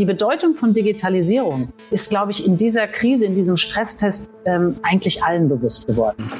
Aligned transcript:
Die 0.00 0.06
Bedeutung 0.06 0.54
von 0.54 0.72
Digitalisierung 0.72 1.74
ist, 1.90 2.08
glaube 2.08 2.32
ich, 2.32 2.46
in 2.46 2.56
dieser 2.56 2.88
Krise, 2.88 3.26
in 3.26 3.34
diesem 3.34 3.58
Stresstest 3.58 4.30
ähm, 4.46 4.78
eigentlich 4.82 5.22
allen 5.24 5.50
bewusst 5.50 5.86
geworden. 5.86 6.32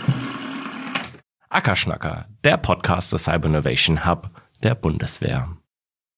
Ackerschnacker, 1.50 2.24
der 2.42 2.56
Podcast 2.56 3.12
des 3.12 3.24
Cyber 3.24 3.48
Innovation 3.48 4.06
Hub 4.06 4.30
der 4.62 4.74
Bundeswehr. 4.74 5.58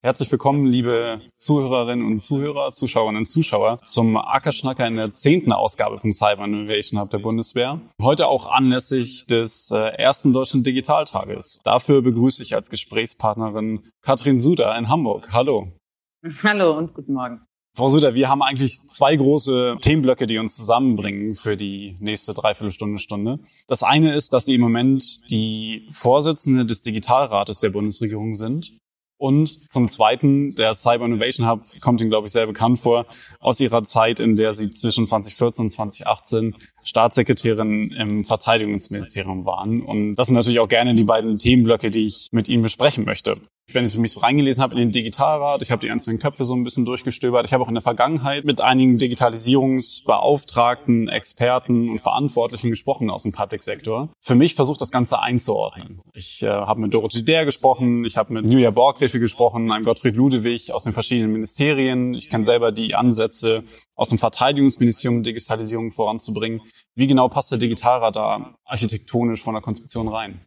Herzlich 0.05 0.31
willkommen, 0.31 0.67
liebe 0.67 1.21
Zuhörerinnen 1.35 2.07
und 2.07 2.19
Zuhörer, 2.19 2.71
Zuschauerinnen 2.71 3.23
und 3.23 3.27
Zuschauer, 3.27 3.81
zum 3.83 4.17
Ackerschnacker 4.17 4.87
in 4.87 4.95
der 4.95 5.11
zehnten 5.11 5.51
Ausgabe 5.51 5.99
vom 5.99 6.13
Cyber 6.13 6.45
Innovation 6.45 7.01
Hub 7.01 7.11
der 7.11 7.19
Bundeswehr. 7.19 7.81
Heute 8.01 8.29
auch 8.29 8.47
anlässlich 8.47 9.27
des 9.27 9.73
äh, 9.73 9.79
ersten 9.97 10.33
Deutschen 10.33 10.63
Digitaltages. 10.63 11.59
Dafür 11.65 12.03
begrüße 12.03 12.45
ich 12.45 12.55
als 12.55 12.71
Gesprächspartnerin 12.71 13.83
Katrin 14.01 14.39
Suda 14.39 14.79
in 14.79 14.89
Hamburg. 14.89 15.33
Hallo. 15.33 15.73
Hallo 16.45 16.79
und 16.79 16.95
guten 16.95 17.15
Morgen. 17.15 17.41
Frau 17.77 17.89
Suder, 17.89 18.15
wir 18.15 18.29
haben 18.29 18.43
eigentlich 18.43 18.81
zwei 18.87 19.17
große 19.17 19.79
Themenblöcke, 19.81 20.29
die 20.29 20.39
uns 20.39 20.55
zusammenbringen 20.55 21.35
für 21.35 21.57
die 21.57 21.97
nächste 21.99 22.33
Dreiviertelstunde, 22.33 22.99
Stunde. 22.99 23.39
Das 23.67 23.83
eine 23.83 24.15
ist, 24.15 24.33
dass 24.33 24.45
Sie 24.45 24.55
im 24.55 24.61
Moment 24.61 25.21
die 25.31 25.89
Vorsitzende 25.91 26.65
des 26.65 26.83
Digitalrates 26.83 27.61
der 27.61 27.71
Bundesregierung 27.71 28.35
sind. 28.35 28.77
Und 29.17 29.71
zum 29.71 29.89
Zweiten, 29.89 30.55
der 30.55 30.75
Cyber 30.75 31.07
Innovation 31.07 31.49
Hub 31.49 31.63
kommt 31.81 32.01
Ihnen, 32.01 32.11
glaube 32.11 32.27
ich, 32.27 32.33
sehr 32.33 32.47
bekannt 32.47 32.79
vor, 32.79 33.07
aus 33.41 33.59
Ihrer 33.59 33.83
Zeit, 33.83 34.21
in 34.21 34.37
der 34.37 34.53
Sie 34.53 34.71
zwischen 34.71 35.07
2014 35.07 35.65
und 35.65 35.71
2018 35.71 36.55
Staatssekretärin 36.85 37.91
im 37.93 38.25
Verteidigungsministerium 38.25 39.45
waren. 39.45 39.83
Und 39.83 40.17
das 40.17 40.29
sind 40.29 40.37
natürlich 40.37 40.61
auch 40.61 40.69
gerne 40.69 40.95
die 40.95 41.05
beiden 41.05 41.39
Themenblöcke, 41.39 41.91
die 41.91 42.05
ich 42.07 42.29
mit 42.33 42.49
Ihnen 42.49 42.63
besprechen 42.63 43.05
möchte 43.05 43.41
wenn 43.71 43.87
ich 43.87 43.97
mich 43.97 44.13
so 44.13 44.21
reingelesen 44.21 44.63
habe 44.63 44.75
in 44.75 44.81
den 44.81 44.91
Digitalrat, 44.91 45.63
ich 45.63 45.71
habe 45.71 45.81
die 45.81 45.91
einzelnen 45.91 46.19
Köpfe 46.19 46.45
so 46.45 46.55
ein 46.55 46.65
bisschen 46.65 46.85
durchgestöbert. 46.85 47.47
Ich 47.47 47.53
habe 47.53 47.63
auch 47.63 47.69
in 47.69 47.75
der 47.75 47.83
Vergangenheit 47.83 48.45
mit 48.45 48.61
einigen 48.61 48.99
Digitalisierungsbeauftragten, 48.99 51.09
Experten 51.09 51.91
und 51.91 52.01
Verantwortlichen 52.01 52.71
gesprochen 52.71 53.11
aus 53.11 53.23
dem 53.23 53.33
Public 53.33 53.63
Sektor. 53.63 54.11
Für 54.21 54.35
mich 54.35 54.55
versucht 54.55 54.81
das 54.81 54.91
Ganze 54.91 55.21
einzuordnen. 55.21 56.01
Ich 56.13 56.43
äh, 56.43 56.49
habe 56.49 56.81
mit 56.81 56.93
Dorothee 56.93 57.23
Der 57.23 57.45
gesprochen, 57.45 58.05
ich 58.05 58.17
habe 58.17 58.33
mit 58.33 58.51
Julia 58.51 58.71
Borggriffe 58.71 59.21
gesprochen, 59.21 59.71
einem 59.71 59.85
Gottfried 59.85 60.17
Ludewig 60.17 60.73
aus 60.73 60.85
den 60.85 60.93
verschiedenen 60.93 61.33
Ministerien. 61.33 62.15
Ich 62.15 62.29
kenne 62.29 62.45
selber 62.45 62.73
die 62.73 62.95
Ansätze 62.95 63.63
aus 63.95 64.09
dem 64.09 64.19
Verteidigungsministerium, 64.19 65.23
Digitalisierung 65.23 65.91
voranzubringen. 65.91 66.63
Wie 66.95 67.07
genau 67.07 67.29
passt 67.29 67.53
der 67.53 67.59
Digitalrat 67.59 68.17
da 68.17 68.55
architektonisch 68.65 69.43
von 69.43 69.55
der 69.55 69.63
Konzeption 69.63 70.09
rein? 70.09 70.41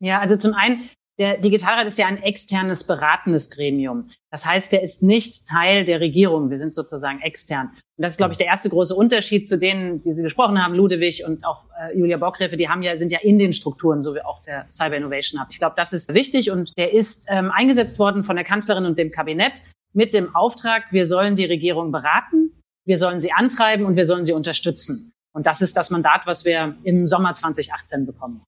Ja, 0.00 0.18
also 0.18 0.36
zum 0.36 0.54
einen 0.54 0.88
der 1.22 1.38
Digitalrat 1.38 1.86
ist 1.86 1.98
ja 1.98 2.08
ein 2.08 2.20
externes 2.20 2.82
beratendes 2.82 3.48
Gremium. 3.48 4.08
Das 4.32 4.44
heißt, 4.44 4.72
der 4.72 4.82
ist 4.82 5.04
nicht 5.04 5.46
Teil 5.46 5.84
der 5.84 6.00
Regierung. 6.00 6.50
Wir 6.50 6.58
sind 6.58 6.74
sozusagen 6.74 7.20
extern. 7.20 7.68
Und 7.68 8.02
das 8.02 8.14
ist, 8.14 8.16
glaube 8.16 8.32
ich, 8.32 8.38
der 8.38 8.48
erste 8.48 8.68
große 8.68 8.92
Unterschied 8.92 9.46
zu 9.46 9.56
denen, 9.56 10.02
die 10.02 10.12
Sie 10.14 10.24
gesprochen 10.24 10.60
haben, 10.60 10.74
Ludewig 10.74 11.24
und 11.24 11.44
auch 11.44 11.66
äh, 11.80 11.96
Julia 11.96 12.16
Bockrefe. 12.16 12.56
Die 12.56 12.68
haben 12.68 12.82
ja, 12.82 12.96
sind 12.96 13.12
ja 13.12 13.20
in 13.20 13.38
den 13.38 13.52
Strukturen, 13.52 14.02
so 14.02 14.16
wie 14.16 14.20
auch 14.20 14.42
der 14.42 14.66
Cyber 14.68 14.96
Innovation 14.96 15.40
Hub. 15.40 15.46
Ich 15.52 15.60
glaube, 15.60 15.74
das 15.76 15.92
ist 15.92 16.12
wichtig 16.12 16.50
und 16.50 16.76
der 16.76 16.92
ist 16.92 17.28
ähm, 17.30 17.52
eingesetzt 17.52 18.00
worden 18.00 18.24
von 18.24 18.34
der 18.34 18.44
Kanzlerin 18.44 18.84
und 18.84 18.98
dem 18.98 19.12
Kabinett 19.12 19.62
mit 19.92 20.14
dem 20.14 20.34
Auftrag, 20.34 20.90
wir 20.90 21.06
sollen 21.06 21.36
die 21.36 21.44
Regierung 21.44 21.92
beraten, 21.92 22.60
wir 22.84 22.98
sollen 22.98 23.20
sie 23.20 23.30
antreiben 23.30 23.86
und 23.86 23.94
wir 23.94 24.06
sollen 24.06 24.24
sie 24.24 24.32
unterstützen. 24.32 25.12
Und 25.32 25.46
das 25.46 25.62
ist 25.62 25.76
das 25.76 25.90
Mandat, 25.90 26.22
was 26.24 26.44
wir 26.44 26.74
im 26.82 27.06
Sommer 27.06 27.32
2018 27.32 28.06
bekommen. 28.06 28.42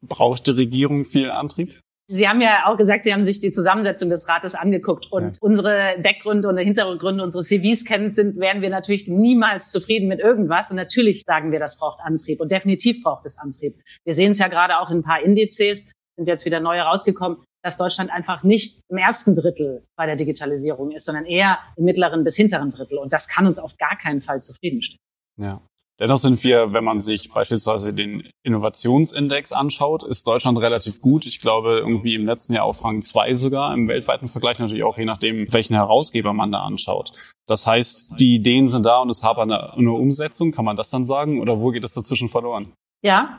Braucht 0.00 0.46
die 0.46 0.52
Regierung 0.52 1.04
viel 1.04 1.30
Antrieb? 1.30 1.80
Sie 2.06 2.28
haben 2.28 2.42
ja 2.42 2.66
auch 2.66 2.76
gesagt, 2.76 3.04
Sie 3.04 3.14
haben 3.14 3.24
sich 3.24 3.40
die 3.40 3.50
Zusammensetzung 3.50 4.10
des 4.10 4.28
Rates 4.28 4.54
angeguckt 4.54 5.10
und 5.10 5.22
ja. 5.22 5.32
unsere 5.40 5.96
Backgründe 6.02 6.48
und 6.48 6.58
Hintergründe, 6.58 7.24
unsere 7.24 7.42
CVs 7.42 7.86
kennen 7.86 8.12
sind, 8.12 8.38
wären 8.38 8.60
wir 8.60 8.68
natürlich 8.68 9.08
niemals 9.08 9.70
zufrieden 9.70 10.08
mit 10.08 10.20
irgendwas. 10.20 10.70
Und 10.70 10.76
natürlich 10.76 11.22
sagen 11.24 11.50
wir, 11.50 11.58
das 11.58 11.78
braucht 11.78 12.00
Antrieb 12.00 12.40
und 12.40 12.52
definitiv 12.52 13.02
braucht 13.02 13.24
es 13.24 13.38
Antrieb. 13.38 13.80
Wir 14.04 14.14
sehen 14.14 14.32
es 14.32 14.38
ja 14.38 14.48
gerade 14.48 14.78
auch 14.78 14.90
in 14.90 14.98
ein 14.98 15.02
paar 15.02 15.22
Indizes, 15.22 15.92
sind 16.16 16.28
jetzt 16.28 16.44
wieder 16.44 16.60
neue 16.60 16.82
rausgekommen, 16.82 17.38
dass 17.62 17.78
Deutschland 17.78 18.10
einfach 18.10 18.42
nicht 18.42 18.82
im 18.88 18.98
ersten 18.98 19.34
Drittel 19.34 19.86
bei 19.96 20.04
der 20.04 20.16
Digitalisierung 20.16 20.90
ist, 20.90 21.06
sondern 21.06 21.24
eher 21.24 21.58
im 21.76 21.84
mittleren 21.84 22.22
bis 22.22 22.36
hinteren 22.36 22.70
Drittel. 22.70 22.98
Und 22.98 23.14
das 23.14 23.28
kann 23.28 23.46
uns 23.46 23.58
auf 23.58 23.76
gar 23.78 23.96
keinen 23.96 24.20
Fall 24.20 24.42
zufriedenstellen. 24.42 25.00
Ja. 25.38 25.62
Dennoch 26.00 26.18
sind 26.18 26.42
wir, 26.42 26.72
wenn 26.72 26.82
man 26.82 26.98
sich 26.98 27.30
beispielsweise 27.32 27.92
den 27.92 28.28
Innovationsindex 28.42 29.52
anschaut, 29.52 30.02
ist 30.02 30.26
Deutschland 30.26 30.58
relativ 30.60 31.00
gut. 31.00 31.24
Ich 31.24 31.40
glaube, 31.40 31.78
irgendwie 31.78 32.16
im 32.16 32.26
letzten 32.26 32.54
Jahr 32.54 32.64
auf 32.64 32.82
Rang 32.82 33.00
zwei 33.00 33.34
sogar, 33.34 33.72
im 33.72 33.86
weltweiten 33.86 34.26
Vergleich 34.26 34.58
natürlich 34.58 34.82
auch 34.82 34.98
je 34.98 35.04
nachdem, 35.04 35.52
welchen 35.52 35.74
Herausgeber 35.74 36.32
man 36.32 36.50
da 36.50 36.62
anschaut. 36.62 37.12
Das 37.46 37.66
heißt, 37.66 38.14
die 38.18 38.34
Ideen 38.34 38.66
sind 38.66 38.86
da 38.86 38.98
und 38.98 39.10
es 39.10 39.22
hapert 39.22 39.44
eine, 39.44 39.74
eine 39.74 39.92
Umsetzung, 39.92 40.50
kann 40.50 40.64
man 40.64 40.76
das 40.76 40.90
dann 40.90 41.04
sagen? 41.04 41.40
Oder 41.40 41.60
wo 41.60 41.70
geht 41.70 41.84
es 41.84 41.94
dazwischen 41.94 42.28
verloren? 42.28 42.72
Ja, 43.02 43.38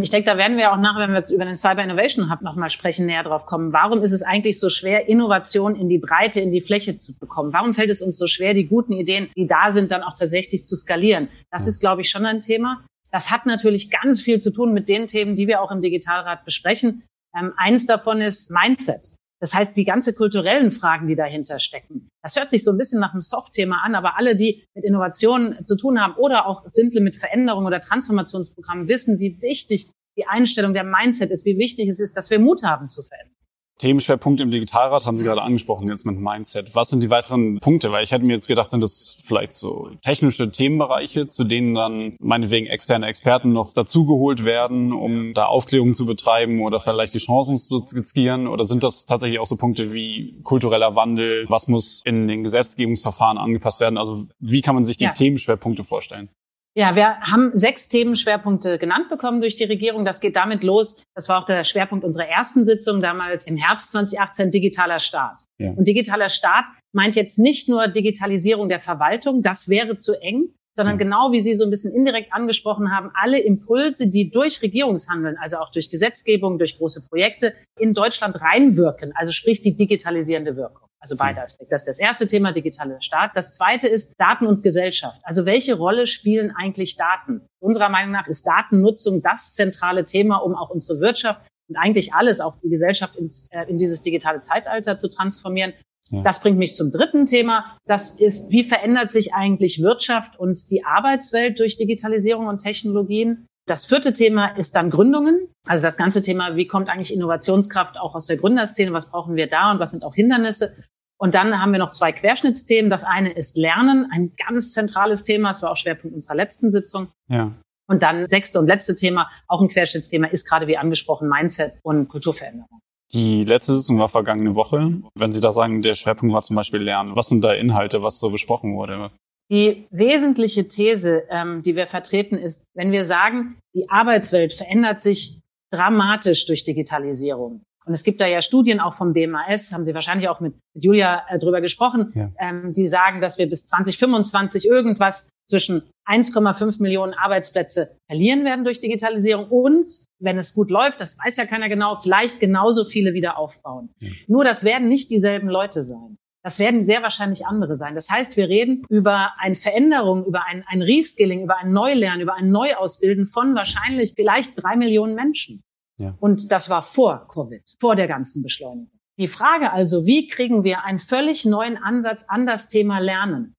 ich 0.00 0.10
denke, 0.10 0.30
da 0.30 0.38
werden 0.38 0.58
wir 0.58 0.72
auch 0.72 0.76
nachher, 0.76 1.00
wenn 1.00 1.10
wir 1.10 1.18
jetzt 1.18 1.32
über 1.32 1.44
den 1.44 1.56
Cyber 1.56 1.82
Innovation 1.82 2.30
Hub 2.30 2.40
nochmal 2.42 2.70
sprechen, 2.70 3.06
näher 3.06 3.24
drauf 3.24 3.46
kommen. 3.46 3.72
Warum 3.72 4.00
ist 4.02 4.12
es 4.12 4.22
eigentlich 4.22 4.60
so 4.60 4.70
schwer, 4.70 5.08
Innovation 5.08 5.74
in 5.74 5.88
die 5.88 5.98
Breite, 5.98 6.38
in 6.38 6.52
die 6.52 6.60
Fläche 6.60 6.96
zu 6.96 7.18
bekommen? 7.18 7.52
Warum 7.52 7.74
fällt 7.74 7.90
es 7.90 8.00
uns 8.00 8.16
so 8.16 8.28
schwer, 8.28 8.54
die 8.54 8.68
guten 8.68 8.92
Ideen, 8.92 9.28
die 9.36 9.48
da 9.48 9.72
sind, 9.72 9.90
dann 9.90 10.04
auch 10.04 10.16
tatsächlich 10.16 10.64
zu 10.64 10.76
skalieren? 10.76 11.28
Das 11.50 11.66
ist, 11.66 11.80
glaube 11.80 12.02
ich, 12.02 12.10
schon 12.10 12.24
ein 12.26 12.40
Thema. 12.40 12.84
Das 13.10 13.32
hat 13.32 13.44
natürlich 13.44 13.90
ganz 13.90 14.20
viel 14.20 14.40
zu 14.40 14.52
tun 14.52 14.72
mit 14.72 14.88
den 14.88 15.08
Themen, 15.08 15.34
die 15.34 15.48
wir 15.48 15.60
auch 15.60 15.72
im 15.72 15.82
Digitalrat 15.82 16.44
besprechen. 16.44 17.02
Ähm, 17.36 17.52
eins 17.56 17.86
davon 17.86 18.20
ist 18.20 18.52
Mindset. 18.52 19.16
Das 19.42 19.54
heißt, 19.54 19.76
die 19.76 19.84
ganze 19.84 20.14
kulturellen 20.14 20.70
Fragen, 20.70 21.08
die 21.08 21.16
dahinter 21.16 21.58
stecken. 21.58 22.08
Das 22.22 22.36
hört 22.36 22.48
sich 22.48 22.62
so 22.62 22.70
ein 22.70 22.78
bisschen 22.78 23.00
nach 23.00 23.12
einem 23.12 23.22
Soft-Thema 23.22 23.82
an, 23.82 23.96
aber 23.96 24.16
alle, 24.16 24.36
die 24.36 24.62
mit 24.72 24.84
Innovationen 24.84 25.64
zu 25.64 25.76
tun 25.76 26.00
haben 26.00 26.14
oder 26.14 26.46
auch 26.46 26.62
simple 26.66 27.00
mit 27.00 27.16
Veränderungen 27.16 27.66
oder 27.66 27.80
Transformationsprogrammen, 27.80 28.86
wissen, 28.86 29.18
wie 29.18 29.42
wichtig 29.42 29.90
die 30.16 30.28
Einstellung 30.28 30.74
der 30.74 30.84
Mindset 30.84 31.32
ist, 31.32 31.44
wie 31.44 31.58
wichtig 31.58 31.88
es 31.88 31.98
ist, 31.98 32.16
dass 32.16 32.30
wir 32.30 32.38
Mut 32.38 32.62
haben 32.62 32.86
zu 32.86 33.02
verändern. 33.02 33.34
Themenschwerpunkt 33.82 34.40
im 34.40 34.48
Digitalrat 34.48 35.06
haben 35.06 35.16
Sie 35.16 35.24
gerade 35.24 35.42
angesprochen, 35.42 35.88
jetzt 35.88 36.06
mit 36.06 36.16
Mindset. 36.16 36.76
Was 36.76 36.88
sind 36.88 37.02
die 37.02 37.10
weiteren 37.10 37.58
Punkte? 37.58 37.90
Weil 37.90 38.04
ich 38.04 38.12
hätte 38.12 38.24
mir 38.24 38.34
jetzt 38.34 38.46
gedacht, 38.46 38.70
sind 38.70 38.80
das 38.80 39.18
vielleicht 39.26 39.56
so 39.56 39.90
technische 40.02 40.52
Themenbereiche, 40.52 41.26
zu 41.26 41.42
denen 41.42 41.74
dann 41.74 42.14
meinetwegen 42.20 42.68
externe 42.68 43.06
Experten 43.06 43.52
noch 43.52 43.72
dazugeholt 43.72 44.44
werden, 44.44 44.92
um 44.92 45.34
da 45.34 45.46
Aufklärung 45.46 45.94
zu 45.94 46.06
betreiben 46.06 46.62
oder 46.62 46.78
vielleicht 46.78 47.12
die 47.14 47.18
Chancen 47.18 47.58
zu 47.58 47.80
skizzieren? 47.80 48.46
Oder 48.46 48.64
sind 48.64 48.84
das 48.84 49.04
tatsächlich 49.04 49.40
auch 49.40 49.48
so 49.48 49.56
Punkte 49.56 49.92
wie 49.92 50.40
kultureller 50.44 50.94
Wandel? 50.94 51.44
Was 51.48 51.66
muss 51.66 52.02
in 52.04 52.28
den 52.28 52.44
Gesetzgebungsverfahren 52.44 53.36
angepasst 53.36 53.80
werden? 53.80 53.98
Also 53.98 54.26
wie 54.38 54.60
kann 54.60 54.76
man 54.76 54.84
sich 54.84 54.96
die 54.96 55.06
ja. 55.06 55.12
Themenschwerpunkte 55.12 55.82
vorstellen? 55.82 56.30
Ja, 56.74 56.96
wir 56.96 57.20
haben 57.20 57.50
sechs 57.52 57.88
Themenschwerpunkte 57.88 58.78
genannt 58.78 59.10
bekommen 59.10 59.42
durch 59.42 59.56
die 59.56 59.64
Regierung. 59.64 60.06
Das 60.06 60.20
geht 60.20 60.36
damit 60.36 60.64
los. 60.64 61.02
Das 61.14 61.28
war 61.28 61.42
auch 61.42 61.44
der 61.44 61.64
Schwerpunkt 61.64 62.02
unserer 62.02 62.28
ersten 62.28 62.64
Sitzung 62.64 63.02
damals 63.02 63.46
im 63.46 63.56
Herbst 63.56 63.90
2018, 63.90 64.50
digitaler 64.50 64.98
Staat. 64.98 65.44
Ja. 65.58 65.72
Und 65.72 65.86
digitaler 65.86 66.30
Staat 66.30 66.64
meint 66.92 67.14
jetzt 67.14 67.38
nicht 67.38 67.68
nur 67.68 67.88
Digitalisierung 67.88 68.70
der 68.70 68.80
Verwaltung, 68.80 69.42
das 69.42 69.68
wäre 69.68 69.98
zu 69.98 70.18
eng, 70.22 70.54
sondern 70.74 70.98
ja. 70.98 71.04
genau 71.04 71.32
wie 71.32 71.42
Sie 71.42 71.54
so 71.54 71.64
ein 71.64 71.70
bisschen 71.70 71.94
indirekt 71.94 72.32
angesprochen 72.32 72.90
haben, 72.90 73.10
alle 73.14 73.38
Impulse, 73.38 74.10
die 74.10 74.30
durch 74.30 74.62
Regierungshandeln, 74.62 75.36
also 75.36 75.58
auch 75.58 75.70
durch 75.70 75.90
Gesetzgebung, 75.90 76.58
durch 76.58 76.78
große 76.78 77.06
Projekte 77.08 77.54
in 77.78 77.92
Deutschland 77.92 78.40
reinwirken, 78.40 79.12
also 79.14 79.32
sprich 79.32 79.60
die 79.60 79.76
digitalisierende 79.76 80.56
Wirkung. 80.56 80.88
Also 81.02 81.16
beide 81.16 81.42
Aspekte. 81.42 81.72
Das 81.72 81.82
ist 81.82 81.88
das 81.88 81.98
erste 81.98 82.28
Thema, 82.28 82.52
digitale 82.52 83.02
Staat. 83.02 83.32
Das 83.34 83.54
zweite 83.54 83.88
ist 83.88 84.14
Daten 84.20 84.46
und 84.46 84.62
Gesellschaft. 84.62 85.20
Also 85.24 85.46
welche 85.46 85.74
Rolle 85.74 86.06
spielen 86.06 86.52
eigentlich 86.56 86.96
Daten? 86.96 87.44
Unserer 87.58 87.88
Meinung 87.88 88.12
nach 88.12 88.28
ist 88.28 88.46
Datennutzung 88.46 89.20
das 89.20 89.52
zentrale 89.52 90.04
Thema, 90.04 90.36
um 90.36 90.54
auch 90.54 90.70
unsere 90.70 91.00
Wirtschaft 91.00 91.40
und 91.68 91.76
eigentlich 91.76 92.14
alles, 92.14 92.40
auch 92.40 92.54
die 92.62 92.68
Gesellschaft 92.68 93.16
ins, 93.16 93.48
äh, 93.50 93.64
in 93.68 93.78
dieses 93.78 94.02
digitale 94.02 94.42
Zeitalter 94.42 94.96
zu 94.96 95.10
transformieren. 95.10 95.72
Ja. 96.10 96.22
Das 96.22 96.40
bringt 96.40 96.58
mich 96.58 96.76
zum 96.76 96.92
dritten 96.92 97.24
Thema. 97.24 97.76
Das 97.84 98.20
ist, 98.20 98.52
wie 98.52 98.68
verändert 98.68 99.10
sich 99.10 99.34
eigentlich 99.34 99.82
Wirtschaft 99.82 100.38
und 100.38 100.70
die 100.70 100.84
Arbeitswelt 100.84 101.58
durch 101.58 101.78
Digitalisierung 101.78 102.46
und 102.46 102.58
Technologien? 102.58 103.48
Das 103.66 103.86
vierte 103.86 104.12
Thema 104.12 104.56
ist 104.56 104.74
dann 104.74 104.90
Gründungen. 104.90 105.48
Also 105.66 105.82
das 105.82 105.96
ganze 105.96 106.22
Thema, 106.22 106.56
wie 106.56 106.66
kommt 106.66 106.88
eigentlich 106.88 107.14
Innovationskraft 107.14 107.96
auch 107.96 108.14
aus 108.14 108.26
der 108.26 108.36
Gründerszene? 108.36 108.92
Was 108.92 109.10
brauchen 109.10 109.36
wir 109.36 109.48
da 109.48 109.70
und 109.70 109.78
was 109.78 109.92
sind 109.92 110.04
auch 110.04 110.14
Hindernisse? 110.14 110.74
Und 111.22 111.36
dann 111.36 111.60
haben 111.60 111.70
wir 111.70 111.78
noch 111.78 111.92
zwei 111.92 112.10
Querschnittsthemen. 112.10 112.90
Das 112.90 113.04
eine 113.04 113.32
ist 113.32 113.56
Lernen, 113.56 114.08
ein 114.12 114.32
ganz 114.44 114.72
zentrales 114.72 115.22
Thema. 115.22 115.50
Das 115.50 115.62
war 115.62 115.70
auch 115.70 115.76
Schwerpunkt 115.76 116.16
unserer 116.16 116.34
letzten 116.34 116.72
Sitzung. 116.72 117.12
Ja. 117.28 117.52
Und 117.88 118.02
dann 118.02 118.26
sechste 118.26 118.58
und 118.58 118.66
letzte 118.66 118.96
Thema, 118.96 119.30
auch 119.46 119.60
ein 119.60 119.68
Querschnittsthema, 119.68 120.26
ist 120.26 120.48
gerade 120.48 120.66
wie 120.66 120.76
angesprochen 120.76 121.28
Mindset 121.28 121.78
und 121.84 122.08
Kulturveränderung. 122.08 122.80
Die 123.12 123.44
letzte 123.44 123.76
Sitzung 123.76 124.00
war 124.00 124.08
vergangene 124.08 124.56
Woche. 124.56 125.00
Wenn 125.14 125.30
Sie 125.30 125.40
da 125.40 125.52
sagen, 125.52 125.80
der 125.80 125.94
Schwerpunkt 125.94 126.34
war 126.34 126.42
zum 126.42 126.56
Beispiel 126.56 126.80
Lernen, 126.80 127.14
was 127.14 127.28
sind 127.28 127.44
da 127.44 127.52
Inhalte, 127.52 128.02
was 128.02 128.18
so 128.18 128.30
besprochen 128.30 128.74
wurde? 128.74 129.12
Die 129.48 129.86
wesentliche 129.90 130.66
These, 130.66 131.22
ähm, 131.30 131.62
die 131.62 131.76
wir 131.76 131.86
vertreten, 131.86 132.36
ist, 132.36 132.64
wenn 132.74 132.90
wir 132.90 133.04
sagen, 133.04 133.58
die 133.76 133.88
Arbeitswelt 133.88 134.54
verändert 134.54 135.00
sich 135.00 135.38
dramatisch 135.70 136.46
durch 136.46 136.64
Digitalisierung, 136.64 137.62
Und 137.84 137.94
es 137.94 138.04
gibt 138.04 138.20
da 138.20 138.26
ja 138.26 138.40
Studien 138.40 138.80
auch 138.80 138.94
vom 138.94 139.12
BMAS, 139.12 139.72
haben 139.72 139.84
Sie 139.84 139.94
wahrscheinlich 139.94 140.28
auch 140.28 140.40
mit, 140.40 140.54
mit 140.74 140.84
Julia 140.84 141.22
äh, 141.28 141.38
drüber 141.38 141.60
gesprochen, 141.60 142.12
ja. 142.14 142.30
ähm, 142.38 142.72
die 142.74 142.86
sagen, 142.86 143.20
dass 143.20 143.38
wir 143.38 143.48
bis 143.48 143.66
2025 143.66 144.66
irgendwas 144.66 145.28
zwischen 145.46 145.82
1,5 146.06 146.80
Millionen 146.80 147.14
Arbeitsplätze 147.14 147.96
verlieren 148.08 148.44
werden 148.44 148.64
durch 148.64 148.80
Digitalisierung 148.80 149.46
und, 149.46 149.92
wenn 150.20 150.38
es 150.38 150.54
gut 150.54 150.70
läuft, 150.70 151.00
das 151.00 151.18
weiß 151.18 151.36
ja 151.36 151.46
keiner 151.46 151.68
genau, 151.68 151.96
vielleicht 151.96 152.40
genauso 152.40 152.84
viele 152.84 153.12
wieder 153.12 153.38
aufbauen. 153.38 153.90
Ja. 153.98 154.10
Nur 154.26 154.44
das 154.44 154.64
werden 154.64 154.88
nicht 154.88 155.10
dieselben 155.10 155.48
Leute 155.48 155.84
sein. 155.84 156.16
Das 156.44 156.58
werden 156.58 156.84
sehr 156.84 157.02
wahrscheinlich 157.02 157.46
andere 157.46 157.76
sein. 157.76 157.94
Das 157.94 158.10
heißt, 158.10 158.36
wir 158.36 158.48
reden 158.48 158.82
über 158.88 159.32
eine 159.38 159.54
Veränderung, 159.54 160.24
über 160.26 160.44
ein, 160.46 160.64
ein 160.66 160.82
Reskilling, 160.82 161.44
über 161.44 161.58
ein 161.58 161.72
Neulernen, 161.72 162.20
über 162.20 162.36
ein 162.36 162.50
Neuausbilden 162.50 163.28
von 163.28 163.54
wahrscheinlich 163.54 164.14
vielleicht 164.16 164.60
drei 164.60 164.74
Millionen 164.74 165.14
Menschen. 165.14 165.62
Ja. 165.98 166.14
Und 166.20 166.52
das 166.52 166.70
war 166.70 166.82
vor 166.82 167.28
Covid, 167.28 167.62
vor 167.80 167.96
der 167.96 168.08
ganzen 168.08 168.42
Beschleunigung. 168.42 168.90
Die 169.18 169.28
Frage 169.28 169.72
also, 169.72 170.06
wie 170.06 170.26
kriegen 170.26 170.64
wir 170.64 170.84
einen 170.84 170.98
völlig 170.98 171.44
neuen 171.44 171.76
Ansatz 171.76 172.24
an 172.28 172.46
das 172.46 172.68
Thema 172.68 172.98
Lernen? 172.98 173.54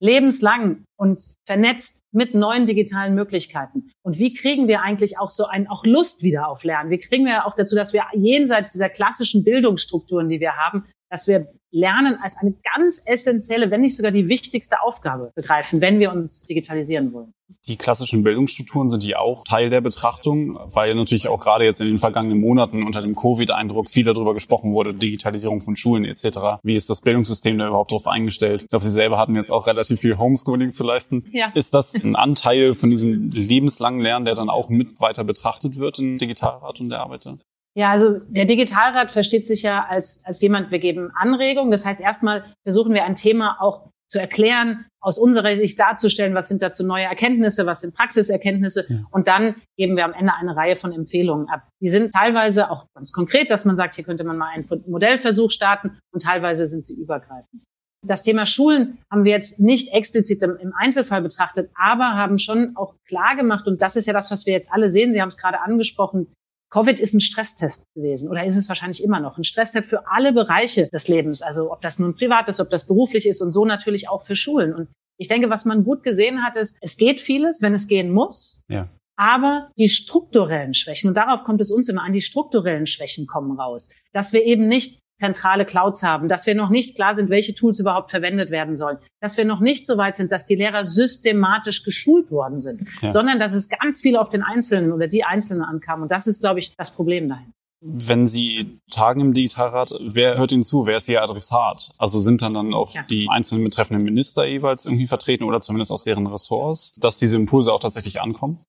Lebenslang 0.00 0.84
und 0.98 1.24
vernetzt 1.46 2.02
mit 2.12 2.34
neuen 2.34 2.66
digitalen 2.66 3.14
Möglichkeiten. 3.14 3.90
Und 4.02 4.18
wie 4.18 4.34
kriegen 4.34 4.66
wir 4.68 4.82
eigentlich 4.82 5.18
auch 5.18 5.30
so 5.30 5.46
ein, 5.46 5.68
auch 5.68 5.86
Lust 5.86 6.22
wieder 6.22 6.48
auf 6.48 6.64
Lernen? 6.64 6.90
Wie 6.90 6.98
kriegen 6.98 7.24
wir 7.24 7.46
auch 7.46 7.54
dazu, 7.54 7.76
dass 7.76 7.92
wir 7.92 8.02
jenseits 8.14 8.72
dieser 8.72 8.88
klassischen 8.88 9.44
Bildungsstrukturen, 9.44 10.28
die 10.28 10.40
wir 10.40 10.56
haben, 10.56 10.84
dass 11.08 11.26
wir 11.26 11.48
Lernen 11.70 12.18
als 12.22 12.38
eine 12.38 12.54
ganz 12.74 13.02
essentielle, 13.04 13.70
wenn 13.70 13.82
nicht 13.82 13.96
sogar 13.96 14.10
die 14.10 14.28
wichtigste 14.28 14.82
Aufgabe 14.82 15.32
begreifen, 15.34 15.82
wenn 15.82 15.98
wir 15.98 16.10
uns 16.12 16.44
digitalisieren 16.44 17.12
wollen. 17.12 17.34
Die 17.66 17.76
klassischen 17.76 18.22
Bildungsstrukturen 18.22 18.88
sind 18.88 19.02
die 19.02 19.16
auch 19.16 19.44
Teil 19.44 19.68
der 19.68 19.82
Betrachtung, 19.82 20.58
weil 20.64 20.94
natürlich 20.94 21.28
auch 21.28 21.40
gerade 21.40 21.64
jetzt 21.64 21.80
in 21.80 21.86
den 21.86 21.98
vergangenen 21.98 22.40
Monaten 22.40 22.82
unter 22.84 23.02
dem 23.02 23.14
Covid-Eindruck 23.14 23.90
viel 23.90 24.04
darüber 24.04 24.32
gesprochen 24.32 24.72
wurde, 24.72 24.94
Digitalisierung 24.94 25.60
von 25.60 25.76
Schulen 25.76 26.04
etc. 26.04 26.60
Wie 26.62 26.74
ist 26.74 26.88
das 26.88 27.02
Bildungssystem 27.02 27.58
da 27.58 27.68
überhaupt 27.68 27.92
drauf 27.92 28.06
eingestellt? 28.06 28.62
Ich 28.62 28.68
glaube, 28.68 28.84
Sie 28.84 28.90
selber 28.90 29.18
hatten 29.18 29.34
jetzt 29.34 29.50
auch 29.50 29.66
relativ 29.66 30.00
viel 30.00 30.16
Homeschooling 30.16 30.72
zu 30.72 30.84
leisten. 30.88 31.24
Ja. 31.30 31.52
Ist 31.54 31.74
das 31.74 31.94
ein 31.94 32.16
Anteil 32.16 32.74
von 32.74 32.90
diesem 32.90 33.30
lebenslangen 33.30 34.00
Lernen, 34.00 34.24
der 34.24 34.34
dann 34.34 34.50
auch 34.50 34.68
mit 34.68 35.00
weiter 35.00 35.24
betrachtet 35.24 35.78
wird 35.78 35.98
in 35.98 36.18
Digitalrat 36.18 36.80
und 36.80 36.88
der 36.88 37.00
Arbeiter? 37.00 37.36
Ja, 37.74 37.90
also 37.92 38.18
der 38.28 38.44
Digitalrat 38.44 39.12
versteht 39.12 39.46
sich 39.46 39.62
ja 39.62 39.86
als, 39.88 40.22
als 40.24 40.40
jemand, 40.40 40.72
wir 40.72 40.80
geben 40.80 41.12
Anregungen. 41.14 41.70
Das 41.70 41.86
heißt, 41.86 42.00
erstmal 42.00 42.44
versuchen 42.64 42.92
wir 42.92 43.04
ein 43.04 43.14
Thema 43.14 43.58
auch 43.60 43.90
zu 44.08 44.18
erklären, 44.18 44.86
aus 45.00 45.18
unserer 45.18 45.54
Sicht 45.54 45.78
darzustellen, 45.78 46.34
was 46.34 46.48
sind 46.48 46.62
dazu 46.62 46.84
neue 46.84 47.04
Erkenntnisse, 47.04 47.66
was 47.66 47.82
sind 47.82 47.94
Praxiserkenntnisse. 47.94 48.86
Ja. 48.88 49.04
Und 49.10 49.28
dann 49.28 49.56
geben 49.76 49.96
wir 49.96 50.04
am 50.04 50.12
Ende 50.12 50.34
eine 50.34 50.56
Reihe 50.56 50.76
von 50.76 50.92
Empfehlungen 50.92 51.48
ab. 51.48 51.68
Die 51.80 51.88
sind 51.88 52.12
teilweise 52.12 52.70
auch 52.70 52.86
ganz 52.94 53.12
konkret, 53.12 53.50
dass 53.50 53.64
man 53.64 53.76
sagt, 53.76 53.94
hier 53.94 54.04
könnte 54.04 54.24
man 54.24 54.38
mal 54.38 54.48
einen 54.48 54.66
Modellversuch 54.86 55.50
starten 55.50 55.98
und 56.12 56.22
teilweise 56.22 56.66
sind 56.66 56.84
sie 56.84 56.94
übergreifend. 56.94 57.62
Das 58.06 58.22
Thema 58.22 58.46
Schulen 58.46 58.98
haben 59.10 59.24
wir 59.24 59.32
jetzt 59.32 59.58
nicht 59.58 59.92
explizit 59.92 60.42
im, 60.42 60.72
Einzelfall 60.78 61.20
betrachtet, 61.20 61.70
aber 61.74 62.14
haben 62.14 62.38
schon 62.38 62.76
auch 62.76 62.94
klar 63.06 63.34
gemacht, 63.36 63.66
und 63.66 63.82
das 63.82 63.96
ist 63.96 64.06
ja 64.06 64.12
das, 64.12 64.30
was 64.30 64.46
wir 64.46 64.52
jetzt 64.52 64.72
alle 64.72 64.90
sehen, 64.90 65.12
Sie 65.12 65.20
haben 65.20 65.30
es 65.30 65.36
gerade 65.36 65.60
angesprochen, 65.60 66.32
Covid 66.70 67.00
ist 67.00 67.14
ein 67.14 67.20
Stresstest 67.20 67.84
gewesen 67.94 68.28
oder 68.28 68.44
ist 68.44 68.56
es 68.56 68.68
wahrscheinlich 68.68 69.02
immer 69.02 69.20
noch 69.20 69.38
ein 69.38 69.44
Stresstest 69.44 69.88
für 69.88 70.06
alle 70.06 70.32
Bereiche 70.32 70.88
des 70.88 71.08
Lebens, 71.08 71.42
also 71.42 71.72
ob 71.72 71.80
das 71.80 71.98
nun 71.98 72.14
privat 72.14 72.48
ist, 72.48 72.60
ob 72.60 72.70
das 72.70 72.86
beruflich 72.86 73.26
ist 73.26 73.40
und 73.40 73.52
so 73.52 73.64
natürlich 73.64 74.08
auch 74.08 74.22
für 74.22 74.36
Schulen. 74.36 74.74
Und 74.74 74.88
ich 75.18 75.28
denke, 75.28 75.50
was 75.50 75.64
man 75.64 75.82
gut 75.82 76.02
gesehen 76.04 76.44
hat, 76.44 76.56
ist, 76.56 76.78
es 76.80 76.96
geht 76.96 77.20
vieles, 77.20 77.62
wenn 77.62 77.72
es 77.72 77.88
gehen 77.88 78.12
muss. 78.12 78.62
Ja. 78.68 78.88
Aber 79.16 79.70
die 79.76 79.88
strukturellen 79.88 80.74
Schwächen, 80.74 81.08
und 81.08 81.16
darauf 81.16 81.42
kommt 81.42 81.60
es 81.60 81.72
uns 81.72 81.88
immer 81.88 82.04
an, 82.04 82.12
die 82.12 82.20
strukturellen 82.20 82.86
Schwächen 82.86 83.26
kommen 83.26 83.58
raus. 83.58 83.90
Dass 84.12 84.32
wir 84.32 84.44
eben 84.44 84.68
nicht 84.68 85.00
zentrale 85.18 85.66
Clouds 85.66 86.02
haben, 86.02 86.28
dass 86.28 86.46
wir 86.46 86.54
noch 86.54 86.70
nicht 86.70 86.94
klar 86.94 87.14
sind, 87.14 87.28
welche 87.28 87.54
Tools 87.54 87.78
überhaupt 87.80 88.10
verwendet 88.10 88.50
werden 88.50 88.76
sollen, 88.76 88.98
dass 89.20 89.36
wir 89.36 89.44
noch 89.44 89.60
nicht 89.60 89.86
so 89.86 89.98
weit 89.98 90.16
sind, 90.16 90.32
dass 90.32 90.46
die 90.46 90.54
Lehrer 90.54 90.84
systematisch 90.84 91.82
geschult 91.82 92.30
worden 92.30 92.60
sind, 92.60 92.88
ja. 93.02 93.10
sondern 93.10 93.40
dass 93.40 93.52
es 93.52 93.68
ganz 93.68 94.00
viel 94.00 94.16
auf 94.16 94.30
den 94.30 94.42
Einzelnen 94.42 94.92
oder 94.92 95.08
die 95.08 95.24
Einzelnen 95.24 95.62
ankam. 95.62 96.02
Und 96.02 96.10
das 96.10 96.26
ist, 96.26 96.40
glaube 96.40 96.60
ich, 96.60 96.74
das 96.76 96.92
Problem 96.92 97.28
dahin. 97.28 97.52
Wenn 97.80 98.26
Sie 98.26 98.74
tagen 98.90 99.20
im 99.20 99.34
Digitalrat, 99.34 99.94
wer 100.00 100.36
hört 100.36 100.50
Ihnen 100.50 100.64
zu? 100.64 100.86
Wer 100.86 100.96
ist 100.96 101.08
Ihr 101.08 101.22
Adressat? 101.22 101.90
Also 101.98 102.18
sind 102.18 102.42
dann 102.42 102.54
dann 102.54 102.74
auch 102.74 102.92
ja. 102.92 103.04
die 103.04 103.28
einzelnen 103.30 103.62
betreffenden 103.62 104.04
Minister 104.04 104.44
jeweils 104.46 104.86
irgendwie 104.86 105.06
vertreten 105.06 105.44
oder 105.44 105.60
zumindest 105.60 105.92
aus 105.92 106.02
deren 106.02 106.26
Ressorts, 106.26 106.94
dass 106.96 107.20
diese 107.20 107.36
Impulse 107.36 107.72
auch 107.72 107.78
tatsächlich 107.78 108.20
ankommen? 108.20 108.64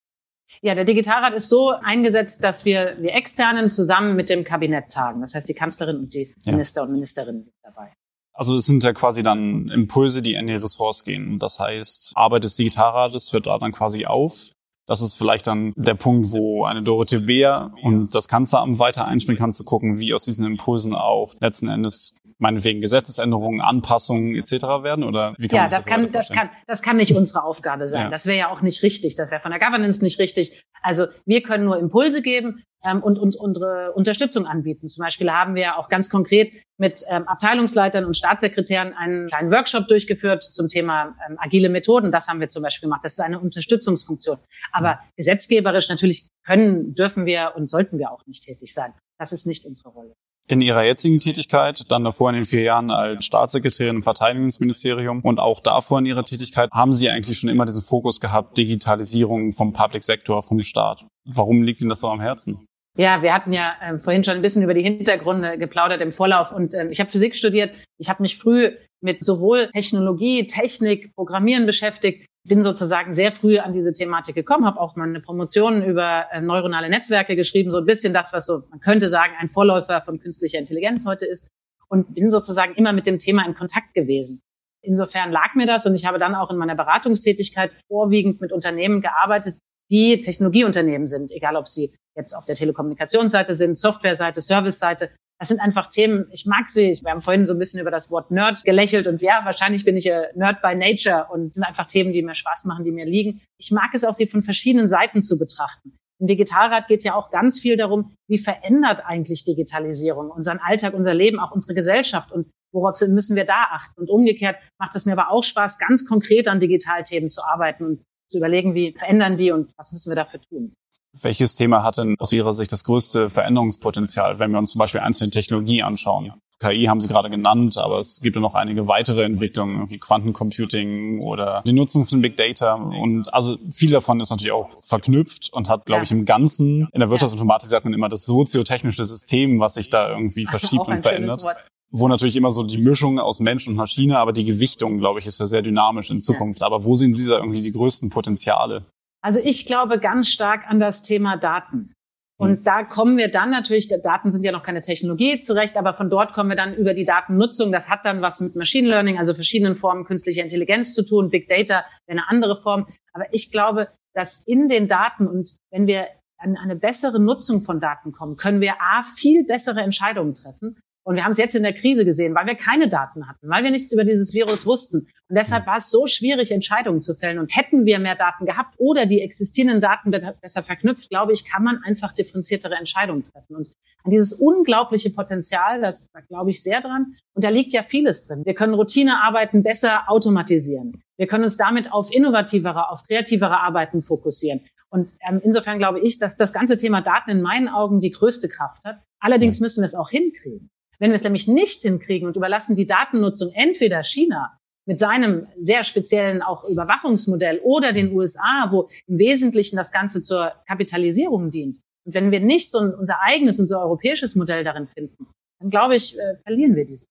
Ja, 0.62 0.76
der 0.76 0.86
Digitalrat 0.86 1.34
ist 1.34 1.50
so 1.50 1.72
eingesetzt, 1.72 2.44
dass 2.44 2.66
wir, 2.66 2.98
wir 3.00 3.14
externen 3.14 3.70
zusammen 3.70 4.16
mit 4.16 4.30
dem 4.30 4.44
Kabinett 4.44 4.92
tagen. 4.92 5.22
Das 5.22 5.34
heißt, 5.34 5.48
die 5.48 5.54
Kanzlerin 5.54 5.98
und 5.98 6.14
die 6.14 6.36
Minister 6.46 6.82
ja. 6.82 6.86
und 6.86 6.94
Ministerinnen 6.94 7.44
sind 7.44 7.56
dabei. 7.64 7.94
Also 8.34 8.56
es 8.56 8.66
sind 8.66 8.84
ja 8.84 8.94
quasi 8.94 9.24
dann 9.24 9.70
Impulse, 9.70 10.22
die 10.22 10.34
in 10.34 10.48
die 10.48 10.54
Ressorts 10.54 11.04
gehen. 11.04 11.40
Das 11.40 11.60
heißt, 11.60 12.14
Arbeit 12.16 12.44
des 12.44 12.56
Digitalrates 12.56 13.34
hört 13.34 13.48
da 13.48 13.58
dann 13.58 13.72
quasi 13.72 14.06
auf. 14.06 14.52
Das 14.90 15.02
ist 15.02 15.16
vielleicht 15.16 15.46
dann 15.46 15.72
der 15.76 15.94
Punkt, 15.94 16.32
wo 16.32 16.66
eine 16.66 16.82
Dorothee 16.82 17.20
Beer 17.20 17.72
und 17.84 18.16
das 18.16 18.28
Kanzleramt 18.28 18.80
weiter 18.80 19.06
einspringen 19.06 19.38
kann, 19.38 19.52
zu 19.52 19.64
gucken, 19.64 20.00
wie 20.00 20.16
aus 20.16 20.26
diesen 20.26 20.48
Impulsen 20.48 20.96
auch 20.96 21.32
letzten 21.40 21.68
Endes 21.68 22.16
meinetwegen 22.40 22.82
Gesetzesänderungen, 22.82 23.62
Anpassungen 23.62 24.36
etc. 24.36 24.52
werden? 24.82 25.04
Oder 25.04 25.36
wie 25.38 25.48
kann 25.48 25.58
ja, 25.58 25.64
das, 25.66 25.72
das 25.72 25.86
kann, 25.86 26.12
das 26.12 26.30
kann, 26.30 26.50
das 26.66 26.82
kann 26.82 26.98
nicht 26.98 27.16
unsere 27.16 27.44
Aufgabe 27.44 27.88
sein. 27.88 28.06
Ja. 28.06 28.10
Das 28.10 28.26
wäre 28.26 28.38
ja 28.40 28.52
auch 28.52 28.62
nicht 28.64 28.82
richtig. 28.82 29.16
Das 29.16 29.30
wäre 29.30 29.42
von 29.42 29.52
der 29.52 29.60
Governance 29.60 30.04
nicht 30.04 30.18
richtig. 30.18 30.64
Also 30.82 31.08
wir 31.26 31.42
können 31.42 31.66
nur 31.66 31.78
Impulse 31.78 32.22
geben 32.22 32.64
ähm, 32.88 33.04
und 33.04 33.20
uns 33.20 33.36
unsere 33.36 33.94
Unterstützung 33.94 34.46
anbieten. 34.46 34.88
Zum 34.88 35.04
Beispiel 35.04 35.32
haben 35.32 35.56
wir 35.56 35.78
auch 35.78 35.90
ganz 35.90 36.10
konkret 36.10 36.54
mit 36.78 37.04
ähm, 37.10 37.28
Abteilungsleitern 37.28 38.06
und 38.06 38.16
Staatssekretären 38.16 38.94
einen 38.94 39.28
kleinen 39.28 39.52
Workshop 39.52 39.88
durchgeführt 39.88 40.44
zum 40.44 40.70
Thema 40.70 41.16
ähm, 41.28 41.38
agile 41.40 41.70
Methoden. 41.70 42.12
Das 42.12 42.28
haben 42.28 42.40
wir 42.40 42.50
zum 42.50 42.64
Beispiel 42.64 42.88
gemacht. 42.88 43.02
Das 43.04 43.14
ist 43.14 43.20
eine 43.20 43.40
Unterstützungsfunktion. 43.40 44.38
Aber 44.72 45.00
gesetzgeberisch 45.18 45.90
natürlich 45.90 46.28
können, 46.46 46.94
dürfen 46.94 47.26
wir 47.26 47.54
und 47.56 47.70
sollten 47.70 47.98
wir 47.98 48.12
auch 48.12 48.26
nicht 48.26 48.44
tätig 48.44 48.74
sein. 48.74 48.94
Das 49.18 49.32
ist 49.34 49.46
nicht 49.46 49.66
unsere 49.66 49.90
Rolle 49.90 50.16
in 50.50 50.62
ihrer 50.62 50.84
jetzigen 50.84 51.20
Tätigkeit, 51.20 51.92
dann 51.92 52.04
davor 52.04 52.30
in 52.30 52.36
den 52.36 52.46
vier 52.46 52.64
Jahren 52.64 52.90
als 52.90 53.24
Staatssekretärin 53.24 53.98
im 53.98 54.04
Verteidigungsministerium 54.04 55.22
und 55.22 55.40
auch 55.40 55.60
davor 55.60 56.00
in 56.00 56.08
ihrer 56.08 56.26
Tätigkeit, 56.26 56.70
haben 56.74 56.92
Sie 56.92 57.10
eigentlich 57.10 57.38
schon 57.38 57.50
immer 57.50 57.66
diesen 57.66 57.84
Fokus 57.84 58.20
gehabt, 58.20 58.58
Digitalisierung 58.58 59.52
vom 59.52 59.74
Public 59.74 60.04
Sektor, 60.04 60.42
vom 60.42 60.62
Staat. 60.64 61.06
Warum 61.26 61.62
liegt 61.62 61.82
Ihnen 61.82 61.90
das 61.90 62.00
so 62.00 62.08
am 62.08 62.20
Herzen? 62.20 62.66
Ja, 62.98 63.22
wir 63.22 63.34
hatten 63.34 63.54
ja 63.54 63.76
äh, 63.80 64.00
vorhin 64.00 64.24
schon 64.24 64.36
ein 64.36 64.42
bisschen 64.42 64.64
über 64.64 64.74
die 64.74 64.82
Hintergründe 64.82 65.58
geplaudert 65.60 66.02
im 66.02 66.12
Vorlauf 66.12 66.52
und 66.52 66.74
äh, 66.74 66.88
ich 66.90 67.00
habe 67.00 67.12
Physik 67.12 67.36
studiert. 67.36 67.72
Ich 68.00 68.10
habe 68.10 68.24
mich 68.24 68.38
früh 68.38 68.72
mit 69.02 69.24
sowohl 69.24 69.70
Technologie, 69.70 70.48
Technik, 70.48 71.14
Programmieren 71.16 71.66
beschäftigt, 71.66 72.26
bin 72.48 72.64
sozusagen 72.64 73.14
sehr 73.14 73.32
früh 73.32 73.60
an 73.60 73.74
diese 73.74 73.94
Thematik 73.94 74.36
gekommen, 74.36 74.66
habe 74.66 74.80
auch 74.80 74.96
meine 74.96 75.20
Promotion 75.20 75.84
über 75.84 76.26
äh, 76.32 76.42
neuronale 76.42 76.90
Netzwerke 76.90 77.36
geschrieben, 77.36 77.72
so 77.72 77.78
ein 77.78 77.86
bisschen 77.86 78.14
das, 78.14 78.34
was 78.34 78.46
so, 78.46 78.64
man 78.70 78.80
könnte 78.80 79.10
sagen, 79.10 79.34
ein 79.40 79.50
Vorläufer 79.50 80.02
von 80.02 80.20
künstlicher 80.20 80.58
Intelligenz 80.58 81.06
heute 81.06 81.26
ist 81.26 81.50
und 81.90 82.16
bin 82.16 82.30
sozusagen 82.30 82.76
immer 82.76 82.94
mit 82.94 83.08
dem 83.08 83.20
Thema 83.20 83.46
in 83.46 83.56
Kontakt 83.56 83.94
gewesen. 83.94 84.42
Insofern 84.82 85.32
lag 85.32 85.56
mir 85.56 85.68
das 85.68 85.86
und 85.86 85.96
ich 85.96 86.06
habe 86.06 86.20
dann 86.20 86.36
auch 86.36 86.50
in 86.50 86.58
meiner 86.58 86.76
Beratungstätigkeit 86.76 87.72
vorwiegend 87.88 88.40
mit 88.40 88.54
Unternehmen 88.54 89.02
gearbeitet, 89.02 89.58
die 89.92 90.22
Technologieunternehmen 90.22 91.08
sind, 91.08 91.32
egal 91.32 91.56
ob 91.56 91.68
sie 91.68 91.94
jetzt 92.16 92.34
auf 92.34 92.46
der 92.46 92.56
Telekommunikationsseite 92.56 93.56
sind, 93.56 93.78
Softwareseite, 93.78 94.40
Serviceseite, 94.40 95.10
das 95.40 95.48
sind 95.48 95.62
einfach 95.62 95.88
Themen, 95.88 96.28
ich 96.32 96.46
mag 96.46 96.68
sie. 96.68 97.00
Wir 97.02 97.12
haben 97.12 97.22
vorhin 97.22 97.46
so 97.46 97.54
ein 97.54 97.60
bisschen 97.60 97.80
über 97.80 97.92
das 97.92 98.12
Wort 98.12 98.30
Nerd 98.30 98.64
gelächelt 98.66 99.08
und 99.08 99.22
ja, 99.22 99.42
wahrscheinlich 99.46 99.86
bin 99.86 99.96
ich 99.96 100.06
Nerd 100.36 100.62
by 100.62 100.76
Nature 100.76 101.28
und 101.32 101.54
sind 101.56 101.64
einfach 101.64 101.88
Themen, 101.88 102.12
die 102.12 102.22
mir 102.22 102.36
Spaß 102.36 102.66
machen, 102.66 102.84
die 102.84 102.92
mir 102.92 103.06
liegen. 103.06 103.42
Ich 103.58 103.72
mag 103.72 103.92
es 103.94 104.04
auch, 104.04 104.14
sie 104.14 104.28
von 104.28 104.42
verschiedenen 104.42 104.90
Seiten 104.90 105.22
zu 105.22 105.40
betrachten. 105.40 105.94
Im 106.20 106.28
Digitalrat 106.28 106.90
geht 106.90 107.06
ja 107.06 107.16
auch 107.16 107.32
ganz 107.32 107.62
viel 107.62 107.78
darum, 107.78 108.14
wie 108.28 108.38
verändert 108.38 109.06
eigentlich 109.06 109.46
Digitalisierung 109.46 110.30
unseren 110.30 110.60
Alltag, 110.60 110.94
unser 110.94 111.14
Leben, 111.14 111.40
auch 111.40 111.52
unsere 111.52 111.74
Gesellschaft 111.74 112.34
und 112.34 112.52
worauf 112.74 113.00
müssen 113.08 113.38
wir 113.38 113.46
da 113.46 113.68
achten. 113.72 114.02
Und 114.02 114.10
umgekehrt 114.10 114.58
macht 114.78 114.94
es 114.98 115.06
mir 115.06 115.14
aber 115.14 115.32
auch 115.32 115.44
Spaß, 115.44 115.80
ganz 115.80 116.06
konkret 116.06 116.50
an 116.50 116.60
Digitalthemen 116.60 117.30
zu 117.30 117.42
arbeiten 117.46 117.86
und 117.86 118.04
zu 118.30 118.38
überlegen, 118.38 118.76
wie 118.76 118.92
verändern 118.92 119.38
die 119.38 119.52
und 119.52 119.72
was 119.78 119.94
müssen 119.94 120.12
wir 120.12 120.18
dafür 120.18 120.42
tun. 120.42 120.74
Welches 121.14 121.56
Thema 121.56 121.84
hat 121.84 121.98
denn 121.98 122.16
aus 122.20 122.32
Ihrer 122.32 122.54
Sicht 122.54 122.72
das 122.72 122.84
größte 122.84 123.30
Veränderungspotenzial, 123.30 124.40
wenn 124.40 124.52
wir 124.52 124.60
uns 124.60 124.72
zum 124.72 124.80
Beispiel 124.80 125.02
einzelne 125.02 125.32
Technologie 125.32 125.82
anschauen? 125.82 126.34
KI 126.60 126.86
haben 126.86 127.00
Sie 127.00 127.08
gerade 127.08 127.30
genannt, 127.30 127.78
aber 127.78 128.00
es 128.00 128.20
gibt 128.20 128.36
ja 128.36 128.42
noch 128.42 128.54
einige 128.54 128.88
weitere 128.88 129.24
Entwicklungen, 129.24 129.90
wie 129.90 129.98
Quantencomputing 129.98 131.22
oder 131.22 131.64
die 131.66 131.72
Nutzung 131.72 132.06
von 132.06 132.22
Big 132.22 132.36
Data. 132.36 132.74
Und 132.74 133.34
also 133.34 133.58
viel 133.72 133.92
davon 133.92 134.20
ist 134.20 134.30
natürlich 134.30 134.52
auch 134.52 134.70
verknüpft 134.84 135.52
und 135.54 135.70
hat, 135.70 135.86
glaube 135.86 136.04
ich, 136.04 136.12
im 136.12 136.26
Ganzen, 136.26 136.90
in 136.92 137.00
der 137.00 137.10
Wirtschaftsinformatik 137.10 137.70
sagt 137.70 137.86
man 137.86 137.94
immer 137.94 138.10
das 138.10 138.26
soziotechnische 138.26 139.06
System, 139.06 139.60
was 139.62 139.76
sich 139.76 139.90
da 139.90 140.10
irgendwie 140.10 140.46
verschiebt 140.46 140.88
und 140.88 141.02
verändert. 141.02 141.44
Wo 141.92 142.08
natürlich 142.08 142.36
immer 142.36 142.52
so 142.52 142.64
die 142.64 142.78
Mischung 142.78 143.20
aus 143.20 143.40
Mensch 143.40 143.68
und 143.68 143.76
Maschine, 143.76 144.20
aber 144.20 144.34
die 144.34 144.46
Gewichtung, 144.46 145.00
glaube 145.00 145.20
ich, 145.20 145.26
ist 145.26 145.40
ja 145.40 145.48
sehr 145.48 145.64
dynamisch 145.64 146.12
in 146.12 146.20
Zukunft. 146.20 146.62
Ja. 146.62 146.68
Aber 146.68 146.84
wo 146.84 146.94
sehen 146.94 147.14
Sie 147.14 147.26
da 147.26 147.38
irgendwie 147.38 147.62
die 147.62 147.72
größten 147.72 148.12
Potenziale? 148.12 148.84
Also 149.22 149.40
ich 149.44 149.66
glaube 149.66 150.00
ganz 150.00 150.30
stark 150.30 150.68
an 150.68 150.80
das 150.80 151.04
Thema 151.04 151.38
Daten. 151.38 151.94
Und 152.42 152.66
da 152.66 152.86
kommen 152.86 153.18
wir 153.18 153.30
dann 153.30 153.50
natürlich, 153.50 153.90
Daten 153.90 154.32
sind 154.32 154.46
ja 154.46 154.54
noch 154.54 154.64
keine 154.64 154.80
Technologie 154.80 155.42
zurecht, 155.42 155.76
aber 155.76 155.94
von 155.94 156.10
dort 156.10 156.34
kommen 156.34 156.50
wir 156.50 156.56
dann 156.56 156.74
über 156.74 156.94
die 156.94 157.04
Datennutzung. 157.04 157.74
Das 157.74 157.90
hat 157.90 158.06
dann 158.06 158.22
was 158.22 158.40
mit 158.40 158.56
Machine 158.56 158.88
Learning, 158.88 159.18
also 159.18 159.34
verschiedenen 159.34 159.76
Formen 159.76 160.06
künstlicher 160.06 160.42
Intelligenz 160.42 160.94
zu 160.94 161.04
tun. 161.04 161.30
Big 161.30 161.50
Data 161.50 161.84
eine 162.08 162.30
andere 162.30 162.56
Form. 162.56 162.88
Aber 163.12 163.26
ich 163.34 163.52
glaube, 163.52 163.90
dass 164.14 164.42
in 164.48 164.70
den 164.70 164.88
Daten 164.88 165.28
und 165.28 165.58
wenn 165.70 165.86
wir 165.86 166.08
an 166.38 166.56
eine 166.56 166.78
bessere 166.78 167.20
Nutzung 167.20 167.60
von 167.60 167.82
Daten 167.82 168.14
kommen, 168.14 168.38
können 168.38 168.62
wir 168.62 168.76
A, 168.80 169.04
viel 169.04 169.44
bessere 169.46 169.82
Entscheidungen 169.82 170.34
treffen 170.34 170.78
und 171.10 171.16
wir 171.16 171.24
haben 171.24 171.32
es 171.32 171.40
jetzt 171.40 171.56
in 171.56 171.64
der 171.64 171.74
Krise 171.74 172.06
gesehen, 172.06 172.36
weil 172.36 172.46
wir 172.46 172.54
keine 172.54 172.88
Daten 172.88 173.28
hatten, 173.28 173.50
weil 173.50 173.64
wir 173.64 173.72
nichts 173.72 173.92
über 173.92 174.04
dieses 174.04 174.32
Virus 174.36 174.68
wussten. 174.68 175.08
Und 175.28 175.36
deshalb 175.36 175.66
war 175.66 175.78
es 175.78 175.90
so 175.90 176.06
schwierig, 176.06 176.52
Entscheidungen 176.52 177.02
zu 177.02 177.16
fällen. 177.16 177.40
Und 177.40 177.56
hätten 177.56 177.88
wir 177.88 177.98
mehr 177.98 178.14
Daten 178.14 178.46
gehabt 178.46 178.76
oder 178.78 179.08
die 179.08 179.24
existierenden 179.24 179.82
Daten 179.82 180.12
besser 180.12 180.62
verknüpft, 180.62 181.10
glaube 181.10 181.34
ich, 181.34 181.46
kann 181.46 181.64
man 181.64 181.82
einfach 181.84 182.14
differenziertere 182.14 182.76
Entscheidungen 182.76 183.24
treffen. 183.24 183.56
Und 183.56 183.72
an 184.04 184.12
dieses 184.12 184.34
unglaubliche 184.34 185.10
Potenzial, 185.10 185.82
das 185.82 186.12
da 186.14 186.20
glaube 186.20 186.52
ich 186.52 186.62
sehr 186.62 186.80
dran. 186.80 187.16
Und 187.34 187.44
da 187.44 187.50
liegt 187.50 187.72
ja 187.72 187.82
vieles 187.82 188.28
drin. 188.28 188.46
Wir 188.46 188.54
können 188.54 188.76
Routinearbeiten 188.76 189.64
besser 189.64 190.12
automatisieren. 190.12 191.02
Wir 191.18 191.26
können 191.26 191.42
uns 191.42 191.58
damit 191.58 191.92
auf 191.92 192.12
innovativere, 192.14 192.92
auf 192.92 193.02
kreativere 193.08 193.60
Arbeiten 193.60 194.04
fokussieren. 194.04 194.62
Und 194.92 195.14
ähm, 195.28 195.42
insofern 195.44 195.80
glaube 195.80 196.02
ich, 196.02 196.20
dass 196.20 196.36
das 196.36 196.54
ganze 196.54 196.78
Thema 196.78 197.02
Daten 197.02 197.32
in 197.32 197.42
meinen 197.42 197.68
Augen 197.68 198.00
die 198.00 198.12
größte 198.12 198.48
Kraft 198.48 198.86
hat. 198.86 199.00
Allerdings 199.20 199.60
müssen 199.60 199.82
wir 199.82 199.88
es 199.88 199.96
auch 199.96 200.12
hinkriegen. 200.12 200.70
Wenn 201.00 201.12
wir 201.12 201.16
es 201.16 201.24
nämlich 201.24 201.48
nicht 201.48 201.82
hinkriegen 201.82 202.28
und 202.28 202.36
überlassen 202.36 202.76
die 202.76 202.88
Datennutzung 202.88 203.52
entweder 203.54 204.04
China 204.04 204.60
mit 204.86 205.00
seinem 205.00 205.48
sehr 205.58 205.84
speziellen 205.84 206.42
auch 206.42 206.68
Überwachungsmodell 206.70 207.60
oder 207.64 207.94
den 207.94 208.12
USA, 208.12 208.70
wo 208.72 208.90
im 209.08 209.20
Wesentlichen 209.20 209.78
das 209.78 209.92
Ganze 209.92 210.22
zur 210.22 210.54
Kapitalisierung 210.68 211.52
dient. 211.52 211.80
Und 212.06 212.14
wenn 212.16 212.32
wir 212.32 212.40
nicht 212.40 212.72
so 212.72 212.80
unser 212.80 213.22
eigenes, 213.22 213.60
unser 213.60 213.82
europäisches 213.82 214.36
Modell 214.36 214.64
darin 214.64 214.88
finden, 214.88 215.28
dann 215.60 215.70
glaube 215.70 215.96
ich, 215.96 216.18
äh, 216.18 216.36
verlieren 216.44 216.76
wir 216.76 216.86
dies. 216.86 217.08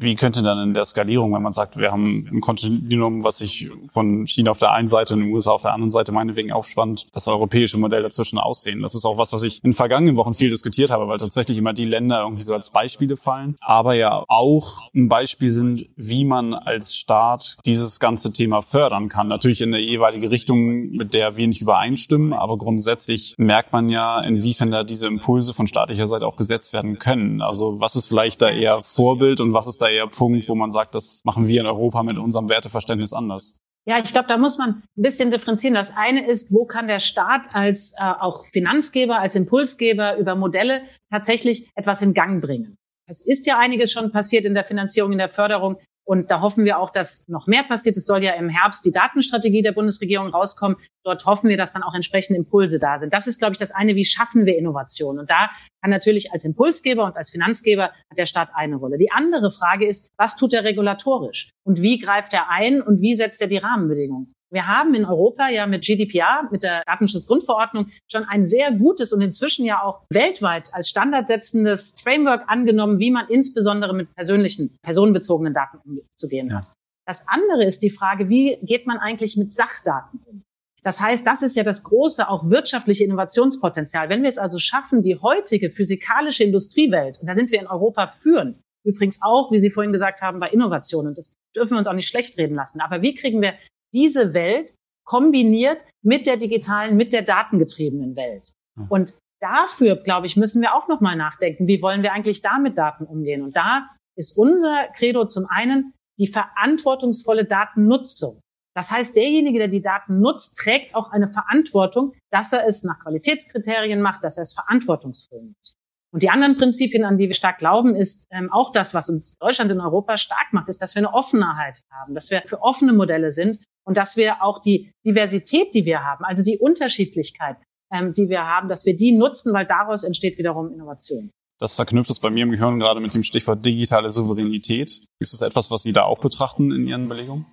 Wie 0.00 0.14
könnte 0.14 0.42
dann 0.42 0.58
in 0.68 0.74
der 0.74 0.84
Skalierung, 0.84 1.34
wenn 1.34 1.42
man 1.42 1.52
sagt, 1.52 1.76
wir 1.76 1.92
haben 1.92 2.28
ein 2.32 2.40
Kontinuum, 2.40 3.24
was 3.24 3.38
sich 3.38 3.70
von 3.92 4.26
China 4.26 4.52
auf 4.52 4.58
der 4.58 4.72
einen 4.72 4.88
Seite 4.88 5.14
und 5.14 5.20
den 5.20 5.32
USA 5.32 5.52
auf 5.52 5.62
der 5.62 5.72
anderen 5.72 5.90
Seite 5.90 6.12
meinetwegen 6.12 6.52
aufspannt, 6.52 7.06
das 7.12 7.28
europäische 7.28 7.78
Modell 7.78 8.02
dazwischen 8.02 8.38
aussehen? 8.38 8.82
Das 8.82 8.94
ist 8.94 9.04
auch 9.04 9.18
was, 9.18 9.32
was 9.32 9.42
ich 9.42 9.62
in 9.64 9.72
vergangenen 9.72 10.16
Wochen 10.16 10.34
viel 10.34 10.50
diskutiert 10.50 10.90
habe, 10.90 11.08
weil 11.08 11.18
tatsächlich 11.18 11.58
immer 11.58 11.72
die 11.72 11.84
Länder 11.84 12.22
irgendwie 12.22 12.42
so 12.42 12.54
als 12.54 12.70
Beispiele 12.70 13.16
fallen, 13.16 13.56
aber 13.60 13.94
ja 13.94 14.24
auch 14.28 14.88
ein 14.94 15.08
Beispiel 15.08 15.50
sind, 15.50 15.88
wie 15.96 16.24
man 16.24 16.54
als 16.54 16.94
Staat 16.94 17.56
dieses 17.66 18.00
ganze 18.00 18.32
Thema 18.32 18.62
fördern 18.62 19.08
kann. 19.08 19.28
Natürlich 19.28 19.60
in 19.60 19.74
eine 19.74 19.82
jeweilige 19.82 20.30
Richtung, 20.30 20.90
mit 20.90 21.14
der 21.14 21.36
wir 21.36 21.46
nicht 21.46 21.62
übereinstimmen, 21.62 22.32
aber 22.32 22.56
grundsätzlich 22.58 23.34
merkt 23.38 23.72
man 23.72 23.90
ja, 23.90 24.20
inwiefern 24.20 24.70
da 24.70 24.84
diese 24.84 25.06
Impulse 25.06 25.54
von 25.54 25.66
staatlicher 25.66 26.06
Seite 26.06 26.26
auch 26.26 26.36
gesetzt 26.36 26.72
werden 26.72 26.98
können. 26.98 27.42
Also 27.42 27.80
was 27.80 27.96
ist 27.96 28.06
vielleicht 28.06 28.40
da 28.42 28.48
eher 28.48 28.82
Vorbild 28.82 29.40
und 29.40 29.52
was 29.52 29.66
ist 29.66 29.82
da 29.82 29.87
eher 29.90 30.06
Punkt, 30.06 30.48
wo 30.48 30.54
man 30.54 30.70
sagt, 30.70 30.94
das 30.94 31.22
machen 31.24 31.46
wir 31.46 31.60
in 31.60 31.66
Europa 31.66 32.02
mit 32.02 32.18
unserem 32.18 32.48
Werteverständnis 32.48 33.12
anders? 33.12 33.54
Ja, 33.86 33.98
ich 33.98 34.12
glaube, 34.12 34.28
da 34.28 34.36
muss 34.36 34.58
man 34.58 34.82
ein 34.98 35.02
bisschen 35.02 35.30
differenzieren. 35.30 35.74
Das 35.74 35.96
eine 35.96 36.26
ist, 36.26 36.52
wo 36.52 36.66
kann 36.66 36.88
der 36.88 37.00
Staat 37.00 37.54
als 37.54 37.94
äh, 37.98 38.04
auch 38.04 38.44
Finanzgeber, 38.52 39.18
als 39.18 39.34
Impulsgeber 39.34 40.18
über 40.18 40.34
Modelle 40.34 40.82
tatsächlich 41.10 41.70
etwas 41.74 42.02
in 42.02 42.12
Gang 42.12 42.42
bringen. 42.42 42.76
Es 43.06 43.24
ist 43.24 43.46
ja 43.46 43.58
einiges 43.58 43.90
schon 43.90 44.12
passiert 44.12 44.44
in 44.44 44.52
der 44.52 44.64
Finanzierung, 44.64 45.12
in 45.12 45.18
der 45.18 45.30
Förderung. 45.30 45.78
Und 46.08 46.30
da 46.30 46.40
hoffen 46.40 46.64
wir 46.64 46.78
auch, 46.78 46.88
dass 46.88 47.28
noch 47.28 47.46
mehr 47.46 47.64
passiert. 47.64 47.98
Es 47.98 48.06
soll 48.06 48.24
ja 48.24 48.32
im 48.32 48.48
Herbst 48.48 48.82
die 48.82 48.92
Datenstrategie 48.92 49.60
der 49.60 49.72
Bundesregierung 49.72 50.28
rauskommen. 50.28 50.78
Dort 51.04 51.26
hoffen 51.26 51.50
wir, 51.50 51.58
dass 51.58 51.74
dann 51.74 51.82
auch 51.82 51.94
entsprechende 51.94 52.38
Impulse 52.38 52.78
da 52.78 52.96
sind. 52.96 53.12
Das 53.12 53.26
ist, 53.26 53.38
glaube 53.38 53.52
ich, 53.52 53.58
das 53.58 53.72
eine, 53.72 53.94
wie 53.94 54.06
schaffen 54.06 54.46
wir 54.46 54.56
Innovation? 54.56 55.18
Und 55.18 55.28
da 55.28 55.50
kann 55.82 55.90
natürlich 55.90 56.32
als 56.32 56.46
Impulsgeber 56.46 57.04
und 57.04 57.14
als 57.18 57.28
Finanzgeber 57.28 57.92
hat 57.92 58.16
der 58.16 58.24
Staat 58.24 58.48
eine 58.54 58.76
Rolle. 58.76 58.96
Die 58.96 59.12
andere 59.12 59.50
Frage 59.50 59.86
ist, 59.86 60.10
was 60.16 60.36
tut 60.36 60.54
er 60.54 60.64
regulatorisch? 60.64 61.50
Und 61.62 61.82
wie 61.82 61.98
greift 61.98 62.32
er 62.32 62.48
ein 62.48 62.80
und 62.80 63.02
wie 63.02 63.14
setzt 63.14 63.42
er 63.42 63.48
die 63.48 63.58
Rahmenbedingungen? 63.58 64.28
Wir 64.50 64.66
haben 64.66 64.94
in 64.94 65.04
Europa 65.04 65.48
ja 65.48 65.66
mit 65.66 65.84
GDPR, 65.84 66.48
mit 66.50 66.62
der 66.62 66.82
Datenschutzgrundverordnung, 66.86 67.88
schon 68.10 68.24
ein 68.24 68.44
sehr 68.44 68.72
gutes 68.72 69.12
und 69.12 69.20
inzwischen 69.20 69.66
ja 69.66 69.82
auch 69.82 70.02
weltweit 70.10 70.70
als 70.72 70.88
Standard 70.88 71.26
setzendes 71.26 71.94
Framework 72.00 72.44
angenommen, 72.48 72.98
wie 72.98 73.10
man 73.10 73.28
insbesondere 73.28 73.94
mit 73.94 74.14
persönlichen, 74.14 74.76
personenbezogenen 74.82 75.52
Daten 75.52 75.78
umzugehen 75.84 76.54
hat. 76.54 76.72
Das 77.06 77.26
andere 77.28 77.64
ist 77.64 77.82
die 77.82 77.90
Frage, 77.90 78.28
wie 78.28 78.58
geht 78.62 78.86
man 78.86 78.98
eigentlich 78.98 79.36
mit 79.36 79.52
Sachdaten 79.52 80.20
um? 80.26 80.42
Das 80.82 81.00
heißt, 81.00 81.26
das 81.26 81.42
ist 81.42 81.56
ja 81.56 81.64
das 81.64 81.82
große, 81.82 82.28
auch 82.28 82.48
wirtschaftliche 82.48 83.04
Innovationspotenzial. 83.04 84.08
Wenn 84.08 84.22
wir 84.22 84.28
es 84.28 84.38
also 84.38 84.58
schaffen, 84.58 85.02
die 85.02 85.18
heutige 85.20 85.70
physikalische 85.70 86.44
Industriewelt, 86.44 87.18
und 87.20 87.26
da 87.26 87.34
sind 87.34 87.50
wir 87.50 87.60
in 87.60 87.66
Europa 87.66 88.06
führend, 88.06 88.58
übrigens 88.86 89.18
auch, 89.20 89.50
wie 89.52 89.60
Sie 89.60 89.70
vorhin 89.70 89.92
gesagt 89.92 90.22
haben, 90.22 90.40
bei 90.40 90.48
Innovationen, 90.48 91.14
das 91.14 91.34
dürfen 91.54 91.72
wir 91.72 91.78
uns 91.78 91.88
auch 91.88 91.94
nicht 91.94 92.08
schlecht 92.08 92.38
reden 92.38 92.54
lassen. 92.54 92.80
Aber 92.80 93.02
wie 93.02 93.14
kriegen 93.14 93.42
wir 93.42 93.54
diese 93.92 94.34
Welt 94.34 94.74
kombiniert 95.04 95.84
mit 96.04 96.26
der 96.26 96.36
digitalen, 96.36 96.96
mit 96.96 97.12
der 97.12 97.22
datengetriebenen 97.22 98.16
Welt. 98.16 98.52
Und 98.88 99.18
dafür, 99.40 99.96
glaube 99.96 100.26
ich, 100.26 100.36
müssen 100.36 100.62
wir 100.62 100.74
auch 100.74 100.88
nochmal 100.88 101.16
nachdenken, 101.16 101.66
wie 101.66 101.82
wollen 101.82 102.02
wir 102.02 102.12
eigentlich 102.12 102.42
da 102.42 102.58
mit 102.58 102.78
Daten 102.78 103.04
umgehen? 103.04 103.42
Und 103.42 103.56
da 103.56 103.88
ist 104.16 104.36
unser 104.36 104.88
Credo 104.94 105.26
zum 105.26 105.46
einen 105.48 105.94
die 106.18 106.26
verantwortungsvolle 106.26 107.44
Datennutzung. 107.44 108.40
Das 108.74 108.90
heißt, 108.90 109.16
derjenige, 109.16 109.58
der 109.58 109.68
die 109.68 109.82
Daten 109.82 110.20
nutzt, 110.20 110.56
trägt 110.58 110.94
auch 110.94 111.10
eine 111.10 111.28
Verantwortung, 111.28 112.14
dass 112.30 112.52
er 112.52 112.66
es 112.66 112.84
nach 112.84 113.00
Qualitätskriterien 113.00 114.00
macht, 114.00 114.22
dass 114.22 114.36
er 114.36 114.42
es 114.42 114.54
verantwortungsvoll 114.54 115.42
nutzt. 115.42 115.74
Und 116.12 116.22
die 116.22 116.30
anderen 116.30 116.56
Prinzipien, 116.56 117.04
an 117.04 117.18
die 117.18 117.26
wir 117.26 117.34
stark 117.34 117.58
glauben, 117.58 117.94
ist 117.94 118.26
ähm, 118.30 118.50
auch 118.52 118.72
das, 118.72 118.94
was 118.94 119.10
uns 119.10 119.36
Deutschland 119.38 119.70
in 119.70 119.80
Europa 119.80 120.16
stark 120.16 120.52
macht, 120.52 120.68
ist, 120.68 120.80
dass 120.80 120.94
wir 120.94 121.00
eine 121.00 121.12
Offenheit 121.12 121.82
haben, 121.92 122.14
dass 122.14 122.30
wir 122.30 122.42
für 122.42 122.62
offene 122.62 122.92
Modelle 122.92 123.30
sind 123.30 123.60
und 123.88 123.96
dass 123.96 124.18
wir 124.18 124.42
auch 124.42 124.60
die 124.60 124.92
Diversität, 125.06 125.74
die 125.74 125.86
wir 125.86 126.04
haben, 126.04 126.22
also 126.24 126.44
die 126.44 126.58
Unterschiedlichkeit, 126.58 127.56
ähm, 127.90 128.12
die 128.12 128.28
wir 128.28 128.46
haben, 128.46 128.68
dass 128.68 128.84
wir 128.84 128.94
die 128.94 129.12
nutzen, 129.12 129.54
weil 129.54 129.64
daraus 129.64 130.04
entsteht 130.04 130.36
wiederum 130.36 130.70
Innovation. 130.70 131.30
Das 131.58 131.74
verknüpft 131.74 132.10
es 132.10 132.20
bei 132.20 132.28
mir 132.28 132.42
im 132.44 132.50
Gehirn 132.50 132.78
gerade 132.78 133.00
mit 133.00 133.14
dem 133.14 133.24
Stichwort 133.24 133.64
digitale 133.64 134.10
Souveränität. 134.10 135.02
Ist 135.20 135.32
das 135.32 135.40
etwas, 135.40 135.70
was 135.70 135.82
Sie 135.82 135.94
da 135.94 136.04
auch 136.04 136.20
betrachten 136.20 136.70
in 136.70 136.86
Ihren 136.86 137.06
Überlegungen? 137.06 137.46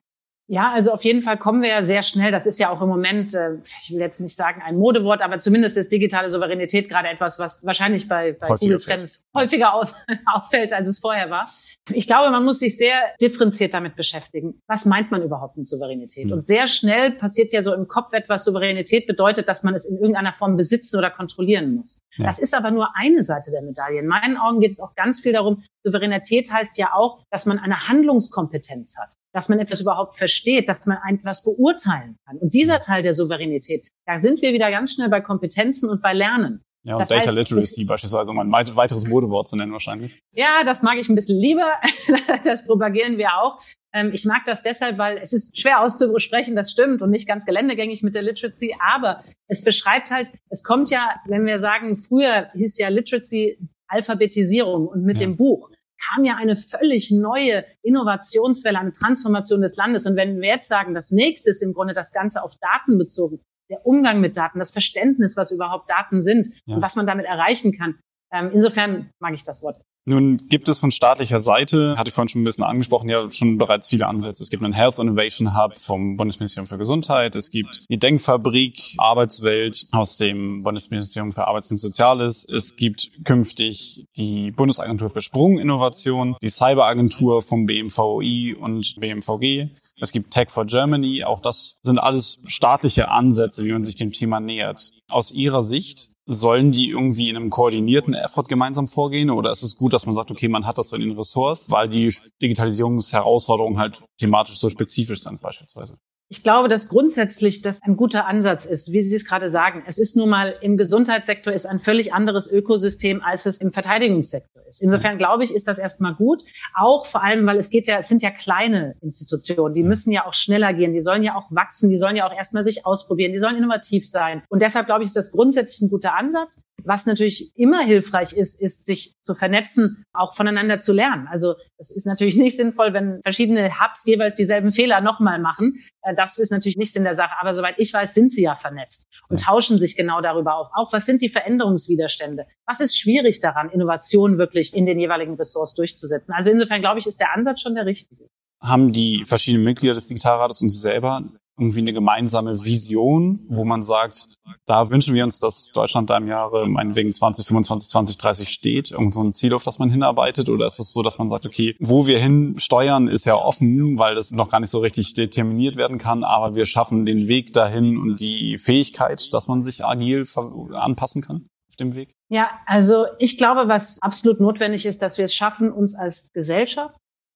Ja, 0.48 0.72
also 0.72 0.92
auf 0.92 1.04
jeden 1.04 1.24
Fall 1.24 1.38
kommen 1.38 1.64
wir 1.64 1.70
ja 1.70 1.84
sehr 1.84 2.04
schnell. 2.04 2.32
Das 2.32 2.46
ist 2.46 2.60
ja 2.60 2.70
auch 2.70 2.80
im 2.82 2.88
Moment, 2.88 3.34
äh, 3.34 3.56
ich 3.64 3.92
will 3.92 4.00
jetzt 4.00 4.20
nicht 4.20 4.36
sagen 4.36 4.62
ein 4.64 4.78
Modewort, 4.78 5.22
aber 5.22 5.40
zumindest 5.40 5.76
ist 5.76 5.92
digitale 5.92 6.30
Souveränität 6.30 6.88
gerade 6.88 7.08
etwas, 7.08 7.40
was 7.40 7.66
wahrscheinlich 7.66 8.08
bei, 8.08 8.34
bei 8.34 8.50
Google 8.50 8.78
Trends 8.78 9.26
häufiger 9.36 9.74
auf, 9.74 9.96
auffällt, 10.26 10.72
als 10.72 10.88
es 10.88 11.00
vorher 11.00 11.32
war. 11.32 11.50
Ich 11.92 12.06
glaube, 12.06 12.30
man 12.30 12.46
muss 12.46 12.60
sich 12.60 12.78
sehr 12.78 12.98
differenziert 13.20 13.74
damit 13.74 13.96
beschäftigen. 13.96 14.62
Was 14.68 14.86
meint 14.86 15.10
man 15.10 15.24
überhaupt 15.24 15.58
mit 15.58 15.68
Souveränität? 15.68 16.28
Mhm. 16.28 16.34
Und 16.34 16.48
sehr 16.48 16.68
schnell 16.68 17.12
passiert 17.12 17.52
ja 17.52 17.64
so 17.64 17.74
im 17.74 17.88
Kopf 17.88 18.14
etwas. 18.14 18.46
Souveränität 18.46 19.08
bedeutet, 19.08 19.50
dass 19.50 19.64
man 19.64 19.74
es 19.74 19.90
in 19.90 19.98
irgendeiner 19.98 20.34
Form 20.34 20.58
besitzen 20.58 20.98
oder 20.98 21.10
kontrollieren 21.10 21.74
muss. 21.74 22.04
Ja. 22.18 22.28
Das 22.28 22.40
ist 22.40 22.54
aber 22.54 22.72
nur 22.72 22.96
eine 22.96 23.24
Seite 23.24 23.52
der 23.52 23.62
Medaille. 23.62 24.00
In 24.00 24.08
meinen 24.08 24.38
Augen 24.38 24.60
geht 24.60 24.72
es 24.72 24.80
auch 24.80 24.96
ganz 24.96 25.20
viel 25.20 25.34
darum, 25.34 25.64
Souveränität 25.84 26.52
heißt 26.52 26.78
ja 26.78 26.94
auch, 26.94 27.24
dass 27.32 27.46
man 27.46 27.60
eine 27.60 27.88
Handlungskompetenz 27.88 28.96
hat 28.98 29.16
dass 29.36 29.50
man 29.50 29.60
etwas 29.60 29.82
überhaupt 29.82 30.18
versteht, 30.18 30.70
dass 30.70 30.86
man 30.86 30.98
etwas 31.10 31.44
beurteilen 31.44 32.18
kann. 32.26 32.38
Und 32.38 32.54
dieser 32.54 32.80
Teil 32.80 33.04
der 33.04 33.14
Souveränität, 33.14 33.86
da 34.08 34.18
sind 34.18 34.42
wir 34.42 34.54
wieder 34.54 34.72
ganz 34.72 34.94
schnell 34.94 35.10
bei 35.10 35.20
Kompetenzen 35.20 35.90
und 35.90 36.02
bei 36.02 36.14
Lernen. 36.14 36.64
Ja, 36.86 36.94
und 36.94 37.00
das 37.00 37.10
Data 37.10 37.32
heißt, 37.32 37.36
Literacy 37.36 37.84
beispielsweise, 37.84 38.30
um 38.30 38.38
ein 38.38 38.52
weiteres 38.52 39.08
Modewort 39.08 39.48
zu 39.48 39.56
nennen 39.56 39.72
wahrscheinlich. 39.72 40.22
Ja, 40.34 40.64
das 40.64 40.84
mag 40.84 40.98
ich 41.00 41.10
ein 41.10 41.16
bisschen 41.16 41.40
lieber. 41.40 41.72
Das 42.44 42.66
propagieren 42.66 43.18
wir 43.18 43.30
auch. 43.40 43.60
Ähm, 43.92 44.12
ich 44.14 44.26
mag 44.26 44.44
das 44.46 44.62
deshalb, 44.62 45.00
weil 45.00 45.18
es 45.18 45.34
ist 45.34 45.60
schwer 45.60 45.82
auszusprechen, 45.82 46.56
das 46.56 46.72
stimmt, 46.72 47.02
und 47.02 47.10
nicht 47.10 47.28
ganz 47.28 47.46
geländegängig 47.46 48.04
mit 48.04 48.14
der 48.14 48.22
Literacy, 48.22 48.76
aber 48.80 49.24
es 49.48 49.64
beschreibt 49.64 50.12
halt, 50.12 50.30
es 50.50 50.64
kommt 50.64 50.92
ja, 50.92 51.16
wenn 51.26 51.46
wir 51.46 51.60
sagen, 51.60 51.98
früher 51.98 52.50
hieß 52.54 52.78
ja 52.78 52.90
Literacy 52.90 53.58
Alphabetisierung 53.88 54.88
und 54.88 55.04
mit 55.04 55.20
ja. 55.20 55.28
dem 55.28 55.38
Buch 55.38 55.72
kam 56.14 56.24
ja 56.24 56.36
eine 56.36 56.56
völlig 56.56 57.10
neue 57.10 57.66
Innovationswelle, 57.82 58.78
eine 58.78 58.92
Transformation 58.92 59.62
des 59.62 59.76
Landes. 59.76 60.06
Und 60.06 60.16
wenn 60.16 60.40
wir 60.40 60.50
jetzt 60.50 60.68
sagen, 60.68 60.94
das 60.94 61.12
nächste 61.12 61.50
ist 61.50 61.64
im 61.64 61.74
Grunde 61.74 61.94
das 61.94 62.12
Ganze 62.12 62.44
auf 62.44 62.54
Daten 62.58 63.00
bezogen, 63.00 63.40
der 63.70 63.86
Umgang 63.86 64.22
mit 64.22 64.38
Daten, 64.38 64.60
das 64.60 64.72
Verständnis, 64.72 65.36
was 65.38 65.52
überhaupt 65.52 65.90
Daten 65.90 66.22
sind 66.22 66.48
ja. 66.66 66.76
und 66.76 66.82
was 66.82 66.96
man 66.96 67.08
damit 67.08 67.26
erreichen 67.26 67.78
kann. 67.78 68.00
Ähm, 68.32 68.52
insofern 68.54 69.10
mag 69.20 69.34
ich 69.34 69.44
das 69.44 69.62
Wort. 69.62 69.78
Nun 70.08 70.48
gibt 70.50 70.70
es 70.70 70.78
von 70.78 70.92
staatlicher 70.92 71.40
Seite, 71.40 71.98
hatte 71.98 72.10
ich 72.10 72.14
vorhin 72.14 72.30
schon 72.30 72.42
ein 72.44 72.46
bisschen 72.46 72.64
angesprochen, 72.64 73.10
ja 73.10 73.28
schon 73.32 73.58
bereits 73.58 73.90
viele 73.90 74.06
Ansätze. 74.06 74.44
Es 74.44 74.52
gibt 74.52 74.64
einen 74.64 74.74
Health 74.74 75.00
Innovation 75.00 75.58
Hub 75.58 75.76
vom 75.76 76.16
Bundesministerium 76.16 76.68
für 76.68 76.78
Gesundheit. 76.78 77.34
Es 77.34 77.50
gibt 77.50 77.82
die 77.90 77.98
Denkfabrik 77.98 78.80
Arbeitswelt 79.00 79.88
aus 79.94 80.18
dem 80.18 80.62
Bundesministerium 80.62 81.32
für 81.32 81.48
Arbeits- 81.48 81.72
und 81.72 81.78
Soziales. 81.78 82.46
Es 82.48 82.76
gibt 82.76 83.26
künftig 83.26 84.06
die 84.16 84.52
Bundesagentur 84.52 85.10
für 85.10 85.24
Sprunginnovation, 85.24 86.36
die 86.40 86.50
Cyberagentur 86.50 87.42
vom 87.42 87.66
BMVI 87.66 88.56
und 88.60 88.98
BMVG. 89.00 89.72
Es 90.00 90.12
gibt 90.12 90.32
Tech 90.32 90.50
for 90.50 90.66
Germany. 90.66 91.24
Auch 91.24 91.40
das 91.40 91.76
sind 91.82 92.00
alles 92.00 92.42
staatliche 92.48 93.10
Ansätze, 93.10 93.64
wie 93.64 93.72
man 93.72 93.84
sich 93.84 93.96
dem 93.96 94.12
Thema 94.12 94.40
nähert. 94.40 94.92
Aus 95.10 95.32
Ihrer 95.32 95.64
Sicht, 95.64 96.10
sollen 96.26 96.72
die 96.72 96.90
irgendwie 96.90 97.30
in 97.30 97.36
einem 97.36 97.50
koordinierten 97.50 98.14
Effort 98.14 98.46
gemeinsam 98.46 98.88
vorgehen 98.88 99.30
oder 99.30 99.52
ist 99.52 99.64
es 99.64 99.76
gut, 99.76 99.94
dass 99.94 100.06
man 100.06 100.16
sagt, 100.16 100.32
okay, 100.32 100.48
man 100.48 100.66
hat 100.66 100.78
das 100.78 100.90
so 100.90 100.96
in 100.96 101.04
den 101.04 101.18
Ressorts, 101.18 101.70
weil 101.70 101.88
die 101.88 102.12
Digitalisierungsherausforderungen 102.42 103.78
halt 103.78 104.04
thematisch 104.20 104.58
so 104.58 104.70
spezifisch 104.70 105.22
sind 105.22 105.42
beispielsweise? 105.42 105.98
Ich 106.28 106.42
glaube, 106.42 106.70
dass 106.70 106.90
grundsätzlich 106.90 107.62
das 107.62 107.82
ein 107.84 107.98
guter 107.98 108.26
Ansatz 108.26 108.66
ist, 108.66 108.92
wie 108.92 109.02
Sie 109.02 109.16
es 109.16 109.26
gerade 109.26 109.48
sagen. 109.48 109.84
Es 109.86 110.00
ist 110.00 110.16
nun 110.16 110.28
mal 110.28 110.56
im 110.62 110.76
Gesundheitssektor 110.76 111.54
ist 111.54 111.68
ein 111.68 111.80
völlig 111.80 112.16
anderes 112.16 112.52
Ökosystem, 112.52 113.22
als 113.22 113.46
es 113.46 113.62
im 113.62 113.72
Verteidigungssektor 113.72 114.64
ist. 114.68 114.82
Insofern 114.82 115.20
glaube 115.20 115.44
ich, 115.44 115.54
ist 115.54 115.68
das 115.68 115.78
erstmal 115.78 116.16
gut. 116.16 116.44
Auch 116.74 117.06
vor 117.06 117.24
allem, 117.24 117.46
weil 117.46 117.58
es 117.58 117.70
geht 117.70 117.86
ja, 117.86 118.00
es 118.00 118.08
sind 118.08 118.24
ja 118.24 118.32
kleine 118.32 118.96
Institutionen, 119.02 119.76
die 119.76 119.84
müssen 119.84 120.12
ja 120.12 120.26
auch 120.26 120.34
schneller 120.34 120.74
gehen, 120.74 120.94
die 120.94 121.02
sollen 121.02 121.22
ja 121.22 121.36
auch 121.36 121.46
wachsen, 121.52 121.92
die 121.92 121.98
sollen 121.98 122.16
ja 122.16 122.28
auch 122.28 122.36
erstmal 122.36 122.64
sich 122.64 122.88
ausprobieren, 122.88 123.32
die 123.32 123.40
sollen 123.40 123.58
innovativ 123.58 124.10
sein. 124.10 124.42
Und 124.50 124.64
deshalb 124.64 124.88
glaube 124.88 125.04
ich, 125.04 125.10
ist 125.10 125.16
das 125.16 125.32
grundsätzlich 125.32 125.82
ein 125.82 125.90
guter 125.92 126.16
Ansatz. 126.16 126.64
Was 126.86 127.06
natürlich 127.06 127.52
immer 127.56 127.82
hilfreich 127.82 128.34
ist, 128.34 128.62
ist 128.62 128.86
sich 128.86 129.14
zu 129.22 129.36
vernetzen, 129.36 130.04
auch 130.14 130.36
voneinander 130.36 130.80
zu 130.80 130.94
lernen. 130.94 131.28
Also 131.30 131.56
es 131.78 131.92
ist 131.92 132.06
natürlich 132.06 132.36
nicht 132.36 132.56
sinnvoll, 132.58 132.94
wenn 132.94 133.22
verschiedene 133.24 133.80
Hubs 133.80 134.06
jeweils 134.06 134.36
dieselben 134.36 134.72
Fehler 134.72 135.02
nochmal 135.02 135.40
machen 135.40 135.76
äh, 136.06 136.16
das 136.16 136.38
ist 136.38 136.52
natürlich 136.52 136.78
nicht 136.78 136.96
in 136.96 137.04
der 137.04 137.16
Sache. 137.16 137.34
Aber 137.40 137.54
soweit 137.54 137.76
ich 137.78 137.94
weiß, 137.94 138.14
sind 138.14 138.32
sie 138.32 138.44
ja 138.44 138.56
vernetzt 138.56 139.08
und 139.30 139.42
tauschen 139.42 139.78
sich 139.78 139.96
genau 139.96 140.22
darüber 140.22 140.56
auf. 140.56 140.68
Auch 140.74 140.94
was 140.94 141.06
sind 141.06 141.22
die 141.22 141.30
Veränderungswiderstände? 141.30 142.46
Was 142.66 142.80
ist 142.80 142.98
schwierig 142.98 143.40
daran, 143.42 143.70
Innovation 143.70 144.38
wirklich 144.38 144.74
in 144.74 144.86
den 144.86 145.00
jeweiligen 145.00 145.36
Ressorts 145.36 145.76
durchzusetzen? 145.76 146.34
Also 146.36 146.52
insofern 146.52 146.82
glaube 146.82 147.00
ich, 147.00 147.08
ist 147.08 147.20
der 147.20 147.34
Ansatz 147.34 147.62
schon 147.62 147.76
der 147.76 147.86
richtige. 147.86 148.28
Haben 148.62 148.94
die 148.94 149.24
verschiedenen 149.26 149.66
Mitglieder 149.66 149.96
des 149.96 150.08
Digitalrates 150.08 150.62
und 150.62 150.70
Sie 150.70 150.80
selber 150.80 151.22
irgendwie 151.58 151.80
eine 151.80 151.94
gemeinsame 151.94 152.66
Vision, 152.66 153.40
wo 153.48 153.64
man 153.64 153.82
sagt, 153.82 154.30
da 154.66 154.90
wünschen 154.90 155.16
wir 155.16 155.24
uns, 155.24 155.40
dass 155.40 155.72
Deutschland 155.74 156.10
da 156.10 156.18
im 156.18 156.28
Jahre 156.28 156.68
meinetwegen 156.68 157.14
2025, 157.14 157.90
2030 157.90 158.50
steht, 158.50 158.92
irgend 158.92 159.14
so 159.14 159.22
ein 159.22 159.32
Ziel, 159.32 159.54
auf 159.54 159.64
das 159.64 159.80
man 159.80 159.90
hinarbeitet? 159.90 160.50
Oder 160.50 160.66
ist 160.66 160.80
es 160.80 160.92
so, 160.92 161.02
dass 161.02 161.18
man 161.18 161.30
sagt, 161.30 161.46
okay, 161.46 161.76
wo 161.80 162.08
wir 162.08 162.20
hin 162.20 162.56
steuern, 162.58 163.08
ist 163.08 163.26
ja 163.26 163.36
offen, 163.36 163.98
weil 163.98 164.16
das 164.16 164.32
noch 164.32 164.50
gar 164.50 164.60
nicht 164.60 164.70
so 164.70 164.80
richtig 164.80 165.14
determiniert 165.14 165.78
werden 165.78 165.98
kann, 165.98 166.24
aber 166.24 166.56
wir 166.56 166.66
schaffen 166.66 167.06
den 167.06 167.28
Weg 167.28 167.54
dahin 167.54 167.98
und 167.98 168.20
die 168.20 168.58
Fähigkeit, 168.58 169.34
dass 169.34 169.48
man 169.48 169.62
sich 169.62 169.86
agil 169.86 170.26
anpassen 170.74 171.22
kann? 171.22 171.48
auf 171.68 171.76
dem 171.78 171.94
Weg? 171.94 172.16
Ja, 172.30 172.52
also 172.66 173.06
ich 173.20 173.38
glaube, 173.38 173.68
was 173.68 174.02
absolut 174.02 174.40
notwendig 174.40 174.86
ist, 174.86 175.02
dass 175.02 175.18
wir 175.18 175.26
es 175.26 175.36
schaffen, 175.36 175.72
uns 175.72 175.96
als 175.96 176.32
Gesellschaft 176.32 176.96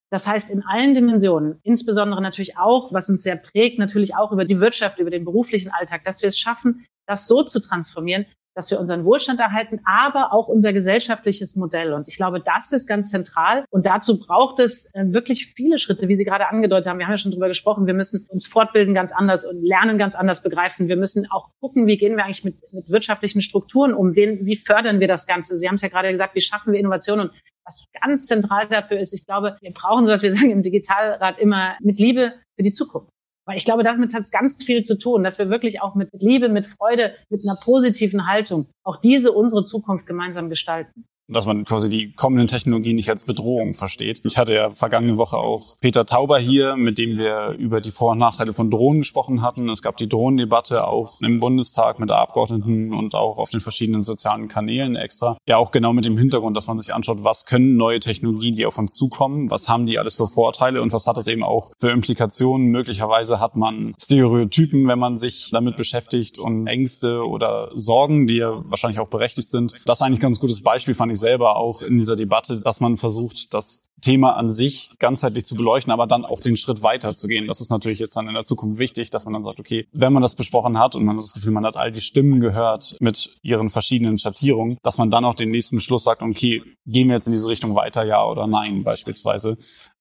das 0.10 0.28
heißt, 0.28 0.50
in 0.50 0.64
allen 0.64 0.96
Dimensionen, 0.96 1.60
insbesondere 1.64 2.22
natürlich 2.22 2.58
auch, 2.58 2.94
was 2.94 3.10
uns 3.10 3.24
sehr 3.24 3.36
prägt, 3.36 3.78
natürlich 3.78 4.16
auch 4.16 4.32
über 4.32 4.46
die 4.46 4.60
Wirtschaft, 4.60 5.00
über 5.00 5.12
den 5.12 5.26
beruflichen 5.26 5.72
Alltag, 5.72 6.04
dass 6.04 6.22
wir 6.22 6.30
es 6.30 6.40
schaffen, 6.40 6.86
das 7.06 7.28
so 7.28 7.44
zu 7.44 7.60
transformieren, 7.60 8.26
dass 8.60 8.70
wir 8.72 8.80
unseren 8.82 9.06
Wohlstand 9.06 9.40
erhalten, 9.40 9.80
aber 9.86 10.34
auch 10.34 10.50
unser 10.50 10.74
gesellschaftliches 10.74 11.56
Modell. 11.56 11.94
Und 11.94 12.10
ich 12.10 12.18
glaube, 12.18 12.42
das 12.42 12.74
ist 12.74 12.88
ganz 12.88 13.10
zentral. 13.10 13.64
Und 13.70 13.86
dazu 13.86 14.20
braucht 14.20 14.60
es 14.60 14.94
äh, 14.94 15.06
wirklich 15.14 15.46
viele 15.46 15.78
Schritte, 15.78 16.10
wie 16.10 16.16
Sie 16.16 16.26
gerade 16.26 16.50
angedeutet 16.50 16.90
haben. 16.90 17.00
Wir 17.00 17.06
haben 17.06 17.14
ja 17.14 17.18
schon 17.18 17.32
drüber 17.32 17.48
gesprochen. 17.48 17.88
Wir 17.88 17.94
müssen 17.94 18.28
uns 18.28 18.46
fortbilden 18.46 18.94
ganz 18.94 19.14
anders 19.14 19.46
und 19.46 19.64
lernen 19.64 19.98
ganz 19.98 20.14
anders 20.14 20.44
begreifen. 20.44 20.90
Wir 20.90 20.98
müssen 20.98 21.26
auch 21.32 21.52
gucken, 21.62 21.88
wie 21.88 21.98
gehen 21.98 22.18
wir 22.18 22.26
eigentlich 22.26 22.44
mit, 22.44 22.62
mit 22.74 22.90
wirtschaftlichen 22.90 23.42
Strukturen 23.42 23.94
um? 23.94 24.18
Wen, 24.18 24.46
wie 24.46 24.58
fördern 24.58 25.00
wir 25.00 25.08
das 25.08 25.26
Ganze? 25.26 25.58
Sie 25.58 25.70
haben 25.70 25.76
es 25.76 25.82
ja 25.82 25.88
gerade 25.88 26.12
gesagt, 26.12 26.36
wie 26.36 26.42
schaffen 26.42 26.74
wir 26.74 26.82
Innovation? 26.82 27.22
Und 27.22 27.32
was 27.64 27.86
ganz 28.02 28.28
zentral 28.28 28.68
dafür 28.68 29.00
ist, 29.00 29.14
ich 29.14 29.26
glaube, 29.26 29.56
wir 29.62 29.72
brauchen 29.72 30.04
so, 30.04 30.12
was 30.12 30.22
wir 30.22 30.34
sagen 30.34 30.52
im 30.52 30.64
Digitalrat 30.64 31.40
immer 31.40 31.78
mit 31.80 31.98
Liebe 31.98 32.34
für 32.58 32.64
die 32.64 32.74
Zukunft. 32.74 33.10
Weil 33.50 33.58
ich 33.58 33.66
glaube, 33.66 33.82
damit 33.82 34.14
hat 34.14 34.22
es 34.22 34.30
ganz 34.30 34.64
viel 34.64 34.84
zu 34.84 34.96
tun, 34.96 35.24
dass 35.24 35.40
wir 35.40 35.50
wirklich 35.50 35.82
auch 35.82 35.96
mit 35.96 36.10
Liebe, 36.14 36.50
mit 36.50 36.68
Freude, 36.68 37.16
mit 37.30 37.42
einer 37.44 37.58
positiven 37.60 38.28
Haltung 38.28 38.68
auch 38.84 38.98
diese 38.98 39.32
unsere 39.32 39.66
Zukunft 39.66 40.06
gemeinsam 40.06 40.50
gestalten 40.50 41.09
dass 41.30 41.46
man 41.46 41.66
quasi 41.66 41.90
die 41.90 42.12
kommenden 42.14 42.48
Technologien 42.48 42.96
nicht 42.96 43.10
als 43.10 43.24
Bedrohung 43.24 43.74
versteht. 43.74 44.22
Ich 44.26 44.38
hatte 44.38 44.54
ja 44.54 44.70
vergangene 44.70 45.18
Woche 45.18 45.38
auch 45.38 45.78
Peter 45.80 46.06
Tauber 46.06 46.40
hier, 46.40 46.76
mit 46.76 46.98
dem 46.98 47.18
wir 47.18 47.56
über 47.58 47.82
die 47.82 47.92
Vor- 47.92 48.12
und 48.12 48.18
Nachteile 48.18 48.54
von 48.54 48.70
Drohnen 48.70 49.02
gesprochen 49.02 49.42
hatten. 49.42 49.70
Es 49.70 49.82
gab 49.82 49.98
die 49.98 50.10
Drohnendebatte 50.10 50.88
auch 50.88 51.22
im 51.22 51.40
Bundestag 51.40 52.00
mit 52.00 52.12
Abgeordneten 52.12 52.94
und 52.94 53.16
auch 53.16 53.38
auf 53.38 53.50
den 53.50 53.60
verschiedenen 53.60 54.02
sozialen 54.02 54.48
Kanälen 54.48 54.96
extra. 54.96 55.38
Ja, 55.48 55.58
auch 55.58 55.72
genau 55.72 55.94
mit 55.94 56.06
dem 56.06 56.18
Hintergrund, 56.18 56.58
dass 56.58 56.68
man 56.68 56.78
sich 56.78 56.94
anschaut, 56.94 57.24
was 57.24 57.46
können 57.46 57.78
neue 57.78 58.00
Technologien, 58.00 58.56
die 58.56 58.66
auf 58.66 58.78
uns 58.78 58.96
zukommen, 58.96 59.50
was 59.50 59.70
haben 59.70 59.86
die 59.86 60.00
alles 60.00 60.16
für 60.16 60.28
Vorteile 60.28 60.82
und 60.82 60.92
was 60.94 61.08
hat 61.08 61.18
das 61.18 61.28
eben 61.28 61.44
auch 61.44 61.72
für 61.80 61.92
Implikationen. 61.92 62.68
Möglicherweise 62.68 63.40
hat 63.40 63.56
man 63.56 63.94
Stereotypen, 64.02 64.88
wenn 64.88 65.00
man 65.00 65.18
sich 65.18 65.50
damit 65.52 65.78
beschäftigt 65.78 66.40
und 66.40 66.68
Ängste 66.68 67.26
oder 67.26 67.70
Sorgen, 67.74 68.28
die 68.28 68.38
ja 68.38 68.62
wahrscheinlich 68.66 69.00
auch 69.00 69.08
berechtigt 69.08 69.50
sind. 69.50 69.74
Das 69.86 70.00
ist 70.00 70.02
eigentlich 70.02 70.20
ein 70.20 70.24
ganz 70.24 70.40
gutes 70.40 70.62
Beispiel, 70.62 70.94
fand 70.94 71.12
ich 71.12 71.19
selber 71.20 71.58
auch 71.58 71.82
in 71.82 71.98
dieser 71.98 72.16
Debatte, 72.16 72.62
dass 72.62 72.80
man 72.80 72.98
versucht, 72.98 73.54
das 73.54 73.82
Thema 74.02 74.36
an 74.36 74.50
sich 74.50 74.92
ganzheitlich 75.00 75.46
zu 75.46 75.56
beleuchten, 75.56 75.92
aber 75.92 76.08
dann 76.08 76.26
auch 76.26 76.42
den 76.42 76.56
Schritt 76.56 76.82
weiter 76.82 77.16
zu 77.16 77.28
gehen. 77.28 77.48
Das 77.48 77.62
ist 77.62 77.70
natürlich 77.70 78.00
jetzt 78.00 78.16
dann 78.16 78.28
in 78.28 78.34
der 78.34 78.44
Zukunft 78.44 78.80
wichtig, 78.80 79.10
dass 79.10 79.26
man 79.26 79.34
dann 79.34 79.44
sagt, 79.44 79.60
okay, 79.60 79.88
wenn 79.92 80.14
man 80.14 80.22
das 80.22 80.36
besprochen 80.36 80.80
hat 80.80 80.96
und 80.96 81.04
man 81.04 81.18
hat 81.18 81.24
das 81.24 81.34
Gefühl, 81.34 81.52
man 81.52 81.66
hat 81.66 81.76
all 81.76 81.92
die 81.92 82.02
Stimmen 82.02 82.40
gehört 82.40 82.96
mit 83.00 83.36
ihren 83.42 83.70
verschiedenen 83.70 84.18
Schattierungen, 84.18 84.78
dass 84.84 84.98
man 84.98 85.12
dann 85.12 85.26
auch 85.26 85.36
den 85.36 85.52
nächsten 85.52 85.80
Schluss 85.80 86.06
sagt, 86.06 86.22
okay, 86.22 86.64
gehen 86.86 87.08
wir 87.08 87.16
jetzt 87.16 87.28
in 87.28 87.34
diese 87.34 87.50
Richtung 87.50 87.76
weiter, 87.76 88.06
ja 88.06 88.26
oder 88.26 88.48
nein 88.48 88.84
beispielsweise, 88.84 89.58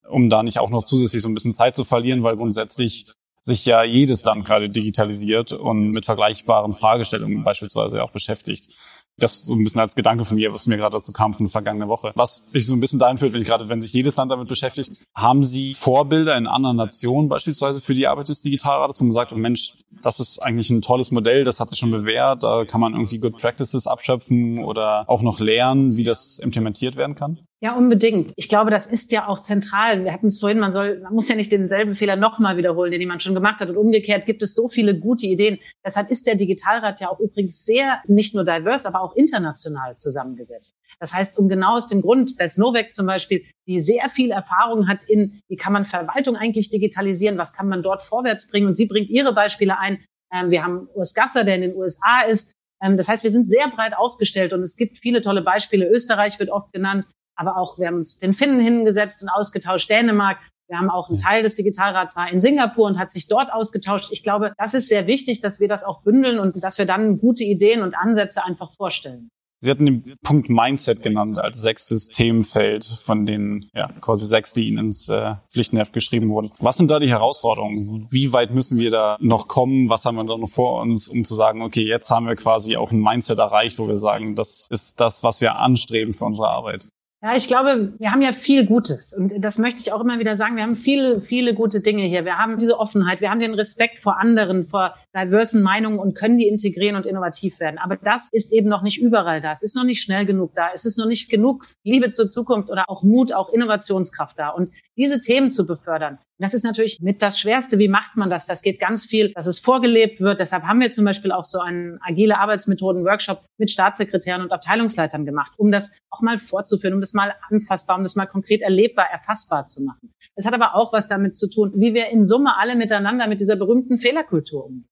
um 0.08 0.30
da 0.30 0.42
nicht 0.42 0.58
auch 0.58 0.70
noch 0.70 0.84
zusätzlich 0.84 1.22
so 1.22 1.28
ein 1.28 1.34
bisschen 1.34 1.52
Zeit 1.52 1.76
zu 1.76 1.84
verlieren, 1.84 2.22
weil 2.22 2.36
grundsätzlich 2.36 3.12
sich 3.48 3.64
ja 3.64 3.82
jedes 3.82 4.24
Land 4.24 4.44
gerade 4.44 4.68
digitalisiert 4.68 5.52
und 5.52 5.90
mit 5.90 6.04
vergleichbaren 6.04 6.72
Fragestellungen 6.72 7.42
beispielsweise 7.42 8.04
auch 8.04 8.12
beschäftigt. 8.12 8.72
Das 9.18 9.44
so 9.44 9.54
ein 9.54 9.64
bisschen 9.64 9.80
als 9.80 9.94
Gedanke 9.94 10.24
von 10.24 10.36
mir, 10.36 10.52
was 10.52 10.66
mir 10.66 10.76
gerade 10.76 10.96
dazu 10.96 11.12
kam 11.12 11.34
von 11.34 11.46
der 11.46 11.50
vergangenen 11.50 11.88
Woche. 11.88 12.12
Was 12.14 12.44
mich 12.52 12.66
so 12.66 12.74
ein 12.74 12.80
bisschen 12.80 12.98
dahin 12.98 13.18
führt, 13.18 13.32
wenn 13.32 13.42
ich 13.42 13.48
gerade, 13.48 13.68
wenn 13.68 13.80
sich 13.80 13.92
jedes 13.92 14.16
Land 14.16 14.30
damit 14.30 14.48
beschäftigt, 14.48 14.92
haben 15.14 15.44
Sie 15.44 15.74
Vorbilder 15.74 16.36
in 16.36 16.46
anderen 16.46 16.76
Nationen 16.76 17.28
beispielsweise 17.28 17.80
für 17.80 17.94
die 17.94 18.06
Arbeit 18.06 18.28
des 18.28 18.40
Digitalrates, 18.40 19.00
wo 19.00 19.04
man 19.04 19.14
sagt, 19.14 19.32
oh 19.32 19.36
Mensch, 19.36 19.74
das 20.02 20.20
ist 20.20 20.38
eigentlich 20.40 20.70
ein 20.70 20.82
tolles 20.82 21.10
Modell, 21.10 21.44
das 21.44 21.60
hat 21.60 21.70
sich 21.70 21.78
schon 21.78 21.90
bewährt, 21.90 22.42
da 22.44 22.64
kann 22.64 22.80
man 22.80 22.92
irgendwie 22.92 23.18
Good 23.18 23.38
Practices 23.38 23.86
abschöpfen 23.86 24.62
oder 24.62 25.04
auch 25.08 25.22
noch 25.22 25.40
lernen, 25.40 25.96
wie 25.96 26.04
das 26.04 26.38
implementiert 26.38 26.96
werden 26.96 27.14
kann? 27.14 27.40
Ja, 27.60 27.74
unbedingt. 27.74 28.32
Ich 28.36 28.48
glaube, 28.48 28.70
das 28.70 28.86
ist 28.86 29.10
ja 29.10 29.26
auch 29.26 29.40
zentral. 29.40 30.04
Wir 30.04 30.12
hatten 30.12 30.28
es 30.28 30.38
vorhin, 30.38 30.60
man 30.60 30.72
soll, 30.72 31.00
man 31.00 31.12
muss 31.12 31.28
ja 31.28 31.34
nicht 31.34 31.50
denselben 31.50 31.96
Fehler 31.96 32.14
nochmal 32.14 32.56
wiederholen, 32.56 32.92
den 32.92 33.00
jemand 33.00 33.20
schon 33.20 33.34
gemacht 33.34 33.58
hat. 33.58 33.68
Und 33.68 33.76
umgekehrt 33.76 34.26
gibt 34.26 34.44
es 34.44 34.54
so 34.54 34.68
viele 34.68 34.96
gute 34.96 35.26
Ideen. 35.26 35.58
Deshalb 35.84 36.08
ist 36.08 36.28
der 36.28 36.36
Digitalrat 36.36 37.00
ja 37.00 37.08
auch 37.10 37.18
übrigens 37.18 37.64
sehr, 37.64 38.00
nicht 38.06 38.32
nur 38.32 38.44
divers, 38.44 38.86
aber 38.86 39.02
auch 39.02 39.16
international 39.16 39.96
zusammengesetzt. 39.96 40.76
Das 41.00 41.12
heißt, 41.12 41.36
um 41.36 41.48
genau 41.48 41.74
aus 41.74 41.88
dem 41.88 42.00
Grund, 42.00 42.36
Bess 42.36 42.58
Novak 42.58 42.94
zum 42.94 43.06
Beispiel, 43.06 43.44
die 43.66 43.80
sehr 43.80 44.08
viel 44.08 44.30
Erfahrung 44.30 44.86
hat 44.86 45.02
in, 45.08 45.40
wie 45.48 45.56
kann 45.56 45.72
man 45.72 45.84
Verwaltung 45.84 46.36
eigentlich 46.36 46.70
digitalisieren, 46.70 47.38
was 47.38 47.52
kann 47.52 47.68
man 47.68 47.82
dort 47.82 48.04
vorwärts 48.04 48.48
bringen. 48.48 48.68
Und 48.68 48.76
sie 48.76 48.86
bringt 48.86 49.10
ihre 49.10 49.34
Beispiele 49.34 49.76
ein. 49.80 49.98
Ähm, 50.32 50.52
wir 50.52 50.62
haben 50.62 50.88
Urs 50.94 51.12
Gasser, 51.12 51.42
der 51.42 51.56
in 51.56 51.62
den 51.62 51.74
USA 51.74 52.20
ist. 52.20 52.54
Ähm, 52.80 52.96
das 52.96 53.08
heißt, 53.08 53.24
wir 53.24 53.32
sind 53.32 53.48
sehr 53.48 53.68
breit 53.68 53.96
aufgestellt 53.96 54.52
und 54.52 54.62
es 54.62 54.76
gibt 54.76 54.98
viele 54.98 55.22
tolle 55.22 55.42
Beispiele. 55.42 55.90
Österreich 55.90 56.38
wird 56.38 56.50
oft 56.50 56.72
genannt 56.72 57.06
aber 57.38 57.56
auch 57.56 57.78
wir 57.78 57.86
haben 57.86 57.96
uns 57.96 58.18
den 58.18 58.34
Finnen 58.34 58.60
hingesetzt 58.60 59.22
und 59.22 59.28
ausgetauscht, 59.28 59.88
Dänemark. 59.88 60.38
Wir 60.68 60.76
haben 60.76 60.90
auch 60.90 61.08
einen 61.08 61.18
Teil 61.18 61.42
des 61.42 61.54
Digitalrats 61.54 62.16
in 62.30 62.42
Singapur 62.42 62.86
und 62.86 62.98
hat 62.98 63.10
sich 63.10 63.26
dort 63.26 63.50
ausgetauscht. 63.50 64.12
Ich 64.12 64.22
glaube, 64.22 64.52
das 64.58 64.74
ist 64.74 64.90
sehr 64.90 65.06
wichtig, 65.06 65.40
dass 65.40 65.60
wir 65.60 65.68
das 65.68 65.82
auch 65.82 66.02
bündeln 66.02 66.38
und 66.38 66.62
dass 66.62 66.76
wir 66.76 66.84
dann 66.84 67.18
gute 67.18 67.44
Ideen 67.44 67.82
und 67.82 67.96
Ansätze 67.96 68.44
einfach 68.44 68.70
vorstellen. 68.72 69.30
Sie 69.60 69.70
hatten 69.70 69.86
den 69.86 70.16
Punkt 70.22 70.50
Mindset 70.50 71.02
genannt 71.02 71.40
als 71.40 71.60
sechstes 71.60 72.08
Themenfeld 72.08 72.84
von 72.84 73.26
den 73.26 73.68
ja, 73.74 73.88
quasi 74.00 74.24
sechs, 74.26 74.52
die 74.52 74.68
Ihnen 74.68 74.86
ins 74.86 75.08
äh, 75.08 75.34
Pflichtenheft 75.50 75.92
geschrieben 75.92 76.28
wurden. 76.28 76.52
Was 76.60 76.76
sind 76.76 76.92
da 76.92 77.00
die 77.00 77.08
Herausforderungen? 77.08 78.06
Wie 78.10 78.32
weit 78.32 78.54
müssen 78.54 78.78
wir 78.78 78.90
da 78.90 79.16
noch 79.20 79.48
kommen? 79.48 79.88
Was 79.88 80.04
haben 80.04 80.14
wir 80.14 80.24
da 80.24 80.36
noch 80.36 80.48
vor 80.48 80.80
uns, 80.80 81.08
um 81.08 81.24
zu 81.24 81.34
sagen, 81.34 81.62
okay, 81.62 81.84
jetzt 81.84 82.08
haben 82.10 82.26
wir 82.26 82.36
quasi 82.36 82.76
auch 82.76 82.92
ein 82.92 83.00
Mindset 83.00 83.38
erreicht, 83.38 83.80
wo 83.80 83.88
wir 83.88 83.96
sagen, 83.96 84.36
das 84.36 84.68
ist 84.70 85.00
das, 85.00 85.24
was 85.24 85.40
wir 85.40 85.56
anstreben 85.56 86.14
für 86.14 86.26
unsere 86.26 86.50
Arbeit? 86.50 86.88
Ja, 87.20 87.34
ich 87.34 87.48
glaube, 87.48 87.94
wir 87.98 88.12
haben 88.12 88.22
ja 88.22 88.30
viel 88.30 88.64
Gutes. 88.64 89.12
Und 89.12 89.34
das 89.40 89.58
möchte 89.58 89.80
ich 89.80 89.90
auch 89.90 90.00
immer 90.00 90.20
wieder 90.20 90.36
sagen. 90.36 90.54
Wir 90.54 90.62
haben 90.62 90.76
viele, 90.76 91.20
viele 91.20 91.52
gute 91.52 91.80
Dinge 91.80 92.04
hier. 92.04 92.24
Wir 92.24 92.38
haben 92.38 92.60
diese 92.60 92.78
Offenheit. 92.78 93.20
Wir 93.20 93.30
haben 93.30 93.40
den 93.40 93.54
Respekt 93.54 93.98
vor 93.98 94.20
anderen, 94.20 94.64
vor 94.64 94.94
diversen 95.12 95.64
Meinungen 95.64 95.98
und 95.98 96.14
können 96.14 96.38
die 96.38 96.46
integrieren 96.46 96.94
und 96.94 97.06
innovativ 97.06 97.58
werden. 97.58 97.78
Aber 97.78 97.96
das 97.96 98.28
ist 98.30 98.52
eben 98.52 98.68
noch 98.68 98.82
nicht 98.82 99.00
überall 99.00 99.40
da. 99.40 99.50
Es 99.50 99.64
ist 99.64 99.74
noch 99.74 99.82
nicht 99.82 100.00
schnell 100.00 100.26
genug 100.26 100.54
da. 100.54 100.68
Es 100.72 100.84
ist 100.84 100.96
noch 100.96 101.06
nicht 101.06 101.28
genug 101.28 101.64
Liebe 101.82 102.10
zur 102.10 102.30
Zukunft 102.30 102.70
oder 102.70 102.84
auch 102.86 103.02
Mut, 103.02 103.32
auch 103.32 103.48
Innovationskraft 103.48 104.38
da. 104.38 104.50
Und 104.50 104.70
diese 104.96 105.18
Themen 105.18 105.50
zu 105.50 105.66
befördern, 105.66 106.18
das 106.40 106.54
ist 106.54 106.62
natürlich 106.62 107.00
mit 107.00 107.20
das 107.20 107.38
Schwerste. 107.38 107.78
Wie 107.78 107.88
macht 107.88 108.16
man 108.16 108.30
das? 108.30 108.46
Das 108.46 108.62
geht 108.62 108.78
ganz 108.78 109.04
viel, 109.04 109.32
dass 109.32 109.46
es 109.46 109.58
vorgelebt 109.58 110.20
wird. 110.20 110.40
Deshalb 110.40 110.62
haben 110.62 110.80
wir 110.80 110.90
zum 110.90 111.04
Beispiel 111.04 111.32
auch 111.32 111.44
so 111.44 111.58
einen 111.58 111.98
agile 112.02 112.38
Arbeitsmethoden-Workshop 112.38 113.44
mit 113.58 113.70
Staatssekretären 113.70 114.42
und 114.42 114.52
Abteilungsleitern 114.52 115.24
gemacht, 115.24 115.52
um 115.56 115.72
das 115.72 115.98
auch 116.10 116.20
mal 116.20 116.38
vorzuführen, 116.38 116.94
um 116.94 117.00
das 117.00 117.12
mal 117.12 117.34
anfassbar, 117.50 117.96
um 117.96 118.04
das 118.04 118.14
mal 118.14 118.26
konkret 118.26 118.62
erlebbar, 118.62 119.06
erfassbar 119.10 119.66
zu 119.66 119.82
machen. 119.82 120.14
Es 120.36 120.46
hat 120.46 120.54
aber 120.54 120.74
auch 120.74 120.92
was 120.92 121.08
damit 121.08 121.36
zu 121.36 121.50
tun, 121.50 121.72
wie 121.74 121.94
wir 121.94 122.08
in 122.08 122.24
Summe 122.24 122.56
alle 122.56 122.76
miteinander 122.76 123.26
mit 123.26 123.40
dieser 123.40 123.56
berühmten 123.56 123.98
Fehlerkultur 123.98 124.66
umgehen. 124.66 124.88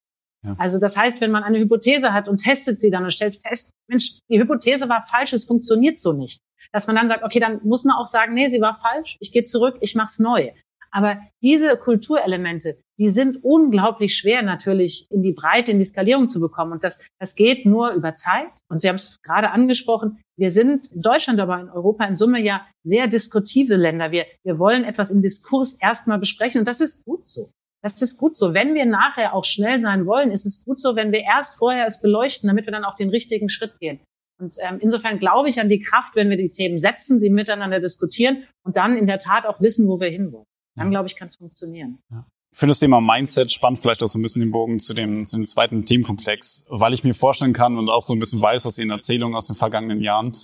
Also 0.58 0.78
das 0.78 0.96
heißt, 0.96 1.20
wenn 1.20 1.30
man 1.30 1.42
eine 1.42 1.58
Hypothese 1.58 2.12
hat 2.12 2.28
und 2.28 2.38
testet 2.38 2.80
sie 2.80 2.90
dann 2.90 3.04
und 3.04 3.10
stellt 3.10 3.36
fest, 3.36 3.72
Mensch, 3.88 4.20
die 4.28 4.38
Hypothese 4.38 4.88
war 4.88 5.02
falsch, 5.02 5.32
es 5.32 5.44
funktioniert 5.44 5.98
so 5.98 6.12
nicht. 6.12 6.40
Dass 6.72 6.86
man 6.86 6.96
dann 6.96 7.08
sagt, 7.08 7.24
okay, 7.24 7.40
dann 7.40 7.60
muss 7.64 7.84
man 7.84 7.96
auch 7.96 8.06
sagen, 8.06 8.34
nee, 8.34 8.48
sie 8.48 8.60
war 8.60 8.74
falsch, 8.74 9.16
ich 9.20 9.32
gehe 9.32 9.44
zurück, 9.44 9.76
ich 9.80 9.94
mach's 9.94 10.18
neu. 10.18 10.52
Aber 10.90 11.20
diese 11.42 11.76
Kulturelemente, 11.76 12.76
die 12.98 13.10
sind 13.10 13.42
unglaublich 13.42 14.14
schwer 14.16 14.42
natürlich 14.42 15.06
in 15.10 15.22
die 15.22 15.32
Breite, 15.32 15.72
in 15.72 15.78
die 15.78 15.84
Skalierung 15.84 16.28
zu 16.28 16.40
bekommen. 16.40 16.72
Und 16.72 16.84
das, 16.84 17.06
das 17.18 17.34
geht 17.34 17.66
nur 17.66 17.90
über 17.90 18.14
Zeit. 18.14 18.50
Und 18.68 18.80
Sie 18.80 18.88
haben 18.88 18.96
es 18.96 19.20
gerade 19.22 19.50
angesprochen, 19.50 20.18
wir 20.38 20.50
sind 20.50 20.92
in 20.92 21.02
Deutschland, 21.02 21.40
aber 21.40 21.60
in 21.60 21.68
Europa 21.68 22.04
in 22.04 22.16
Summe 22.16 22.40
ja 22.40 22.66
sehr 22.82 23.06
diskutive 23.06 23.76
Länder. 23.76 24.10
Wir, 24.10 24.26
wir 24.44 24.58
wollen 24.58 24.84
etwas 24.84 25.10
im 25.10 25.22
Diskurs 25.22 25.74
erstmal 25.80 26.18
besprechen 26.18 26.60
und 26.60 26.68
das 26.68 26.80
ist 26.80 27.04
gut 27.04 27.26
so. 27.26 27.50
Das 27.82 28.00
ist 28.02 28.18
gut 28.18 28.34
so. 28.34 28.52
Wenn 28.52 28.74
wir 28.74 28.84
nachher 28.84 29.34
auch 29.34 29.44
schnell 29.44 29.78
sein 29.78 30.06
wollen, 30.06 30.30
ist 30.30 30.46
es 30.46 30.64
gut 30.64 30.80
so, 30.80 30.96
wenn 30.96 31.12
wir 31.12 31.20
erst 31.20 31.58
vorher 31.58 31.86
es 31.86 32.00
beleuchten, 32.00 32.48
damit 32.48 32.66
wir 32.66 32.72
dann 32.72 32.84
auch 32.84 32.96
den 32.96 33.10
richtigen 33.10 33.48
Schritt 33.48 33.78
gehen. 33.78 34.00
Und 34.38 34.56
ähm, 34.60 34.78
insofern 34.80 35.18
glaube 35.18 35.48
ich 35.48 35.60
an 35.60 35.68
die 35.68 35.80
Kraft, 35.80 36.14
wenn 36.16 36.28
wir 36.28 36.36
die 36.36 36.50
Themen 36.50 36.78
setzen, 36.78 37.18
sie 37.18 37.30
miteinander 37.30 37.80
diskutieren 37.80 38.44
und 38.64 38.76
dann 38.76 38.96
in 38.96 39.06
der 39.06 39.18
Tat 39.18 39.46
auch 39.46 39.60
wissen, 39.60 39.88
wo 39.88 40.00
wir 40.00 40.08
hinwollen. 40.08 40.46
Dann, 40.76 40.90
glaube 40.90 41.08
ich, 41.08 41.16
kann 41.16 41.28
es 41.28 41.36
funktionieren. 41.36 41.98
Ja. 42.10 42.26
Ich 42.52 42.58
finde 42.58 42.70
das 42.70 42.78
Thema 42.78 43.00
Mindset 43.02 43.52
spannend, 43.52 43.80
vielleicht 43.80 44.02
auch 44.02 44.06
so 44.06 44.18
ein 44.18 44.22
bisschen 44.22 44.40
den 44.40 44.50
Bogen 44.50 44.80
zu 44.80 44.94
dem, 44.94 45.26
zu 45.26 45.36
dem 45.36 45.44
zweiten 45.44 45.84
Themenkomplex, 45.84 46.64
weil 46.68 46.94
ich 46.94 47.04
mir 47.04 47.14
vorstellen 47.14 47.52
kann 47.52 47.76
und 47.76 47.90
auch 47.90 48.02
so 48.02 48.14
ein 48.14 48.18
bisschen 48.18 48.40
weiß 48.40 48.64
aus 48.64 48.78
Ihren 48.78 48.90
Erzählungen 48.90 49.36
aus 49.36 49.48
den 49.48 49.56
vergangenen 49.56 50.00
Jahren, 50.00 50.36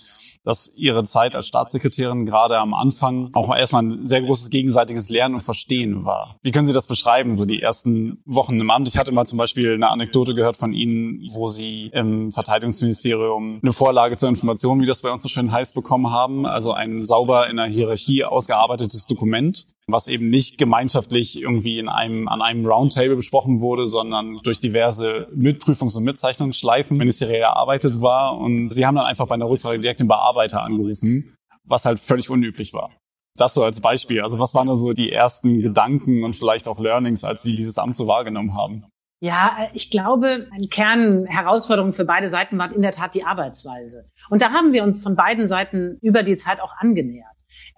dass 0.45 0.73
Ihre 0.77 1.05
Zeit 1.05 1.35
als 1.35 1.47
Staatssekretärin 1.47 2.27
gerade 2.27 2.59
am 2.59 2.75
Anfang 2.75 3.31
auch 3.35 3.55
erstmal 3.55 3.83
ein 3.85 4.05
sehr 4.05 4.23
großes 4.23 4.51
gegenseitiges 4.51 5.09
Lernen 5.09 5.37
und 5.37 5.41
Verstehen 5.41 6.05
war. 6.05 6.37
Wie 6.43 6.51
können 6.51 6.67
Sie 6.67 6.73
das 6.73 6.87
beschreiben, 6.87 7.35
so 7.35 7.45
die 7.45 7.63
ersten 7.63 8.19
Wochen 8.27 8.61
im 8.61 8.71
Amt? 8.71 8.89
Ich 8.89 8.99
hatte 8.99 9.13
mal 9.13 9.25
zum 9.25 9.39
Beispiel 9.39 9.75
eine 9.75 9.91
Anekdote 9.91 10.35
gehört 10.35 10.57
von 10.57 10.73
Ihnen, 10.73 11.27
wo 11.33 11.49
Sie 11.49 11.91
im 11.93 12.33
Verteidigungsministerium 12.33 13.61
eine 13.63 13.73
Vorlage 13.73 14.17
zur 14.17 14.29
Information, 14.29 14.81
wie 14.81 14.87
das 14.87 15.03
bei 15.03 15.11
uns 15.11 15.23
so 15.23 15.29
schön 15.29 15.53
heißt, 15.53 15.75
bekommen 15.75 16.11
haben. 16.11 16.47
Also 16.47 16.73
ein 16.73 17.05
sauber 17.05 17.49
in 17.49 17.57
der 17.57 17.67
Hierarchie 17.67 18.25
ausgearbeitetes 18.25 19.07
Dokument, 19.07 19.67
was 19.87 20.09
eben 20.09 20.31
nicht 20.31 20.59
gemeinschaftlich 20.59 21.41
irgendwie 21.41 21.79
in 21.79 21.89
einem, 21.89 22.29
an 22.29 22.43
einem 22.43 22.67
Roundtable 22.67 23.17
besprochen 23.17 23.61
wurde, 23.61 23.87
sondern 23.87 24.41
durch 24.43 24.61
diverse 24.61 25.29
Mitprüfungs- 25.33 25.97
und 25.97 26.05
Mitzeichnungsschleifen 26.05 26.97
ministeriell 26.97 27.43
erarbeitet 27.43 28.01
war. 28.01 28.37
Und 28.37 28.71
Sie 28.71 28.87
haben 28.87 28.97
dann 28.97 29.07
einfach 29.07 29.27
bei 29.27 29.35
einer 29.35 29.49
Rückfrage 29.49 29.79
direkt 29.79 30.01
den 30.01 30.09
Bearbeiter 30.09 30.32
angerufen, 30.37 31.35
was 31.65 31.85
halt 31.85 31.99
völlig 31.99 32.31
unüblich 32.31 32.73
war. 32.73 32.91
Das 33.37 33.55
so 33.55 33.65
als 33.65 33.81
Beispiel. 33.81 34.21
Also 34.21 34.39
was 34.39 34.55
waren 34.55 34.67
da 34.67 34.77
so 34.77 34.93
die 34.93 35.11
ersten 35.11 35.63
Gedanken 35.63 36.25
und 36.25 36.37
vielleicht 36.37 36.69
auch 36.69 36.79
Learnings, 36.79 37.25
als 37.25 37.43
Sie 37.43 37.57
dieses 37.57 37.79
Amt 37.79 37.97
so 37.97 38.07
wahrgenommen 38.07 38.55
haben? 38.55 38.85
Ja, 39.21 39.69
ich 39.73 39.91
glaube, 39.91 40.49
eine 40.53 40.67
Kernherausforderung 40.67 41.93
für 41.93 42.05
beide 42.05 42.29
Seiten 42.29 42.59
war 42.59 42.73
in 42.73 42.83
der 42.83 42.91
Tat 42.91 43.15
die 43.15 43.25
Arbeitsweise. 43.25 44.11
Und 44.31 44.43
da 44.43 44.51
haben 44.51 44.73
wir 44.73 44.83
uns 44.83 45.01
von 45.01 45.15
beiden 45.15 45.47
Seiten 45.47 45.97
über 46.03 46.25
die 46.25 46.37
Zeit 46.37 46.61
auch 46.61 46.73
angenähert. 46.79 47.29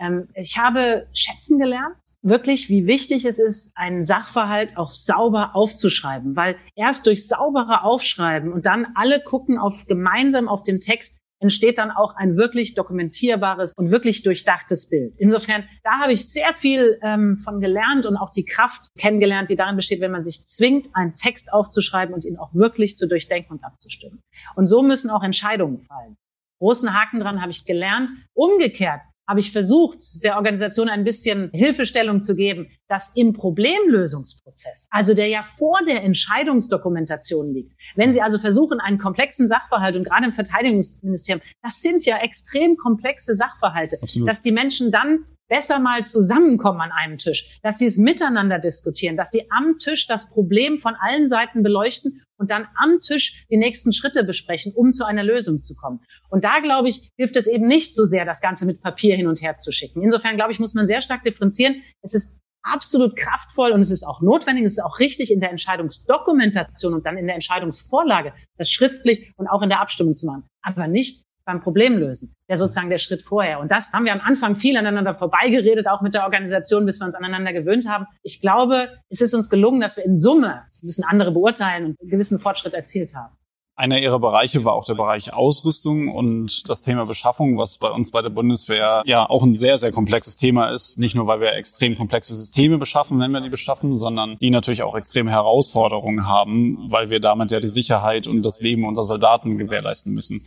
Ähm, 0.00 0.28
ich 0.34 0.58
habe 0.58 1.06
schätzen 1.12 1.58
gelernt, 1.58 1.96
wirklich, 2.22 2.70
wie 2.70 2.86
wichtig 2.86 3.26
es 3.26 3.38
ist, 3.38 3.76
einen 3.76 4.04
Sachverhalt 4.04 4.76
auch 4.78 4.90
sauber 4.90 5.54
aufzuschreiben, 5.54 6.34
weil 6.34 6.56
erst 6.74 7.06
durch 7.06 7.28
saubere 7.28 7.84
Aufschreiben 7.84 8.50
und 8.50 8.64
dann 8.64 8.86
alle 8.94 9.20
gucken 9.20 9.58
auf 9.58 9.84
gemeinsam 9.86 10.48
auf 10.48 10.62
den 10.62 10.80
Text 10.80 11.20
entsteht 11.44 11.76
dann 11.76 11.90
auch 11.90 12.16
ein 12.16 12.38
wirklich 12.38 12.74
dokumentierbares 12.74 13.74
und 13.76 13.90
wirklich 13.90 14.22
durchdachtes 14.22 14.88
Bild. 14.88 15.14
Insofern, 15.18 15.68
da 15.82 16.00
habe 16.00 16.12
ich 16.12 16.28
sehr 16.28 16.54
viel 16.54 16.98
ähm, 17.02 17.36
von 17.36 17.60
gelernt 17.60 18.06
und 18.06 18.16
auch 18.16 18.30
die 18.30 18.46
Kraft 18.46 18.88
kennengelernt, 18.98 19.50
die 19.50 19.56
darin 19.56 19.76
besteht, 19.76 20.00
wenn 20.00 20.10
man 20.10 20.24
sich 20.24 20.46
zwingt, 20.46 20.88
einen 20.94 21.14
Text 21.14 21.52
aufzuschreiben 21.52 22.14
und 22.14 22.24
ihn 22.24 22.38
auch 22.38 22.54
wirklich 22.54 22.96
zu 22.96 23.06
durchdenken 23.06 23.52
und 23.52 23.64
abzustimmen. 23.64 24.20
Und 24.56 24.66
so 24.68 24.82
müssen 24.82 25.10
auch 25.10 25.22
Entscheidungen 25.22 25.82
fallen. 25.82 26.16
Großen 26.60 26.94
Haken 26.94 27.20
dran 27.20 27.42
habe 27.42 27.50
ich 27.50 27.66
gelernt. 27.66 28.10
Umgekehrt 28.32 29.02
habe 29.28 29.40
ich 29.40 29.52
versucht, 29.52 30.22
der 30.22 30.36
Organisation 30.36 30.88
ein 30.88 31.04
bisschen 31.04 31.50
Hilfestellung 31.52 32.22
zu 32.22 32.36
geben, 32.36 32.68
dass 32.88 33.12
im 33.14 33.32
Problemlösungsprozess, 33.32 34.88
also 34.90 35.14
der 35.14 35.28
ja 35.28 35.42
vor 35.42 35.78
der 35.86 36.02
Entscheidungsdokumentation 36.02 37.52
liegt, 37.52 37.72
wenn 37.96 38.12
Sie 38.12 38.20
also 38.20 38.38
versuchen, 38.38 38.80
einen 38.80 38.98
komplexen 38.98 39.48
Sachverhalt 39.48 39.96
und 39.96 40.04
gerade 40.04 40.26
im 40.26 40.32
Verteidigungsministerium, 40.32 41.42
das 41.62 41.80
sind 41.80 42.04
ja 42.04 42.18
extrem 42.18 42.76
komplexe 42.76 43.34
Sachverhalte, 43.34 43.98
Absolut. 44.02 44.28
dass 44.28 44.40
die 44.40 44.52
Menschen 44.52 44.90
dann 44.90 45.24
besser 45.48 45.78
mal 45.78 46.04
zusammenkommen 46.04 46.80
an 46.80 46.92
einem 46.92 47.18
Tisch, 47.18 47.58
dass 47.62 47.78
sie 47.78 47.86
es 47.86 47.96
miteinander 47.96 48.58
diskutieren, 48.58 49.16
dass 49.16 49.30
sie 49.30 49.50
am 49.50 49.78
Tisch 49.78 50.06
das 50.06 50.30
Problem 50.30 50.78
von 50.78 50.94
allen 50.94 51.28
Seiten 51.28 51.62
beleuchten 51.62 52.22
und 52.38 52.50
dann 52.50 52.66
am 52.76 53.00
Tisch 53.00 53.44
die 53.50 53.56
nächsten 53.56 53.92
Schritte 53.92 54.24
besprechen, 54.24 54.72
um 54.74 54.92
zu 54.92 55.04
einer 55.04 55.22
Lösung 55.22 55.62
zu 55.62 55.74
kommen. 55.74 56.00
Und 56.30 56.44
da, 56.44 56.60
glaube 56.60 56.88
ich, 56.88 57.10
hilft 57.16 57.36
es 57.36 57.46
eben 57.46 57.66
nicht 57.66 57.94
so 57.94 58.04
sehr, 58.04 58.24
das 58.24 58.40
Ganze 58.40 58.66
mit 58.66 58.80
Papier 58.80 59.16
hin 59.16 59.26
und 59.26 59.42
her 59.42 59.58
zu 59.58 59.72
schicken. 59.72 60.02
Insofern, 60.02 60.36
glaube 60.36 60.52
ich, 60.52 60.58
muss 60.58 60.74
man 60.74 60.86
sehr 60.86 61.00
stark 61.00 61.22
differenzieren. 61.22 61.82
Es 62.02 62.14
ist 62.14 62.40
absolut 62.64 63.14
kraftvoll 63.16 63.72
und 63.72 63.80
es 63.80 63.90
ist 63.90 64.04
auch 64.04 64.22
notwendig, 64.22 64.64
es 64.64 64.72
ist 64.72 64.84
auch 64.84 64.98
richtig 64.98 65.30
in 65.30 65.40
der 65.40 65.50
Entscheidungsdokumentation 65.50 66.94
und 66.94 67.06
dann 67.06 67.18
in 67.18 67.26
der 67.26 67.34
Entscheidungsvorlage, 67.34 68.32
das 68.56 68.70
schriftlich 68.70 69.32
und 69.36 69.46
auch 69.46 69.62
in 69.62 69.68
der 69.68 69.80
Abstimmung 69.80 70.16
zu 70.16 70.26
machen, 70.26 70.44
aber 70.62 70.88
nicht 70.88 71.22
beim 71.44 71.60
Problem 71.60 71.98
lösen. 71.98 72.34
Der 72.48 72.56
sozusagen 72.56 72.90
der 72.90 72.98
Schritt 72.98 73.22
vorher. 73.22 73.60
Und 73.60 73.70
das 73.70 73.92
haben 73.92 74.04
wir 74.04 74.12
am 74.12 74.20
Anfang 74.20 74.54
viel 74.56 74.76
aneinander 74.76 75.14
vorbeigeredet, 75.14 75.86
auch 75.86 76.00
mit 76.00 76.14
der 76.14 76.24
Organisation, 76.24 76.86
bis 76.86 77.00
wir 77.00 77.06
uns 77.06 77.14
aneinander 77.14 77.52
gewöhnt 77.52 77.88
haben. 77.88 78.06
Ich 78.22 78.40
glaube, 78.40 78.88
es 79.08 79.20
ist 79.20 79.34
uns 79.34 79.50
gelungen, 79.50 79.80
dass 79.80 79.96
wir 79.96 80.04
in 80.04 80.18
Summe, 80.18 80.62
das 80.64 80.82
müssen 80.82 81.04
andere 81.04 81.32
beurteilen 81.32 81.86
und 81.86 82.00
einen 82.00 82.10
gewissen 82.10 82.38
Fortschritt 82.38 82.74
erzielt 82.74 83.14
haben. 83.14 83.36
Einer 83.76 83.98
ihrer 83.98 84.20
Bereiche 84.20 84.64
war 84.64 84.74
auch 84.74 84.84
der 84.84 84.94
Bereich 84.94 85.32
Ausrüstung 85.32 86.08
und 86.14 86.68
das 86.68 86.82
Thema 86.82 87.06
Beschaffung, 87.06 87.58
was 87.58 87.78
bei 87.78 87.90
uns 87.90 88.12
bei 88.12 88.22
der 88.22 88.30
Bundeswehr 88.30 89.02
ja 89.04 89.28
auch 89.28 89.42
ein 89.42 89.56
sehr, 89.56 89.78
sehr 89.78 89.90
komplexes 89.90 90.36
Thema 90.36 90.70
ist. 90.70 90.96
Nicht 91.00 91.16
nur, 91.16 91.26
weil 91.26 91.40
wir 91.40 91.54
extrem 91.54 91.96
komplexe 91.96 92.36
Systeme 92.36 92.78
beschaffen, 92.78 93.18
wenn 93.18 93.32
wir 93.32 93.40
die 93.40 93.48
beschaffen, 93.48 93.96
sondern 93.96 94.38
die 94.38 94.50
natürlich 94.50 94.84
auch 94.84 94.94
extreme 94.94 95.32
Herausforderungen 95.32 96.28
haben, 96.28 96.86
weil 96.88 97.10
wir 97.10 97.18
damit 97.18 97.50
ja 97.50 97.58
die 97.58 97.66
Sicherheit 97.66 98.28
und 98.28 98.42
das 98.42 98.60
Leben 98.60 98.84
unserer 98.84 99.06
Soldaten 99.06 99.58
gewährleisten 99.58 100.14
müssen. 100.14 100.46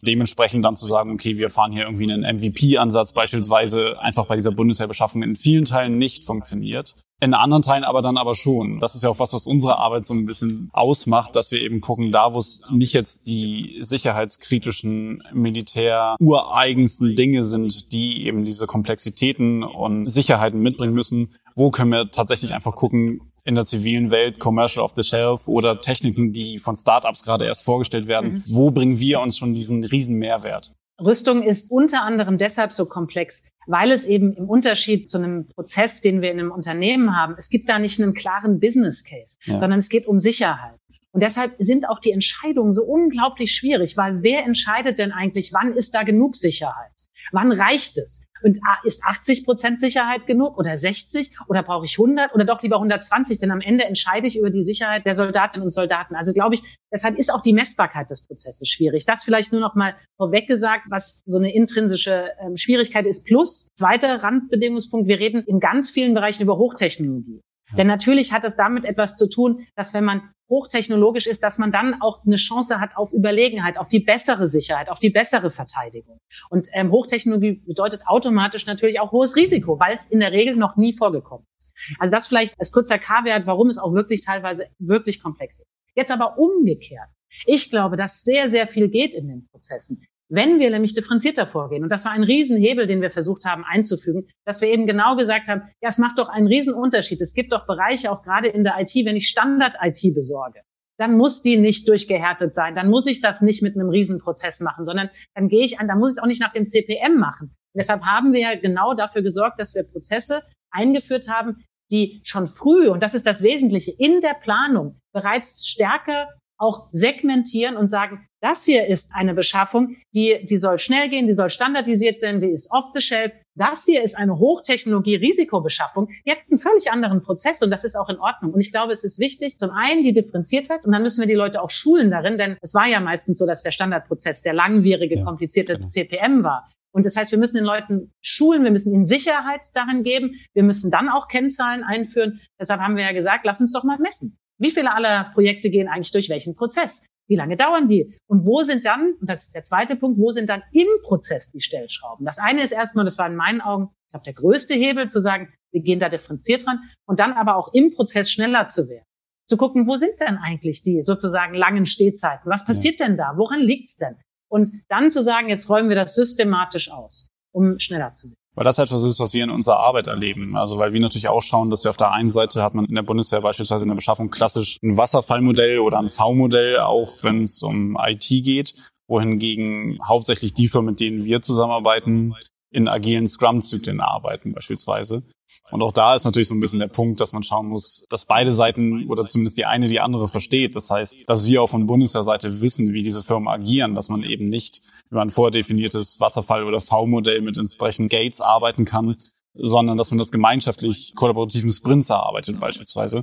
Dementsprechend 0.00 0.64
dann 0.64 0.76
zu 0.76 0.86
sagen, 0.86 1.10
okay, 1.10 1.36
wir 1.38 1.50
fahren 1.50 1.72
hier 1.72 1.84
irgendwie 1.84 2.10
einen 2.10 2.22
MVP-Ansatz 2.22 3.12
beispielsweise 3.12 4.00
einfach 4.00 4.26
bei 4.26 4.36
dieser 4.36 4.52
Bundeswehrbeschaffung 4.52 5.22
in 5.22 5.34
vielen 5.34 5.64
Teilen 5.64 5.98
nicht 5.98 6.24
funktioniert. 6.24 6.94
In 7.20 7.34
anderen 7.34 7.62
Teilen 7.62 7.82
aber 7.82 8.00
dann 8.00 8.16
aber 8.16 8.36
schon. 8.36 8.78
Das 8.78 8.94
ist 8.94 9.02
ja 9.02 9.10
auch 9.10 9.18
was, 9.18 9.32
was 9.32 9.46
unsere 9.46 9.78
Arbeit 9.78 10.04
so 10.04 10.14
ein 10.14 10.24
bisschen 10.24 10.70
ausmacht, 10.72 11.34
dass 11.34 11.50
wir 11.50 11.60
eben 11.60 11.80
gucken, 11.80 12.12
da 12.12 12.32
wo 12.32 12.38
es 12.38 12.62
nicht 12.70 12.92
jetzt 12.92 13.26
die 13.26 13.78
sicherheitskritischen 13.80 15.24
Militär-ureigensten 15.32 17.16
Dinge 17.16 17.44
sind, 17.44 17.92
die 17.92 18.24
eben 18.24 18.44
diese 18.44 18.66
Komplexitäten 18.66 19.64
und 19.64 20.06
Sicherheiten 20.06 20.60
mitbringen 20.60 20.94
müssen, 20.94 21.34
wo 21.56 21.70
können 21.72 21.90
wir 21.90 22.12
tatsächlich 22.12 22.54
einfach 22.54 22.76
gucken, 22.76 23.20
in 23.48 23.54
der 23.54 23.64
zivilen 23.64 24.10
Welt, 24.10 24.38
Commercial 24.38 24.84
off 24.84 24.92
the 24.94 25.02
Shelf 25.02 25.48
oder 25.48 25.80
Techniken, 25.80 26.32
die 26.34 26.58
von 26.58 26.76
Startups 26.76 27.24
gerade 27.24 27.46
erst 27.46 27.64
vorgestellt 27.64 28.06
werden. 28.06 28.34
Mhm. 28.34 28.42
Wo 28.48 28.70
bringen 28.70 29.00
wir 29.00 29.20
uns 29.20 29.38
schon 29.38 29.54
diesen 29.54 29.84
riesen 29.84 30.16
Mehrwert? 30.16 30.74
Rüstung 31.00 31.42
ist 31.42 31.70
unter 31.70 32.02
anderem 32.02 32.36
deshalb 32.36 32.72
so 32.72 32.84
komplex, 32.84 33.48
weil 33.66 33.90
es 33.90 34.04
eben 34.04 34.34
im 34.34 34.50
Unterschied 34.50 35.08
zu 35.08 35.16
einem 35.16 35.48
Prozess, 35.48 36.02
den 36.02 36.20
wir 36.20 36.30
in 36.30 36.40
einem 36.40 36.50
Unternehmen 36.50 37.16
haben, 37.16 37.36
es 37.38 37.48
gibt 37.48 37.70
da 37.70 37.78
nicht 37.78 37.98
einen 38.00 38.12
klaren 38.12 38.60
Business 38.60 39.02
Case, 39.02 39.38
ja. 39.44 39.58
sondern 39.58 39.78
es 39.78 39.88
geht 39.88 40.06
um 40.06 40.20
Sicherheit. 40.20 40.78
Und 41.12 41.22
deshalb 41.22 41.54
sind 41.58 41.88
auch 41.88 42.00
die 42.00 42.12
Entscheidungen 42.12 42.74
so 42.74 42.82
unglaublich 42.82 43.52
schwierig, 43.52 43.96
weil 43.96 44.22
wer 44.22 44.44
entscheidet 44.44 44.98
denn 44.98 45.12
eigentlich, 45.12 45.52
wann 45.54 45.72
ist 45.72 45.94
da 45.94 46.02
genug 46.02 46.36
Sicherheit? 46.36 46.92
Wann 47.32 47.50
reicht 47.50 47.96
es? 47.98 48.26
Und 48.42 48.58
ist 48.84 49.04
80 49.04 49.44
Prozent 49.44 49.80
Sicherheit 49.80 50.26
genug 50.26 50.58
oder 50.58 50.76
60 50.76 51.36
oder 51.48 51.62
brauche 51.62 51.86
ich 51.86 51.98
100 51.98 52.34
oder 52.34 52.44
doch 52.44 52.62
lieber 52.62 52.76
120? 52.76 53.38
Denn 53.38 53.50
am 53.50 53.60
Ende 53.60 53.84
entscheide 53.84 54.26
ich 54.26 54.38
über 54.38 54.50
die 54.50 54.62
Sicherheit 54.62 55.06
der 55.06 55.14
Soldatinnen 55.14 55.64
und 55.64 55.70
Soldaten. 55.70 56.14
Also 56.14 56.32
glaube 56.32 56.54
ich, 56.54 56.62
deshalb 56.92 57.18
ist 57.18 57.32
auch 57.32 57.42
die 57.42 57.52
Messbarkeit 57.52 58.10
des 58.10 58.26
Prozesses 58.26 58.68
schwierig. 58.68 59.04
Das 59.06 59.24
vielleicht 59.24 59.52
nur 59.52 59.60
noch 59.60 59.74
mal 59.74 59.94
vorweg 60.16 60.46
gesagt, 60.46 60.84
was 60.90 61.22
so 61.26 61.38
eine 61.38 61.52
intrinsische 61.54 62.30
ähm, 62.40 62.56
Schwierigkeit 62.56 63.06
ist. 63.06 63.26
Plus, 63.26 63.68
zweiter 63.74 64.22
Randbedingungspunkt, 64.22 65.08
wir 65.08 65.18
reden 65.18 65.42
in 65.46 65.60
ganz 65.60 65.90
vielen 65.90 66.14
Bereichen 66.14 66.42
über 66.42 66.58
Hochtechnologie. 66.58 67.40
Denn 67.76 67.86
natürlich 67.86 68.32
hat 68.32 68.44
es 68.44 68.56
damit 68.56 68.84
etwas 68.84 69.14
zu 69.14 69.28
tun, 69.28 69.66
dass 69.76 69.92
wenn 69.92 70.04
man 70.04 70.30
hochtechnologisch 70.48 71.26
ist, 71.26 71.42
dass 71.42 71.58
man 71.58 71.72
dann 71.72 72.00
auch 72.00 72.24
eine 72.24 72.36
Chance 72.36 72.80
hat 72.80 72.96
auf 72.96 73.12
Überlegenheit, 73.12 73.78
auf 73.78 73.88
die 73.88 74.00
bessere 74.00 74.48
Sicherheit, 74.48 74.88
auf 74.88 74.98
die 74.98 75.10
bessere 75.10 75.50
Verteidigung. 75.50 76.20
Und 76.50 76.68
ähm, 76.72 76.90
Hochtechnologie 76.90 77.62
bedeutet 77.66 78.02
automatisch 78.06 78.66
natürlich 78.66 79.00
auch 79.00 79.12
hohes 79.12 79.36
Risiko, 79.36 79.78
weil 79.78 79.94
es 79.94 80.10
in 80.10 80.20
der 80.20 80.32
Regel 80.32 80.56
noch 80.56 80.76
nie 80.76 80.92
vorgekommen 80.92 81.46
ist. 81.58 81.74
Also 81.98 82.10
das 82.10 82.26
vielleicht 82.26 82.58
als 82.58 82.72
kurzer 82.72 82.98
K-Wert, 82.98 83.46
warum 83.46 83.68
es 83.68 83.78
auch 83.78 83.92
wirklich 83.92 84.24
teilweise 84.24 84.66
wirklich 84.78 85.22
komplex 85.22 85.60
ist. 85.60 85.68
Jetzt 85.94 86.10
aber 86.10 86.38
umgekehrt. 86.38 87.08
Ich 87.44 87.70
glaube, 87.70 87.96
dass 87.96 88.22
sehr, 88.22 88.48
sehr 88.48 88.66
viel 88.66 88.88
geht 88.88 89.14
in 89.14 89.28
den 89.28 89.46
Prozessen. 89.50 90.02
Wenn 90.30 90.58
wir 90.58 90.70
nämlich 90.70 90.92
differenzierter 90.92 91.46
vorgehen, 91.46 91.82
und 91.82 91.88
das 91.88 92.04
war 92.04 92.12
ein 92.12 92.22
Riesenhebel, 92.22 92.86
den 92.86 93.00
wir 93.00 93.10
versucht 93.10 93.46
haben 93.46 93.64
einzufügen, 93.64 94.28
dass 94.44 94.60
wir 94.60 94.68
eben 94.68 94.86
genau 94.86 95.16
gesagt 95.16 95.48
haben, 95.48 95.62
ja, 95.80 95.88
es 95.88 95.98
macht 95.98 96.18
doch 96.18 96.28
einen 96.28 96.46
Riesenunterschied. 96.46 97.20
Es 97.22 97.34
gibt 97.34 97.52
doch 97.52 97.66
Bereiche, 97.66 98.12
auch 98.12 98.22
gerade 98.22 98.48
in 98.48 98.62
der 98.62 98.78
IT, 98.78 98.94
wenn 99.06 99.16
ich 99.16 99.28
Standard-IT 99.28 100.14
besorge, 100.14 100.60
dann 100.98 101.16
muss 101.16 101.40
die 101.40 101.56
nicht 101.56 101.88
durchgehärtet 101.88 102.54
sein. 102.54 102.74
Dann 102.74 102.90
muss 102.90 103.06
ich 103.06 103.22
das 103.22 103.40
nicht 103.40 103.62
mit 103.62 103.74
einem 103.74 103.88
Riesenprozess 103.88 104.60
machen, 104.60 104.84
sondern 104.84 105.08
dann 105.34 105.48
gehe 105.48 105.64
ich 105.64 105.78
an, 105.80 105.88
dann 105.88 105.98
muss 105.98 106.10
ich 106.10 106.16
es 106.18 106.22
auch 106.22 106.26
nicht 106.26 106.42
nach 106.42 106.52
dem 106.52 106.66
CPM 106.66 107.16
machen. 107.16 107.54
Und 107.72 107.78
deshalb 107.78 108.02
haben 108.02 108.32
wir 108.32 108.40
ja 108.40 108.54
genau 108.54 108.92
dafür 108.92 109.22
gesorgt, 109.22 109.58
dass 109.58 109.74
wir 109.74 109.84
Prozesse 109.84 110.42
eingeführt 110.70 111.28
haben, 111.28 111.64
die 111.90 112.20
schon 112.24 112.46
früh, 112.46 112.88
und 112.88 113.02
das 113.02 113.14
ist 113.14 113.26
das 113.26 113.42
Wesentliche, 113.42 113.92
in 113.92 114.20
der 114.20 114.34
Planung 114.34 114.96
bereits 115.14 115.66
stärker 115.66 116.28
auch 116.58 116.88
segmentieren 116.90 117.76
und 117.76 117.88
sagen, 117.88 118.26
das 118.40 118.64
hier 118.64 118.86
ist 118.86 119.12
eine 119.14 119.34
Beschaffung, 119.34 119.96
die, 120.14 120.44
die 120.44 120.58
soll 120.58 120.78
schnell 120.78 121.08
gehen, 121.08 121.26
die 121.26 121.32
soll 121.32 121.50
standardisiert 121.50 122.20
sein, 122.20 122.40
die 122.40 122.50
ist 122.50 122.70
off 122.70 122.86
the 122.94 123.00
shelf. 123.00 123.32
Das 123.56 123.84
hier 123.84 124.04
ist 124.04 124.16
eine 124.16 124.38
Hochtechnologie-Risikobeschaffung. 124.38 126.08
Die 126.24 126.30
hat 126.30 126.38
einen 126.48 126.60
völlig 126.60 126.92
anderen 126.92 127.22
Prozess 127.22 127.60
und 127.62 127.70
das 127.70 127.82
ist 127.82 127.96
auch 127.96 128.08
in 128.08 128.18
Ordnung. 128.18 128.54
Und 128.54 128.60
ich 128.60 128.70
glaube, 128.70 128.92
es 128.92 129.02
ist 129.02 129.18
wichtig, 129.18 129.58
zum 129.58 129.70
einen 129.70 130.04
die 130.04 130.12
Differenziertheit 130.12 130.84
und 130.84 130.92
dann 130.92 131.02
müssen 131.02 131.20
wir 131.20 131.26
die 131.26 131.34
Leute 131.34 131.60
auch 131.60 131.70
schulen 131.70 132.10
darin, 132.12 132.38
denn 132.38 132.56
es 132.62 132.74
war 132.74 132.86
ja 132.86 133.00
meistens 133.00 133.38
so, 133.38 133.46
dass 133.46 133.64
der 133.64 133.72
Standardprozess 133.72 134.42
der 134.42 134.54
langwierige, 134.54 135.16
ja, 135.18 135.24
komplizierte 135.24 135.76
genau. 135.76 135.88
CPM 135.88 136.44
war. 136.44 136.66
Und 136.92 137.04
das 137.04 137.16
heißt, 137.16 137.32
wir 137.32 137.38
müssen 137.38 137.56
den 137.56 137.64
Leuten 137.64 138.12
schulen, 138.22 138.62
wir 138.62 138.70
müssen 138.70 138.94
ihnen 138.94 139.04
Sicherheit 139.04 139.66
darin 139.74 140.04
geben, 140.04 140.34
wir 140.54 140.62
müssen 140.62 140.90
dann 140.90 141.08
auch 141.08 141.28
Kennzahlen 141.28 141.82
einführen. 141.82 142.40
Deshalb 142.60 142.80
haben 142.80 142.96
wir 142.96 143.04
ja 143.04 143.12
gesagt, 143.12 143.44
lass 143.44 143.60
uns 143.60 143.72
doch 143.72 143.84
mal 143.84 143.98
messen. 143.98 144.38
Wie 144.58 144.70
viele 144.70 144.94
aller 144.94 145.30
Projekte 145.34 145.70
gehen 145.70 145.88
eigentlich 145.88 146.12
durch 146.12 146.28
welchen 146.28 146.54
Prozess? 146.54 147.06
Wie 147.28 147.36
lange 147.36 147.56
dauern 147.56 147.88
die? 147.88 148.18
Und 148.26 148.44
wo 148.46 148.62
sind 148.62 148.86
dann, 148.86 149.14
und 149.20 149.28
das 149.28 149.44
ist 149.44 149.54
der 149.54 149.62
zweite 149.62 149.96
Punkt, 149.96 150.18
wo 150.18 150.30
sind 150.30 150.48
dann 150.48 150.62
im 150.72 150.86
Prozess 151.02 151.50
die 151.52 151.60
Stellschrauben? 151.60 152.24
Das 152.24 152.38
eine 152.38 152.62
ist 152.62 152.72
erstmal, 152.72 153.04
das 153.04 153.18
war 153.18 153.26
in 153.26 153.36
meinen 153.36 153.60
Augen, 153.60 153.90
ich 154.06 154.12
glaube, 154.12 154.24
der 154.24 154.34
größte 154.34 154.74
Hebel 154.74 155.08
zu 155.08 155.20
sagen, 155.20 155.52
wir 155.70 155.82
gehen 155.82 156.00
da 156.00 156.08
differenziert 156.08 156.64
dran 156.66 156.80
und 157.06 157.20
dann 157.20 157.34
aber 157.34 157.56
auch 157.56 157.72
im 157.74 157.92
Prozess 157.92 158.30
schneller 158.30 158.68
zu 158.68 158.88
werden. 158.88 159.04
Zu 159.46 159.56
gucken, 159.56 159.86
wo 159.86 159.96
sind 159.96 160.18
denn 160.20 160.38
eigentlich 160.38 160.82
die 160.82 161.02
sozusagen 161.02 161.54
langen 161.54 161.86
Stehzeiten? 161.86 162.50
Was 162.50 162.66
passiert 162.66 163.00
denn 163.00 163.16
da? 163.16 163.34
Woran 163.36 163.60
liegt's 163.60 163.96
denn? 163.96 164.16
Und 164.50 164.70
dann 164.88 165.10
zu 165.10 165.22
sagen, 165.22 165.48
jetzt 165.48 165.68
räumen 165.68 165.90
wir 165.90 165.96
das 165.96 166.14
systematisch 166.14 166.90
aus, 166.90 167.28
um 167.52 167.78
schneller 167.78 168.14
zu 168.14 168.28
werden. 168.28 168.36
Weil 168.54 168.64
das 168.64 168.78
etwas 168.78 169.04
ist, 169.04 169.20
was 169.20 169.34
wir 169.34 169.44
in 169.44 169.50
unserer 169.50 169.78
Arbeit 169.78 170.06
erleben. 170.06 170.56
Also 170.56 170.78
weil 170.78 170.92
wir 170.92 171.00
natürlich 171.00 171.28
auch 171.28 171.42
schauen, 171.42 171.70
dass 171.70 171.84
wir 171.84 171.90
auf 171.90 171.96
der 171.96 172.12
einen 172.12 172.30
Seite 172.30 172.62
hat 172.62 172.74
man 172.74 172.86
in 172.86 172.94
der 172.94 173.02
Bundeswehr 173.02 173.40
beispielsweise 173.40 173.84
in 173.84 173.88
der 173.88 173.94
Beschaffung 173.94 174.30
klassisch 174.30 174.78
ein 174.82 174.96
Wasserfallmodell 174.96 175.78
oder 175.78 175.98
ein 175.98 176.08
V-Modell, 176.08 176.78
auch 176.80 177.08
wenn 177.22 177.42
es 177.42 177.62
um 177.62 177.96
IT 178.00 178.28
geht, 178.28 178.74
wohingegen 179.06 179.98
hauptsächlich 180.04 180.54
die 180.54 180.68
Firmen, 180.68 180.90
mit 180.90 181.00
denen 181.00 181.24
wir 181.24 181.40
zusammenarbeiten, 181.42 182.34
in 182.70 182.88
agilen 182.88 183.26
Scrum-Zyklen 183.26 184.00
arbeiten 184.00 184.52
beispielsweise. 184.52 185.22
Und 185.70 185.82
auch 185.82 185.92
da 185.92 186.14
ist 186.14 186.24
natürlich 186.24 186.48
so 186.48 186.54
ein 186.54 186.60
bisschen 186.60 186.78
der 186.78 186.88
Punkt, 186.88 187.20
dass 187.20 187.32
man 187.32 187.42
schauen 187.42 187.68
muss, 187.68 188.04
dass 188.08 188.24
beide 188.24 188.52
Seiten 188.52 189.08
oder 189.08 189.26
zumindest 189.26 189.58
die 189.58 189.66
eine 189.66 189.88
die 189.88 190.00
andere 190.00 190.28
versteht. 190.28 190.76
Das 190.76 190.90
heißt, 190.90 191.28
dass 191.28 191.46
wir 191.46 191.62
auch 191.62 191.68
von 191.68 191.86
Bundeswehrseite 191.86 192.60
wissen, 192.60 192.92
wie 192.92 193.02
diese 193.02 193.22
Firmen 193.22 193.48
agieren, 193.48 193.94
dass 193.94 194.08
man 194.08 194.22
eben 194.22 194.46
nicht 194.46 194.80
über 195.10 195.22
ein 195.22 195.30
vordefiniertes 195.30 196.20
Wasserfall- 196.20 196.64
oder 196.64 196.80
V-Modell 196.80 197.40
mit 197.42 197.58
entsprechenden 197.58 198.08
Gates 198.08 198.40
arbeiten 198.40 198.84
kann, 198.84 199.16
sondern 199.54 199.98
dass 199.98 200.10
man 200.10 200.18
das 200.18 200.30
gemeinschaftlich 200.30 201.12
kollaborativen 201.14 201.70
Sprints 201.70 202.10
erarbeitet 202.10 202.60
beispielsweise. 202.60 203.22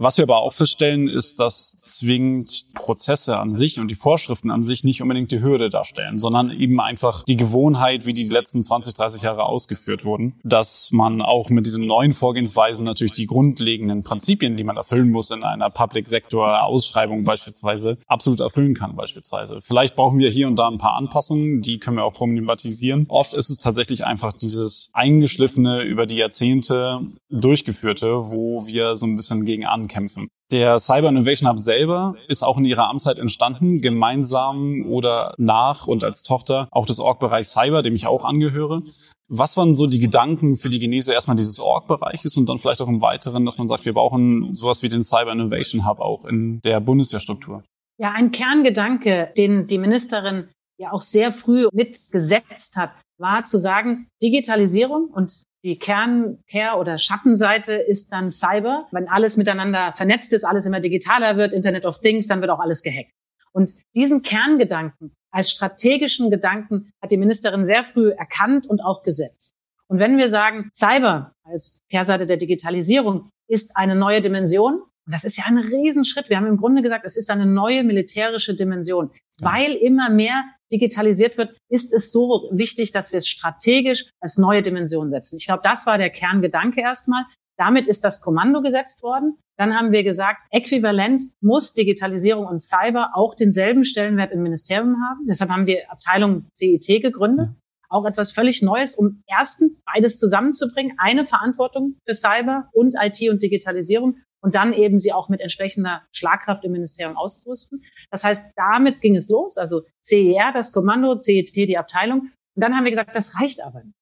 Was 0.00 0.16
wir 0.16 0.22
aber 0.22 0.42
auch 0.42 0.52
feststellen, 0.52 1.08
ist, 1.08 1.40
dass 1.40 1.76
zwingend 1.76 2.66
Prozesse 2.72 3.36
an 3.36 3.56
sich 3.56 3.80
und 3.80 3.88
die 3.88 3.96
Vorschriften 3.96 4.52
an 4.52 4.62
sich 4.62 4.84
nicht 4.84 5.02
unbedingt 5.02 5.32
die 5.32 5.42
Hürde 5.42 5.70
darstellen, 5.70 6.18
sondern 6.18 6.52
eben 6.52 6.80
einfach 6.80 7.24
die 7.24 7.36
Gewohnheit, 7.36 8.06
wie 8.06 8.12
die 8.12 8.28
letzten 8.28 8.62
20, 8.62 8.94
30 8.94 9.22
Jahre 9.22 9.42
ausgeführt 9.42 10.04
wurden, 10.04 10.38
dass 10.44 10.90
man 10.92 11.20
auch 11.20 11.50
mit 11.50 11.66
diesen 11.66 11.84
neuen 11.84 12.12
Vorgehensweisen 12.12 12.84
natürlich 12.84 13.10
die 13.10 13.26
grundlegenden 13.26 14.04
Prinzipien, 14.04 14.56
die 14.56 14.62
man 14.62 14.76
erfüllen 14.76 15.10
muss 15.10 15.32
in 15.32 15.42
einer 15.42 15.68
Public-Sector-Ausschreibung 15.68 17.24
beispielsweise, 17.24 17.98
absolut 18.06 18.38
erfüllen 18.38 18.74
kann 18.74 18.94
beispielsweise. 18.94 19.58
Vielleicht 19.62 19.96
brauchen 19.96 20.20
wir 20.20 20.30
hier 20.30 20.46
und 20.46 20.54
da 20.54 20.68
ein 20.68 20.78
paar 20.78 20.94
Anpassungen, 20.94 21.60
die 21.60 21.80
können 21.80 21.96
wir 21.96 22.04
auch 22.04 22.14
problematisieren. 22.14 23.06
Oft 23.08 23.34
ist 23.34 23.50
es 23.50 23.58
tatsächlich 23.58 24.06
einfach 24.06 24.32
dieses 24.32 24.90
eingeschliffene, 24.92 25.82
über 25.82 26.06
die 26.06 26.18
Jahrzehnte 26.18 27.00
durchgeführte, 27.30 28.30
wo 28.30 28.64
wir 28.64 28.94
so 28.94 29.04
ein 29.04 29.16
bisschen 29.16 29.44
gegen 29.44 29.66
an 29.66 29.87
kämpfen. 29.88 30.28
Der 30.50 30.78
Cyber 30.78 31.10
Innovation 31.10 31.50
Hub 31.50 31.58
selber 31.58 32.14
ist 32.28 32.42
auch 32.42 32.56
in 32.56 32.64
ihrer 32.64 32.88
Amtszeit 32.88 33.18
entstanden, 33.18 33.82
gemeinsam 33.82 34.86
oder 34.86 35.34
nach 35.36 35.86
und 35.86 36.04
als 36.04 36.22
Tochter 36.22 36.68
auch 36.70 36.86
des 36.86 37.00
Org-Bereichs 37.00 37.52
Cyber, 37.52 37.82
dem 37.82 37.94
ich 37.94 38.06
auch 38.06 38.24
angehöre. 38.24 38.82
Was 39.28 39.58
waren 39.58 39.74
so 39.74 39.86
die 39.86 39.98
Gedanken 39.98 40.56
für 40.56 40.70
die 40.70 40.78
Genese 40.78 41.12
erstmal 41.12 41.36
dieses 41.36 41.60
Org-Bereiches 41.60 42.36
und 42.38 42.48
dann 42.48 42.58
vielleicht 42.58 42.80
auch 42.80 42.88
im 42.88 43.02
Weiteren, 43.02 43.44
dass 43.44 43.58
man 43.58 43.68
sagt, 43.68 43.84
wir 43.84 43.92
brauchen 43.92 44.54
sowas 44.54 44.82
wie 44.82 44.88
den 44.88 45.02
Cyber 45.02 45.32
Innovation 45.32 45.86
Hub 45.86 46.00
auch 46.00 46.24
in 46.24 46.60
der 46.64 46.80
Bundeswehrstruktur? 46.80 47.62
Ja, 47.98 48.12
ein 48.12 48.30
Kerngedanke, 48.30 49.32
den 49.36 49.66
die 49.66 49.78
Ministerin 49.78 50.48
ja 50.80 50.92
auch 50.92 51.00
sehr 51.00 51.32
früh 51.32 51.66
mitgesetzt 51.72 52.76
hat, 52.76 52.92
war 53.18 53.44
zu 53.44 53.58
sagen, 53.58 54.06
Digitalisierung 54.22 55.08
und 55.08 55.42
die 55.64 55.78
Kern-Care- 55.78 56.78
oder 56.78 56.98
Schattenseite 56.98 57.74
ist 57.74 58.12
dann 58.12 58.30
Cyber. 58.30 58.86
Wenn 58.92 59.08
alles 59.08 59.36
miteinander 59.36 59.92
vernetzt 59.92 60.32
ist, 60.32 60.44
alles 60.44 60.66
immer 60.66 60.80
digitaler 60.80 61.36
wird, 61.36 61.52
Internet 61.52 61.84
of 61.84 62.00
Things, 62.00 62.28
dann 62.28 62.40
wird 62.40 62.50
auch 62.50 62.60
alles 62.60 62.82
gehackt. 62.82 63.12
Und 63.52 63.72
diesen 63.94 64.22
Kerngedanken 64.22 65.16
als 65.30 65.50
strategischen 65.50 66.30
Gedanken 66.30 66.92
hat 67.02 67.10
die 67.10 67.16
Ministerin 67.16 67.66
sehr 67.66 67.84
früh 67.84 68.10
erkannt 68.10 68.66
und 68.66 68.80
auch 68.80 69.02
gesetzt. 69.02 69.54
Und 69.88 69.98
wenn 69.98 70.16
wir 70.16 70.28
sagen, 70.28 70.70
Cyber 70.72 71.34
als 71.44 71.80
Kehrseite 71.90 72.26
der 72.26 72.36
Digitalisierung 72.36 73.30
ist 73.48 73.76
eine 73.76 73.94
neue 73.94 74.20
Dimension, 74.20 74.82
und 75.08 75.14
das 75.14 75.24
ist 75.24 75.38
ja 75.38 75.44
ein 75.46 75.56
Riesenschritt. 75.56 76.28
Wir 76.28 76.36
haben 76.36 76.46
im 76.46 76.58
Grunde 76.58 76.82
gesagt, 76.82 77.06
es 77.06 77.16
ist 77.16 77.30
eine 77.30 77.46
neue 77.46 77.82
militärische 77.82 78.54
Dimension. 78.54 79.10
Weil 79.40 79.72
immer 79.72 80.10
mehr 80.10 80.44
digitalisiert 80.70 81.38
wird, 81.38 81.56
ist 81.68 81.92
es 81.92 82.12
so 82.12 82.48
wichtig, 82.52 82.92
dass 82.92 83.12
wir 83.12 83.18
es 83.18 83.28
strategisch 83.28 84.10
als 84.20 84.38
neue 84.38 84.62
Dimension 84.62 85.10
setzen. 85.10 85.36
Ich 85.38 85.46
glaube, 85.46 85.62
das 85.62 85.86
war 85.86 85.98
der 85.98 86.10
Kerngedanke 86.10 86.80
erstmal. 86.80 87.24
Damit 87.56 87.88
ist 87.88 88.04
das 88.04 88.20
Kommando 88.20 88.62
gesetzt 88.62 89.02
worden. 89.02 89.36
Dann 89.56 89.76
haben 89.76 89.90
wir 89.90 90.04
gesagt, 90.04 90.38
äquivalent 90.50 91.24
muss 91.40 91.74
Digitalisierung 91.74 92.46
und 92.46 92.60
Cyber 92.60 93.10
auch 93.14 93.34
denselben 93.34 93.84
Stellenwert 93.84 94.32
im 94.32 94.42
Ministerium 94.42 94.96
haben. 95.08 95.26
Deshalb 95.26 95.50
haben 95.50 95.66
wir 95.66 95.90
Abteilung 95.90 96.46
CIT 96.54 97.02
gegründet. 97.02 97.48
Auch 97.90 98.04
etwas 98.04 98.32
völlig 98.32 98.62
Neues, 98.62 98.94
um 98.94 99.22
erstens 99.26 99.80
beides 99.84 100.16
zusammenzubringen. 100.16 100.96
Eine 100.98 101.24
Verantwortung 101.24 101.96
für 102.06 102.14
Cyber 102.14 102.68
und 102.72 102.94
IT 103.00 103.30
und 103.30 103.42
Digitalisierung 103.42 104.16
und 104.40 104.54
dann 104.54 104.72
eben 104.72 104.98
sie 104.98 105.12
auch 105.12 105.28
mit 105.28 105.40
entsprechender 105.40 106.02
Schlagkraft 106.12 106.64
im 106.64 106.72
Ministerium 106.72 107.16
auszurüsten. 107.16 107.82
Das 108.10 108.24
heißt, 108.24 108.52
damit 108.56 109.00
ging 109.00 109.16
es 109.16 109.28
los, 109.28 109.56
also 109.56 109.82
CER, 110.02 110.52
das 110.52 110.72
Kommando, 110.72 111.16
CET, 111.18 111.54
die 111.54 111.78
Abteilung. 111.78 112.20
Und 112.20 112.62
dann 112.62 112.76
haben 112.76 112.84
wir 112.84 112.90
gesagt, 112.90 113.16
das 113.16 113.40
reicht 113.40 113.62
aber 113.62 113.82
nicht. 113.84 113.96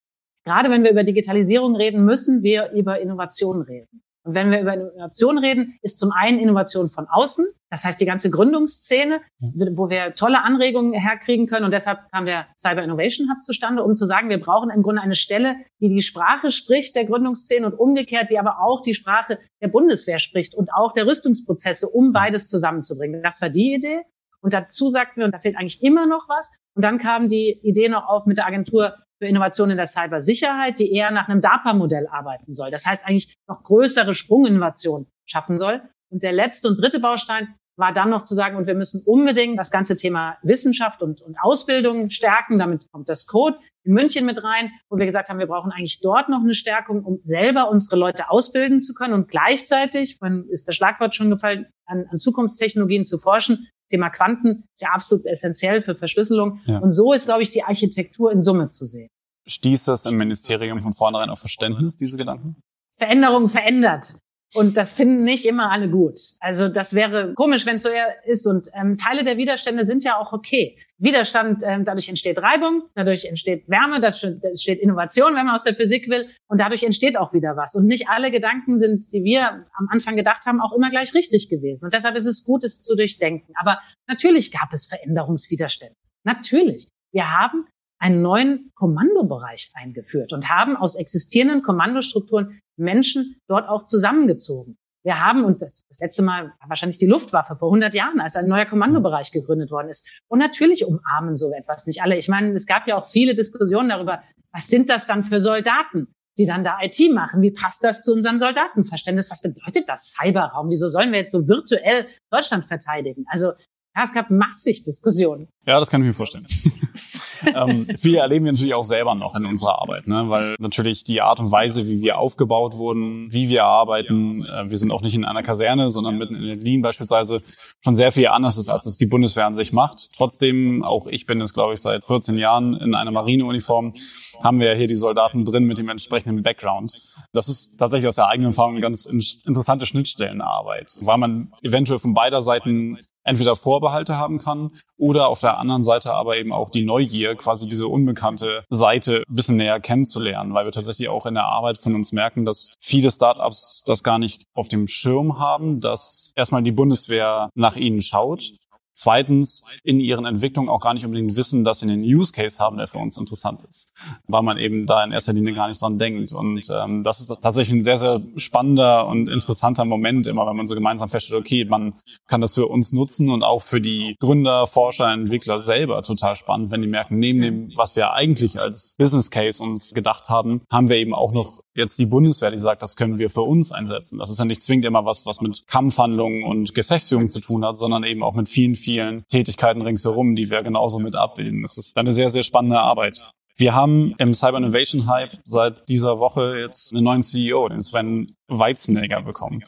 Gerade 0.45 0.71
wenn 0.71 0.85
wir 0.85 0.93
über 0.93 1.03
Digitalisierung 1.03 1.75
reden, 1.75 2.05
müssen 2.05 2.43
wir 2.43 2.71
über 2.71 3.01
Innovation 3.01 3.63
reden. 3.63 4.03
Und 4.27 4.35
wenn 4.35 4.51
wir 4.51 4.61
über 4.61 4.75
Innovation 4.75 5.39
reden, 5.39 5.79
ist 5.83 6.01
zum 6.01 6.11
einen 6.11 6.41
Innovation 6.41 6.89
von 6.89 7.07
außen, 7.09 7.47
das 7.71 7.85
heißt 7.85 8.01
die 8.01 8.07
ganze 8.07 8.29
Gründungsszene, 8.29 9.21
wo 9.39 9.89
wir 9.89 10.17
tolle 10.17 10.43
Anregungen 10.43 10.95
herkriegen 10.95 11.47
können. 11.47 11.65
Und 11.65 11.71
deshalb 11.71 12.01
kam 12.11 12.27
der 12.27 12.49
Cyber 12.57 12.83
Innovation 12.83 13.31
Hub 13.31 13.41
zustande, 13.43 13.85
um 13.85 13.95
zu 13.95 14.05
sagen, 14.05 14.29
wir 14.29 14.41
brauchen 14.41 14.71
im 14.71 14.83
Grunde 14.83 15.01
eine 15.01 15.15
Stelle, 15.15 15.55
die 15.81 15.89
die 15.89 16.03
Sprache 16.03 16.51
spricht 16.51 16.97
der 16.97 17.05
Gründungsszene 17.05 17.67
und 17.67 17.75
umgekehrt, 17.75 18.31
die 18.31 18.39
aber 18.39 18.61
auch 18.61 18.83
die 18.83 18.95
Sprache 18.95 19.39
der 19.63 19.69
Bundeswehr 19.69 20.19
spricht 20.19 20.57
und 20.57 20.75
auch 20.75 20.93
der 20.93 21.07
Rüstungsprozesse, 21.07 21.89
um 21.89 22.13
beides 22.13 22.49
zusammenzubringen. 22.49 23.23
Das 23.23 23.41
war 23.41 23.49
die 23.49 23.75
Idee. 23.75 24.03
Und 24.41 24.55
dazu 24.55 24.91
sagten 24.91 25.21
wir, 25.21 25.25
und 25.27 25.33
da 25.33 25.39
fehlt 25.39 25.57
eigentlich 25.57 25.83
immer 25.83 26.07
noch 26.07 26.29
was. 26.29 26.57
Und 26.75 26.83
dann 26.83 26.99
kam 26.99 27.29
die 27.29 27.61
Idee 27.63 27.89
noch 27.89 28.09
auf 28.09 28.27
mit 28.27 28.39
der 28.39 28.47
Agentur 28.47 28.95
für 29.19 29.27
Innovation 29.27 29.71
in 29.71 29.77
der 29.77 29.87
Cybersicherheit, 29.87 30.79
die 30.79 30.93
eher 30.93 31.11
nach 31.11 31.29
einem 31.29 31.41
DARPA-Modell 31.41 32.07
arbeiten 32.07 32.55
soll. 32.55 32.71
Das 32.71 32.87
heißt 32.87 33.07
eigentlich 33.07 33.37
noch 33.49 33.63
größere 33.63 34.15
Sprunginnovation 34.15 35.07
schaffen 35.27 35.59
soll. 35.59 35.83
Und 36.11 36.23
der 36.23 36.33
letzte 36.33 36.69
und 36.69 36.81
dritte 36.81 37.01
Baustein 37.01 37.55
war 37.77 37.93
dann 37.93 38.11
noch 38.11 38.23
zu 38.23 38.35
sagen, 38.35 38.57
und 38.57 38.67
wir 38.67 38.75
müssen 38.75 39.03
unbedingt 39.05 39.59
das 39.59 39.71
ganze 39.71 39.97
Thema 39.97 40.39
Wissenschaft 40.43 41.03
und, 41.03 41.21
und 41.21 41.37
Ausbildung 41.41 42.11
stärken. 42.11 42.59
Damit 42.59 42.91
kommt 42.91 43.09
das 43.09 43.27
Code 43.27 43.59
in 43.85 43.93
München 43.93 44.25
mit 44.25 44.43
rein, 44.43 44.71
wo 44.89 44.99
wir 44.99 45.07
gesagt 45.07 45.29
haben, 45.29 45.39
wir 45.39 45.47
brauchen 45.47 45.73
eigentlich 45.73 46.01
dort 46.01 46.29
noch 46.29 46.41
eine 46.41 46.55
Stärkung, 46.55 47.05
um 47.05 47.21
selber 47.23 47.71
unsere 47.71 47.97
Leute 47.97 48.31
ausbilden 48.31 48.81
zu 48.81 48.95
können 48.95 49.15
und 49.15 49.29
gleichzeitig, 49.29 50.17
wann 50.21 50.45
ist 50.49 50.67
das 50.67 50.77
Schlagwort 50.77 51.15
schon 51.15 51.31
gefallen, 51.31 51.67
an, 51.85 52.07
an 52.11 52.19
Zukunftstechnologien 52.19 53.05
zu 53.07 53.19
forschen. 53.19 53.69
Thema 53.89 54.11
Quanten 54.11 54.65
ist 54.75 54.83
ja 54.83 54.89
absolut 54.91 55.27
essentiell 55.27 55.83
für 55.83 55.95
Verschlüsselung. 55.95 56.61
Ja. 56.65 56.79
Und 56.79 56.93
so 56.93 57.13
ist, 57.13 57.27
glaube 57.27 57.43
ich, 57.43 57.51
die 57.51 57.63
Architektur 57.63 58.33
in 58.33 58.43
Summe 58.43 58.69
zu 58.69 58.85
sehen. 58.85 59.09
Stieß 59.47 59.85
das 59.85 60.07
im 60.07 60.17
Ministerium 60.17 60.83
von 60.83 60.93
vornherein 60.93 61.31
auf 61.31 61.39
Verständnis, 61.39 61.97
diese 61.97 62.17
Gedanken? 62.17 62.57
Veränderung 62.99 63.49
verändert. 63.49 64.19
Und 64.57 64.77
das 64.79 64.93
finden 64.93 65.23
nicht 65.23 65.45
immer 65.45 65.71
alle 65.71 65.91
gut. 65.91 66.19
Also 66.41 66.69
das 66.69 66.95
wäre 66.95 67.35
komisch, 67.35 67.67
wenn 67.67 67.77
es 67.77 67.83
so 67.83 67.91
ist. 68.25 68.47
Und 68.47 68.69
ähm, 68.73 68.97
Teile 68.97 69.23
der 69.23 69.37
Widerstände 69.37 69.85
sind 69.85 70.03
ja 70.03 70.19
auch 70.19 70.33
okay. 70.33 70.79
Widerstand, 70.99 71.63
ähm, 71.67 71.85
dadurch 71.85 72.09
entsteht 72.09 72.39
Reibung, 72.39 72.85
dadurch 72.95 73.27
entsteht 73.27 73.69
Wärme, 73.69 74.01
das 74.01 74.23
entsteht 74.25 74.81
Innovation, 74.81 75.35
wenn 75.35 75.45
man 75.45 75.55
aus 75.55 75.65
der 75.65 75.75
Physik 75.75 76.09
will. 76.09 76.29
Und 76.49 76.59
dadurch 76.59 76.83
entsteht 76.83 77.19
auch 77.19 77.35
wieder 77.35 77.55
was. 77.57 77.75
Und 77.75 77.87
nicht 77.87 78.09
alle 78.09 78.31
Gedanken 78.31 78.79
sind, 78.79 79.13
die 79.13 79.23
wir 79.23 79.65
am 79.75 79.89
Anfang 79.91 80.17
gedacht 80.17 80.47
haben, 80.47 80.63
auch 80.63 80.73
immer 80.73 80.89
gleich 80.89 81.13
richtig 81.13 81.51
gewesen. 81.51 81.85
Und 81.85 81.93
deshalb 81.93 82.17
ist 82.17 82.27
es 82.27 82.43
gut, 82.43 82.65
es 82.65 82.83
zu 82.83 82.97
durchdenken. 82.97 83.53
Aber 83.61 83.79
natürlich 84.09 84.53
gab 84.53 84.73
es 84.73 84.87
Veränderungswiderstände. 84.87 85.97
Natürlich. 86.25 86.89
Wir 87.13 87.31
haben 87.31 87.67
einen 88.07 88.23
neuen 88.23 88.71
Kommandobereich 88.75 89.73
eingeführt 89.75 90.33
und 90.33 90.49
haben 90.49 90.77
aus 90.77 90.95
existierenden 90.95 91.63
Kommandostrukturen 91.63 92.61
Menschen 92.77 93.37
dort 93.49 93.69
auch 93.69 93.85
zusammengezogen. 93.85 94.77
Wir 95.03 95.25
haben, 95.25 95.45
und 95.45 95.63
das, 95.63 95.85
das 95.89 96.01
letzte 96.01 96.23
Mal 96.23 96.53
wahrscheinlich 96.67 96.99
die 96.99 97.07
Luftwaffe 97.07 97.55
vor 97.57 97.69
100 97.69 97.95
Jahren, 97.95 98.21
als 98.21 98.37
ein 98.37 98.49
neuer 98.49 98.65
Kommandobereich 98.65 99.31
gegründet 99.31 99.71
worden 99.71 99.89
ist. 99.89 100.09
Und 100.29 100.41
natürlich 100.41 100.85
umarmen 100.85 101.37
so 101.37 101.53
etwas 101.53 101.87
nicht 101.87 102.03
alle. 102.03 102.17
Ich 102.17 102.29
meine, 102.29 102.53
es 102.53 102.67
gab 102.67 102.89
ja 102.89 102.97
auch 102.97 103.07
viele 103.07 103.35
Diskussionen 103.35 103.89
darüber, 103.89 104.23
was 104.53 104.67
sind 104.67 104.91
das 104.91 105.07
dann 105.07 105.23
für 105.23 105.39
Soldaten, 105.39 106.09
die 106.39 106.47
dann 106.47 106.65
da 106.65 106.79
IT 106.83 107.13
machen? 107.13 107.41
Wie 107.41 107.53
passt 107.53 107.85
das 107.85 108.03
zu 108.03 108.13
unserem 108.13 108.39
Soldatenverständnis? 108.39 109.31
Was 109.31 109.43
bedeutet 109.43 109.89
das 109.89 110.13
Cyberraum? 110.13 110.69
Wieso 110.71 110.89
sollen 110.89 111.13
wir 111.13 111.21
jetzt 111.21 111.33
so 111.33 111.47
virtuell 111.49 112.07
Deutschland 112.31 112.65
verteidigen? 112.65 113.27
Also 113.29 113.53
ja, 113.97 114.05
es 114.05 114.13
gab 114.13 114.31
massig 114.31 114.83
Diskussionen. 114.83 115.49
Ja, 115.67 115.81
das 115.81 115.91
kann 115.91 116.03
ich 116.03 116.07
mir 116.07 116.13
vorstellen. 116.13 116.47
ähm, 117.55 117.87
viel 117.97 118.17
erleben 118.17 118.45
wir 118.45 118.53
natürlich 118.53 118.75
auch 118.75 118.85
selber 118.85 119.15
noch 119.15 119.35
in 119.37 119.47
unserer 119.47 119.81
Arbeit, 119.81 120.07
ne? 120.07 120.25
weil 120.29 120.57
natürlich 120.59 121.05
die 121.05 121.21
Art 121.23 121.41
und 121.41 121.51
Weise, 121.51 121.87
wie 121.89 122.01
wir 122.01 122.19
aufgebaut 122.19 122.77
wurden, 122.77 123.33
wie 123.33 123.49
wir 123.49 123.65
arbeiten, 123.65 124.45
äh, 124.45 124.71
wir 124.71 124.79
sind 124.79 124.91
auch 124.91 125.03
nicht 125.03 125.15
in 125.15 125.25
einer 125.25 125.43
Kaserne, 125.43 125.91
sondern 125.91 126.19
mitten 126.19 126.35
in 126.35 126.59
Berlin 126.59 126.83
beispielsweise, 126.83 127.43
schon 127.83 127.95
sehr 127.95 128.13
viel 128.13 128.29
anders 128.29 128.59
ist, 128.59 128.69
als 128.69 128.87
es 128.87 128.99
die 128.99 129.07
Bundeswehr 129.07 129.47
an 129.47 129.55
sich 129.55 129.73
macht. 129.73 130.09
Trotzdem, 130.17 130.83
auch 130.83 131.07
ich 131.07 131.27
bin 131.27 131.41
es, 131.41 131.55
glaube 131.55 131.75
ich, 131.75 131.81
seit 131.81 132.05
14 132.05 132.39
Jahren 132.39 132.75
in 132.75 132.95
einer 132.95 133.11
Marineuniform, 133.11 133.95
haben 134.43 134.61
wir 134.61 134.73
ja 134.73 134.75
hier 134.75 134.89
die 134.89 134.95
Soldaten 134.95 135.45
drin 135.45 135.65
mit 135.65 135.79
dem 135.79 135.89
entsprechenden 135.89 136.43
Background. 136.43 136.95
Das 137.33 137.49
ist 137.49 137.79
tatsächlich 137.79 138.09
aus 138.09 138.17
der 138.17 138.29
eigenen 138.29 138.51
Erfahrung 138.51 138.73
eine 138.73 138.81
ganz 138.81 139.05
interessante 139.07 139.87
Schnittstellenarbeit, 139.87 140.99
weil 141.01 141.19
man 141.19 141.53
eventuell 141.63 141.99
von 141.99 142.15
beider 142.15 142.41
Seiten 142.41 142.99
entweder 143.27 143.57
Vorbehalte 143.57 144.17
haben 144.17 144.39
kann 144.39 144.71
oder 144.97 145.29
auf 145.29 145.41
der 145.41 145.59
anderen 145.59 145.83
Seite 145.83 146.15
aber 146.15 146.39
eben 146.39 146.53
auch 146.53 146.71
die 146.71 146.85
Neugier, 146.85 147.35
quasi 147.35 147.69
diese 147.69 147.89
unbekannte 147.89 148.65
Seite 148.71 149.23
ein 149.29 149.35
bisschen 149.35 149.57
näher 149.57 149.81
kennenzulernen, 149.81 150.55
weil 150.55 150.65
wir 150.65 150.73
tatsächlich 150.73 151.09
auch 151.09 151.27
in 151.27 151.35
der 151.35 151.47
Arbeit 151.47 151.79
von 151.79 151.95
uns 151.95 152.13
merken, 152.13 152.45
dass 152.45 152.71
viele 152.81 153.11
Startups 153.11 153.83
das 153.85 154.03
gar 154.03 154.19
nicht 154.19 154.45
auf 154.55 154.69
dem 154.69 154.89
Schirm 154.89 155.39
haben, 155.39 155.81
dass 155.81 156.33
erstmal 156.37 156.63
die 156.63 156.73
Bundeswehr 156.73 157.51
nach 157.55 157.77
ihnen 157.77 158.01
schaut 158.01 158.53
Zweitens, 158.97 159.63
in 159.85 160.01
ihren 160.01 160.25
Entwicklungen 160.25 160.71
auch 160.71 160.81
gar 160.81 160.95
nicht 160.95 161.05
unbedingt 161.05 161.37
wissen, 161.37 161.65
dass 161.65 161.81
sie 161.81 161.87
einen 161.87 162.03
Use 162.03 162.33
Case 162.33 162.59
haben, 162.59 162.79
der 162.79 162.89
für 162.89 162.97
uns 162.97 163.19
interessant 163.19 163.63
ist, 163.69 163.93
weil 164.27 164.43
man 164.43 164.57
eben 164.57 164.87
da 164.87 165.05
in 165.05 165.13
erster 165.13 165.35
Linie 165.35 165.53
gar 165.53 165.69
nicht 165.69 165.83
dran 165.83 165.99
denkt. 165.99 166.33
Und 166.33 166.67
ähm, 166.71 167.03
das 167.03 167.21
ist 167.21 167.29
tatsächlich 167.43 167.77
ein 167.77 167.83
sehr, 167.83 167.99
sehr 167.99 168.23
spannender 168.37 169.07
und 169.07 169.29
interessanter 169.29 169.85
Moment 169.85 170.27
immer, 170.27 170.47
wenn 170.47 170.57
man 170.57 170.67
so 170.67 170.75
gemeinsam 170.75 171.11
feststellt, 171.11 171.39
okay, 171.39 171.67
man 171.67 171.95
kann 172.27 172.41
das 172.41 172.55
für 172.55 172.69
uns 172.69 172.93
nutzen 172.93 173.29
und 173.29 173.43
auch 173.43 173.63
für 173.63 173.83
die 173.83 174.17
Gründer, 174.19 174.67
Forscher, 174.67 175.13
Entwickler 175.13 175.59
selber 175.59 176.03
total 176.03 176.35
spannend, 176.35 176.71
wenn 176.71 176.81
die 176.81 176.89
merken, 176.89 177.19
neben 177.19 177.43
dem, 177.43 177.73
was 177.77 177.97
wir 177.97 178.15
eigentlich 178.15 178.59
als 178.59 178.95
Business 178.97 179.31
Case 179.31 179.63
uns 179.63 179.93
gedacht 179.93 180.31
haben, 180.31 180.63
haben 180.71 180.89
wir 180.89 180.97
eben 180.97 181.15
auch 181.15 181.33
noch 181.33 181.61
jetzt 181.75 181.99
die 181.99 182.07
Bundeswehr, 182.07 182.51
die 182.51 182.57
sagt, 182.57 182.81
das 182.81 182.97
können 182.97 183.19
wir 183.19 183.29
für 183.29 183.43
uns 183.43 183.71
einsetzen. 183.71 184.19
Das 184.19 184.31
ist 184.31 184.39
ja 184.39 184.47
nicht 184.47 184.63
zwingend 184.63 184.87
immer 184.87 185.05
was, 185.05 185.27
was 185.27 185.43
mit 185.43 185.67
Kampfhandlungen 185.67 186.45
und 186.45 186.75
Gefechtsführung 186.75 187.29
zu 187.29 187.41
tun 187.41 187.63
hat, 187.67 187.77
sondern 187.77 188.03
eben 188.03 188.23
auch 188.23 188.33
mit 188.33 188.49
vielen, 188.49 188.75
vielen 188.75 188.86
Tätigkeiten 189.29 189.83
ringsherum, 189.83 190.37
die 190.37 190.51
wir 190.51 190.63
genauso 190.63 190.99
mit 190.99 191.17
abbilden. 191.17 191.63
Das 191.63 191.77
ist 191.79 191.97
eine 191.97 192.13
sehr, 192.13 192.31
sehr 192.31 192.43
spannende 192.43 192.81
Arbeit. 192.81 193.23
Wir 193.59 193.75
haben 193.75 194.15
im 194.19 194.35
Cyber 194.35 194.59
Innovation 194.59 195.07
Hype 195.07 195.33
seit 195.45 195.89
dieser 195.89 196.19
Woche 196.19 196.59
jetzt 196.59 196.93
einen 196.93 197.05
neuen 197.05 197.23
CEO, 197.23 197.71
den 197.71 197.83
Sven 197.83 198.37
Weizenegger, 198.49 199.23
bekommen. 199.23 199.63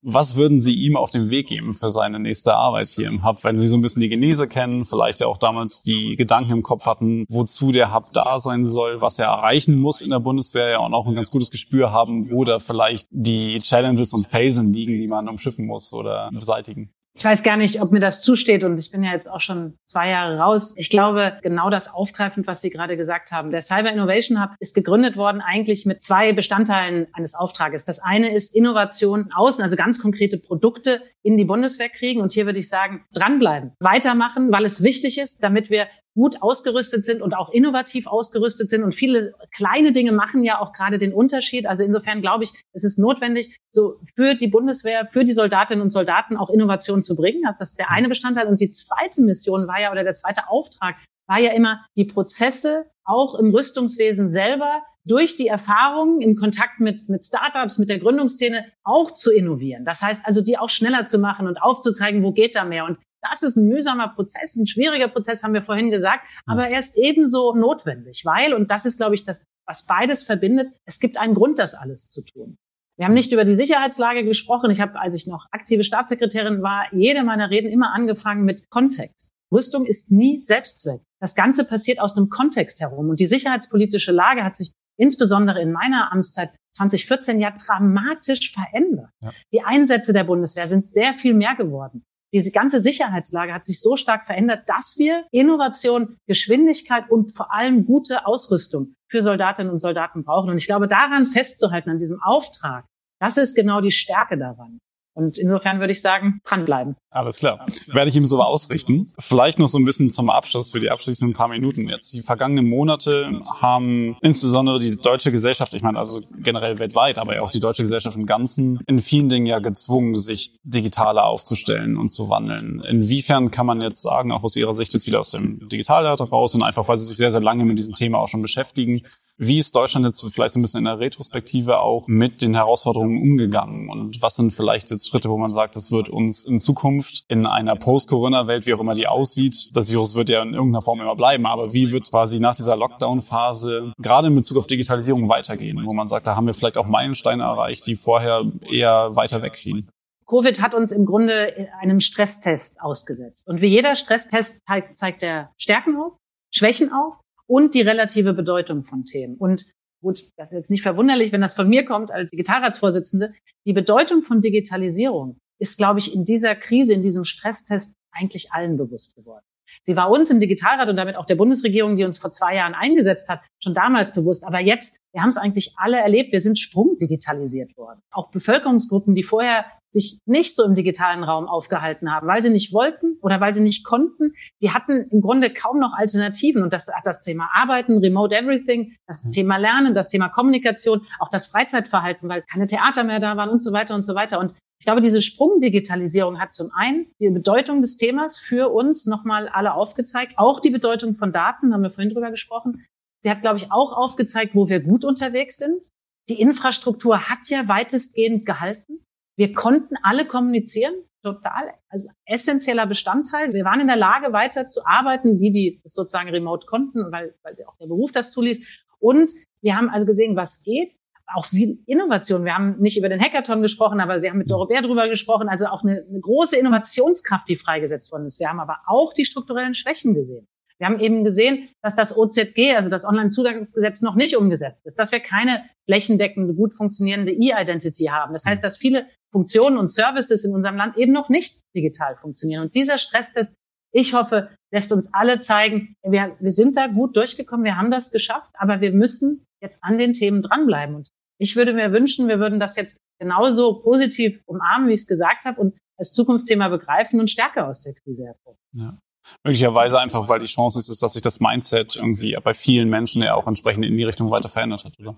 Was 0.00 0.36
würden 0.36 0.60
Sie 0.60 0.74
ihm 0.74 0.96
auf 0.96 1.10
den 1.10 1.28
Weg 1.28 1.48
geben 1.48 1.74
für 1.74 1.90
seine 1.90 2.20
nächste 2.20 2.54
Arbeit 2.54 2.88
hier 2.88 3.08
im 3.08 3.24
Hub, 3.24 3.42
wenn 3.42 3.58
Sie 3.58 3.66
so 3.66 3.76
ein 3.76 3.82
bisschen 3.82 4.00
die 4.02 4.08
Genese 4.08 4.46
kennen, 4.46 4.84
vielleicht 4.84 5.20
ja 5.20 5.26
auch 5.26 5.38
damals 5.38 5.82
die 5.82 6.14
Gedanken 6.16 6.52
im 6.52 6.62
Kopf 6.62 6.86
hatten, 6.86 7.24
wozu 7.28 7.72
der 7.72 7.92
Hub 7.92 8.12
da 8.12 8.38
sein 8.38 8.64
soll, 8.64 9.00
was 9.00 9.18
er 9.18 9.26
erreichen 9.26 9.80
muss 9.80 10.00
in 10.00 10.10
der 10.10 10.20
Bundeswehr 10.20 10.70
ja 10.70 10.78
und 10.78 10.94
auch 10.94 11.06
ein 11.08 11.14
ganz 11.14 11.30
gutes 11.30 11.50
Gespür 11.50 11.90
haben, 11.90 12.30
wo 12.30 12.44
da 12.44 12.60
vielleicht 12.60 13.08
die 13.10 13.60
Challenges 13.60 14.12
und 14.12 14.28
Phasen 14.28 14.72
liegen, 14.72 15.00
die 15.00 15.08
man 15.08 15.28
umschiffen 15.28 15.66
muss 15.66 15.92
oder 15.92 16.30
beseitigen? 16.32 16.92
Ich 17.14 17.24
weiß 17.24 17.42
gar 17.42 17.58
nicht, 17.58 17.82
ob 17.82 17.92
mir 17.92 18.00
das 18.00 18.22
zusteht 18.22 18.64
und 18.64 18.80
ich 18.80 18.90
bin 18.90 19.04
ja 19.04 19.12
jetzt 19.12 19.30
auch 19.30 19.40
schon 19.40 19.74
zwei 19.84 20.08
Jahre 20.08 20.38
raus. 20.38 20.72
Ich 20.76 20.88
glaube, 20.88 21.38
genau 21.42 21.68
das 21.68 21.92
aufgreifend, 21.92 22.46
was 22.46 22.62
Sie 22.62 22.70
gerade 22.70 22.96
gesagt 22.96 23.32
haben. 23.32 23.50
Der 23.50 23.60
Cyber 23.60 23.92
Innovation 23.92 24.42
Hub 24.42 24.52
ist 24.60 24.74
gegründet 24.74 25.16
worden 25.18 25.42
eigentlich 25.42 25.84
mit 25.84 26.00
zwei 26.00 26.32
Bestandteilen 26.32 27.06
eines 27.12 27.34
Auftrages. 27.34 27.84
Das 27.84 27.98
eine 27.98 28.34
ist 28.34 28.54
Innovation 28.54 29.30
außen, 29.34 29.62
also 29.62 29.76
ganz 29.76 30.00
konkrete 30.00 30.38
Produkte 30.38 31.02
in 31.22 31.36
die 31.36 31.44
Bundeswehr 31.44 31.90
kriegen. 31.90 32.22
Und 32.22 32.32
hier 32.32 32.46
würde 32.46 32.58
ich 32.58 32.68
sagen, 32.70 33.04
dranbleiben, 33.12 33.72
weitermachen, 33.80 34.50
weil 34.50 34.64
es 34.64 34.82
wichtig 34.82 35.18
ist, 35.18 35.42
damit 35.42 35.68
wir 35.68 35.88
gut 36.14 36.42
ausgerüstet 36.42 37.04
sind 37.04 37.22
und 37.22 37.34
auch 37.34 37.50
innovativ 37.50 38.06
ausgerüstet 38.06 38.70
sind. 38.70 38.82
Und 38.82 38.94
viele 38.94 39.32
kleine 39.54 39.92
Dinge 39.92 40.12
machen 40.12 40.44
ja 40.44 40.60
auch 40.60 40.72
gerade 40.72 40.98
den 40.98 41.12
Unterschied. 41.12 41.66
Also 41.66 41.84
insofern 41.84 42.20
glaube 42.20 42.44
ich, 42.44 42.52
es 42.72 42.84
ist 42.84 42.98
notwendig, 42.98 43.58
so 43.70 43.96
für 44.14 44.34
die 44.34 44.48
Bundeswehr, 44.48 45.06
für 45.06 45.24
die 45.24 45.32
Soldatinnen 45.32 45.82
und 45.82 45.90
Soldaten 45.90 46.36
auch 46.36 46.50
Innovation 46.50 47.02
zu 47.02 47.16
bringen. 47.16 47.46
Also 47.46 47.58
das 47.58 47.70
ist 47.70 47.78
der 47.78 47.90
eine 47.90 48.08
Bestandteil. 48.08 48.46
Und 48.46 48.60
die 48.60 48.70
zweite 48.70 49.22
Mission 49.22 49.66
war 49.66 49.80
ja, 49.80 49.90
oder 49.90 50.04
der 50.04 50.14
zweite 50.14 50.48
Auftrag 50.48 50.96
war 51.26 51.38
ja 51.38 51.52
immer, 51.52 51.84
die 51.96 52.04
Prozesse 52.04 52.84
auch 53.04 53.34
im 53.36 53.50
Rüstungswesen 53.50 54.30
selber 54.30 54.82
durch 55.04 55.36
die 55.36 55.48
Erfahrungen 55.48 56.20
im 56.20 56.36
Kontakt 56.36 56.78
mit, 56.78 57.08
mit 57.08 57.24
Startups, 57.24 57.78
mit 57.78 57.88
der 57.88 57.98
Gründungsszene 57.98 58.66
auch 58.84 59.12
zu 59.12 59.32
innovieren. 59.32 59.84
Das 59.84 60.02
heißt 60.02 60.24
also, 60.24 60.42
die 60.42 60.58
auch 60.58 60.68
schneller 60.68 61.04
zu 61.04 61.18
machen 61.18 61.48
und 61.48 61.60
aufzuzeigen, 61.60 62.22
wo 62.22 62.32
geht 62.32 62.54
da 62.54 62.64
mehr. 62.64 62.84
Und 62.84 62.98
das 63.22 63.42
ist 63.42 63.56
ein 63.56 63.68
mühsamer 63.68 64.08
Prozess, 64.08 64.56
ein 64.56 64.66
schwieriger 64.66 65.08
Prozess, 65.08 65.42
haben 65.42 65.54
wir 65.54 65.62
vorhin 65.62 65.90
gesagt, 65.90 66.26
aber 66.44 66.68
er 66.68 66.78
ist 66.78 66.96
ebenso 66.96 67.54
notwendig, 67.54 68.22
weil, 68.24 68.52
und 68.52 68.70
das 68.70 68.84
ist, 68.84 68.98
glaube 68.98 69.14
ich, 69.14 69.24
das, 69.24 69.46
was 69.66 69.86
beides 69.86 70.24
verbindet, 70.24 70.72
es 70.84 71.00
gibt 71.00 71.16
einen 71.16 71.34
Grund, 71.34 71.58
das 71.58 71.74
alles 71.74 72.10
zu 72.10 72.24
tun. 72.24 72.58
Wir 72.98 73.06
haben 73.06 73.14
nicht 73.14 73.32
über 73.32 73.44
die 73.44 73.54
Sicherheitslage 73.54 74.22
gesprochen. 74.24 74.70
Ich 74.70 74.80
habe, 74.80 75.00
als 75.00 75.14
ich 75.14 75.26
noch 75.26 75.46
aktive 75.50 75.82
Staatssekretärin 75.82 76.62
war, 76.62 76.84
jede 76.92 77.24
meiner 77.24 77.50
Reden 77.50 77.68
immer 77.70 77.92
angefangen 77.92 78.44
mit 78.44 78.68
Kontext. 78.68 79.32
Rüstung 79.52 79.86
ist 79.86 80.12
nie 80.12 80.42
Selbstzweck. 80.42 81.00
Das 81.18 81.34
Ganze 81.34 81.64
passiert 81.64 82.00
aus 82.00 82.16
einem 82.16 82.28
Kontext 82.28 82.80
herum. 82.80 83.08
Und 83.08 83.20
die 83.20 83.26
sicherheitspolitische 83.26 84.12
Lage 84.12 84.44
hat 84.44 84.56
sich 84.56 84.72
insbesondere 84.98 85.62
in 85.62 85.72
meiner 85.72 86.12
Amtszeit 86.12 86.52
2014 86.74 87.40
ja 87.40 87.50
dramatisch 87.50 88.52
verändert. 88.52 89.10
Ja. 89.20 89.32
Die 89.52 89.62
Einsätze 89.62 90.12
der 90.12 90.24
Bundeswehr 90.24 90.66
sind 90.66 90.84
sehr 90.84 91.14
viel 91.14 91.34
mehr 91.34 91.54
geworden 91.56 92.04
diese 92.32 92.50
ganze 92.50 92.80
Sicherheitslage 92.80 93.52
hat 93.52 93.66
sich 93.66 93.80
so 93.80 93.96
stark 93.96 94.26
verändert, 94.26 94.62
dass 94.66 94.96
wir 94.98 95.24
Innovation, 95.30 96.16
Geschwindigkeit 96.26 97.10
und 97.10 97.32
vor 97.32 97.52
allem 97.52 97.84
gute 97.84 98.26
Ausrüstung 98.26 98.94
für 99.08 99.22
Soldatinnen 99.22 99.70
und 99.70 99.78
Soldaten 99.78 100.24
brauchen. 100.24 100.50
Und 100.50 100.56
ich 100.56 100.66
glaube, 100.66 100.88
daran 100.88 101.26
festzuhalten, 101.26 101.90
an 101.90 101.98
diesem 101.98 102.22
Auftrag, 102.22 102.86
das 103.20 103.36
ist 103.36 103.54
genau 103.54 103.80
die 103.80 103.90
Stärke 103.90 104.38
daran. 104.38 104.80
Und 105.14 105.36
insofern 105.38 105.80
würde 105.80 105.92
ich 105.92 106.00
sagen, 106.00 106.40
dranbleiben. 106.44 106.96
Alles 107.10 107.38
klar. 107.38 107.66
Werde 107.88 108.08
ich 108.08 108.16
ihm 108.16 108.24
so 108.24 108.42
ausrichten. 108.42 109.06
Vielleicht 109.18 109.58
noch 109.58 109.68
so 109.68 109.78
ein 109.78 109.84
bisschen 109.84 110.10
zum 110.10 110.30
Abschluss 110.30 110.70
für 110.70 110.80
die 110.80 110.90
abschließenden 110.90 111.36
paar 111.36 111.48
Minuten 111.48 111.86
jetzt. 111.88 112.12
Die 112.14 112.22
vergangenen 112.22 112.66
Monate 112.66 113.42
haben 113.60 114.16
insbesondere 114.22 114.78
die 114.80 114.96
deutsche 114.96 115.30
Gesellschaft, 115.30 115.74
ich 115.74 115.82
meine 115.82 115.98
also 115.98 116.22
generell 116.38 116.78
weltweit, 116.78 117.18
aber 117.18 117.42
auch 117.42 117.50
die 117.50 117.60
deutsche 117.60 117.82
Gesellschaft 117.82 118.16
im 118.16 118.24
Ganzen 118.24 118.80
in 118.86 118.98
vielen 118.98 119.28
Dingen 119.28 119.44
ja 119.44 119.58
gezwungen, 119.58 120.16
sich 120.16 120.54
digitaler 120.62 121.24
aufzustellen 121.24 121.98
und 121.98 122.08
zu 122.08 122.30
wandeln. 122.30 122.80
Inwiefern 122.80 123.50
kann 123.50 123.66
man 123.66 123.82
jetzt 123.82 124.00
sagen, 124.00 124.32
auch 124.32 124.42
aus 124.42 124.56
Ihrer 124.56 124.74
Sicht 124.74 124.94
ist 124.94 125.06
wieder 125.06 125.20
aus 125.20 125.32
dem 125.32 125.68
Digitalrat 125.68 126.20
heraus 126.20 126.54
und 126.54 126.62
einfach, 126.62 126.88
weil 126.88 126.96
Sie 126.96 127.06
sich 127.06 127.18
sehr, 127.18 127.32
sehr 127.32 127.42
lange 127.42 127.66
mit 127.66 127.78
diesem 127.78 127.94
Thema 127.94 128.18
auch 128.18 128.28
schon 128.28 128.40
beschäftigen, 128.40 129.02
wie 129.44 129.58
ist 129.58 129.74
Deutschland 129.74 130.06
jetzt 130.06 130.24
vielleicht 130.32 130.54
ein 130.54 130.62
bisschen 130.62 130.78
in 130.78 130.84
der 130.84 131.00
Retrospektive 131.00 131.80
auch 131.80 132.06
mit 132.06 132.42
den 132.42 132.54
Herausforderungen 132.54 133.20
umgegangen? 133.20 133.90
Und 133.90 134.22
was 134.22 134.36
sind 134.36 134.52
vielleicht 134.52 134.90
jetzt 134.90 135.08
Schritte, 135.08 135.28
wo 135.30 135.36
man 135.36 135.52
sagt, 135.52 135.74
das 135.74 135.90
wird 135.90 136.08
uns 136.08 136.44
in 136.44 136.60
Zukunft 136.60 137.24
in 137.26 137.44
einer 137.44 137.74
Post-Corona-Welt, 137.74 138.66
wie 138.66 138.74
auch 138.74 138.80
immer 138.80 138.94
die 138.94 139.08
aussieht, 139.08 139.70
das 139.74 139.90
Virus 139.90 140.14
wird 140.14 140.28
ja 140.28 140.42
in 140.42 140.54
irgendeiner 140.54 140.82
Form 140.82 141.00
immer 141.00 141.16
bleiben, 141.16 141.46
aber 141.46 141.72
wie 141.72 141.90
wird 141.90 142.08
quasi 142.10 142.38
nach 142.38 142.54
dieser 142.54 142.76
Lockdown-Phase 142.76 143.92
gerade 143.98 144.28
in 144.28 144.36
Bezug 144.36 144.58
auf 144.58 144.68
Digitalisierung 144.68 145.28
weitergehen? 145.28 145.82
Wo 145.84 145.92
man 145.92 146.06
sagt, 146.06 146.28
da 146.28 146.36
haben 146.36 146.46
wir 146.46 146.54
vielleicht 146.54 146.78
auch 146.78 146.86
Meilensteine 146.86 147.42
erreicht, 147.42 147.84
die 147.86 147.96
vorher 147.96 148.44
eher 148.70 149.16
weiter 149.16 149.42
weg 149.42 149.58
schienen. 149.58 149.88
Covid 150.28 150.62
hat 150.62 150.74
uns 150.74 150.92
im 150.92 151.04
Grunde 151.04 151.68
einen 151.80 152.00
Stresstest 152.00 152.80
ausgesetzt. 152.80 153.46
Und 153.48 153.60
wie 153.60 153.66
jeder 153.66 153.96
Stresstest 153.96 154.60
zeigt 154.94 155.22
er 155.22 155.50
Stärken 155.58 155.96
auf, 155.96 156.12
Schwächen 156.54 156.92
auf 156.92 157.16
und 157.48 157.74
die 157.74 157.82
relative 157.82 158.32
Bedeutung 158.32 158.82
von 158.82 159.04
Themen. 159.04 159.36
Und 159.36 159.70
gut, 160.02 160.28
das 160.36 160.50
ist 160.52 160.56
jetzt 160.56 160.70
nicht 160.70 160.82
verwunderlich, 160.82 161.32
wenn 161.32 161.40
das 161.40 161.54
von 161.54 161.68
mir 161.68 161.84
kommt 161.84 162.10
als 162.10 162.30
Digitalratsvorsitzende, 162.30 163.32
die 163.66 163.72
Bedeutung 163.72 164.22
von 164.22 164.40
Digitalisierung 164.40 165.38
ist, 165.58 165.76
glaube 165.76 166.00
ich, 166.00 166.14
in 166.14 166.24
dieser 166.24 166.54
Krise, 166.56 166.92
in 166.92 167.02
diesem 167.02 167.24
Stresstest 167.24 167.94
eigentlich 168.10 168.52
allen 168.52 168.76
bewusst 168.76 169.14
geworden. 169.14 169.44
Sie 169.84 169.96
war 169.96 170.10
uns 170.10 170.30
im 170.30 170.40
Digitalrat 170.40 170.88
und 170.88 170.96
damit 170.96 171.16
auch 171.16 171.24
der 171.24 171.36
Bundesregierung, 171.36 171.96
die 171.96 172.04
uns 172.04 172.18
vor 172.18 172.30
zwei 172.30 172.56
Jahren 172.56 172.74
eingesetzt 172.74 173.28
hat, 173.28 173.40
schon 173.62 173.74
damals 173.74 174.14
bewusst. 174.14 174.44
Aber 174.44 174.60
jetzt, 174.60 174.98
wir 175.12 175.22
haben 175.22 175.30
es 175.30 175.38
eigentlich 175.38 175.74
alle 175.76 175.98
erlebt, 175.98 176.32
wir 176.32 176.40
sind 176.40 176.58
sprungdigitalisiert 176.58 177.76
worden. 177.76 178.00
Auch 178.10 178.30
Bevölkerungsgruppen, 178.30 179.14
die 179.14 179.22
vorher 179.22 179.64
sich 179.92 180.18
nicht 180.24 180.56
so 180.56 180.64
im 180.64 180.74
digitalen 180.74 181.22
Raum 181.22 181.46
aufgehalten 181.46 182.10
haben, 182.10 182.26
weil 182.26 182.42
sie 182.42 182.50
nicht 182.50 182.72
wollten 182.72 183.18
oder 183.20 183.40
weil 183.40 183.54
sie 183.54 183.62
nicht 183.62 183.84
konnten, 183.84 184.32
die 184.60 184.70
hatten 184.70 185.08
im 185.10 185.20
Grunde 185.20 185.50
kaum 185.50 185.78
noch 185.78 185.92
Alternativen. 185.94 186.62
Und 186.62 186.72
das 186.72 186.88
hat 186.88 187.06
das 187.06 187.20
Thema 187.20 187.50
Arbeiten, 187.52 187.98
Remote 187.98 188.34
Everything, 188.34 188.94
das 189.06 189.24
mhm. 189.24 189.30
Thema 189.32 189.56
Lernen, 189.58 189.94
das 189.94 190.08
Thema 190.08 190.28
Kommunikation, 190.28 191.06
auch 191.20 191.28
das 191.28 191.46
Freizeitverhalten, 191.46 192.28
weil 192.28 192.42
keine 192.42 192.66
Theater 192.66 193.04
mehr 193.04 193.20
da 193.20 193.36
waren 193.36 193.50
und 193.50 193.62
so 193.62 193.72
weiter 193.72 193.94
und 193.94 194.04
so 194.04 194.14
weiter. 194.14 194.38
Und 194.38 194.54
ich 194.80 194.86
glaube, 194.86 195.00
diese 195.00 195.22
Sprungdigitalisierung 195.22 196.40
hat 196.40 196.52
zum 196.52 196.70
einen 196.74 197.06
die 197.20 197.30
Bedeutung 197.30 197.82
des 197.82 197.98
Themas 197.98 198.38
für 198.38 198.70
uns 198.72 199.06
nochmal 199.06 199.48
alle 199.48 199.74
aufgezeigt, 199.74 200.34
auch 200.38 200.58
die 200.58 200.70
Bedeutung 200.70 201.14
von 201.14 201.32
Daten, 201.32 201.72
haben 201.72 201.82
wir 201.82 201.90
vorhin 201.90 202.12
drüber 202.12 202.32
gesprochen. 202.32 202.84
Sie 203.22 203.30
hat, 203.30 203.42
glaube 203.42 203.58
ich, 203.58 203.70
auch 203.70 203.92
aufgezeigt, 203.92 204.56
wo 204.56 204.68
wir 204.68 204.80
gut 204.80 205.04
unterwegs 205.04 205.58
sind. 205.58 205.92
Die 206.28 206.40
Infrastruktur 206.40 207.28
hat 207.28 207.48
ja 207.48 207.68
weitestgehend 207.68 208.44
gehalten. 208.44 209.04
Wir 209.42 209.54
konnten 209.54 209.96
alle 210.04 210.24
kommunizieren, 210.24 210.94
total, 211.20 211.74
also 211.88 212.06
essentieller 212.26 212.86
Bestandteil. 212.86 213.52
Wir 213.52 213.64
waren 213.64 213.80
in 213.80 213.88
der 213.88 213.96
Lage, 213.96 214.32
weiter 214.32 214.68
zu 214.68 214.86
arbeiten, 214.86 215.36
die, 215.36 215.50
die 215.50 215.80
das 215.82 215.94
sozusagen 215.94 216.28
remote 216.28 216.64
konnten, 216.68 217.10
weil, 217.10 217.34
weil 217.42 217.56
sie 217.56 217.66
auch 217.66 217.76
der 217.78 217.88
Beruf 217.88 218.12
das 218.12 218.30
zuließ. 218.30 218.64
Und 219.00 219.32
wir 219.60 219.76
haben 219.76 219.90
also 219.90 220.06
gesehen, 220.06 220.36
was 220.36 220.62
geht 220.62 220.94
auch 221.26 221.50
wie 221.50 221.82
Innovation. 221.86 222.44
Wir 222.44 222.54
haben 222.54 222.78
nicht 222.78 222.96
über 222.96 223.08
den 223.08 223.20
Hackathon 223.20 223.62
gesprochen, 223.62 224.00
aber 224.00 224.20
Sie 224.20 224.30
haben 224.30 224.38
mit 224.38 224.48
Doro 224.48 224.66
Bär 224.66 224.82
drüber 224.82 225.08
gesprochen. 225.08 225.48
Also 225.48 225.66
auch 225.66 225.82
eine, 225.82 226.04
eine 226.08 226.20
große 226.20 226.56
Innovationskraft, 226.56 227.48
die 227.48 227.56
freigesetzt 227.56 228.12
worden 228.12 228.26
ist. 228.26 228.38
Wir 228.38 228.48
haben 228.48 228.60
aber 228.60 228.78
auch 228.86 229.12
die 229.12 229.24
strukturellen 229.24 229.74
Schwächen 229.74 230.14
gesehen. 230.14 230.46
Wir 230.82 230.88
haben 230.88 230.98
eben 230.98 231.22
gesehen, 231.22 231.68
dass 231.80 231.94
das 231.94 232.16
OZG, 232.16 232.74
also 232.74 232.90
das 232.90 233.04
Online-Zugangsgesetz, 233.04 234.02
noch 234.02 234.16
nicht 234.16 234.36
umgesetzt 234.36 234.84
ist, 234.84 234.98
dass 234.98 235.12
wir 235.12 235.20
keine 235.20 235.64
flächendeckende, 235.88 236.54
gut 236.54 236.74
funktionierende 236.74 237.30
E-Identity 237.30 238.06
haben. 238.06 238.32
Das 238.32 238.44
heißt, 238.44 238.64
dass 238.64 238.78
viele 238.78 239.06
Funktionen 239.32 239.76
und 239.78 239.92
Services 239.92 240.42
in 240.42 240.52
unserem 240.52 240.74
Land 240.74 240.96
eben 240.96 241.12
noch 241.12 241.28
nicht 241.28 241.60
digital 241.76 242.16
funktionieren. 242.16 242.64
Und 242.64 242.74
dieser 242.74 242.98
Stresstest, 242.98 243.54
ich 243.92 244.12
hoffe, 244.12 244.48
lässt 244.72 244.92
uns 244.92 245.14
alle 245.14 245.38
zeigen, 245.38 245.94
wir, 246.02 246.36
wir 246.40 246.50
sind 246.50 246.76
da 246.76 246.88
gut 246.88 247.16
durchgekommen, 247.16 247.64
wir 247.64 247.76
haben 247.76 247.92
das 247.92 248.10
geschafft, 248.10 248.50
aber 248.54 248.80
wir 248.80 248.92
müssen 248.92 249.44
jetzt 249.62 249.84
an 249.84 249.98
den 249.98 250.14
Themen 250.14 250.42
dranbleiben. 250.42 250.96
Und 250.96 251.10
ich 251.38 251.54
würde 251.54 251.74
mir 251.74 251.92
wünschen, 251.92 252.26
wir 252.26 252.40
würden 252.40 252.58
das 252.58 252.74
jetzt 252.74 252.98
genauso 253.20 253.82
positiv 253.82 254.42
umarmen, 254.46 254.88
wie 254.88 254.94
ich 254.94 255.02
es 255.02 255.06
gesagt 255.06 255.44
habe, 255.44 255.60
und 255.60 255.78
als 255.96 256.12
Zukunftsthema 256.12 256.66
begreifen 256.70 257.20
und 257.20 257.30
stärker 257.30 257.68
aus 257.68 257.82
der 257.82 257.94
Krise 257.94 258.24
hervorgehen. 258.24 258.58
Ja. 258.72 258.98
Möglicherweise 259.44 260.00
einfach, 260.00 260.28
weil 260.28 260.40
die 260.40 260.46
Chance 260.46 260.78
ist, 260.78 261.02
dass 261.02 261.12
sich 261.12 261.22
das 261.22 261.40
Mindset 261.40 261.96
irgendwie 261.96 262.36
bei 262.42 262.54
vielen 262.54 262.88
Menschen 262.88 263.22
ja 263.22 263.34
auch 263.34 263.46
entsprechend 263.46 263.84
in 263.84 263.96
die 263.96 264.04
Richtung 264.04 264.30
weiter 264.30 264.48
verändert 264.48 264.84
hat, 264.84 264.98
oder? 264.98 265.14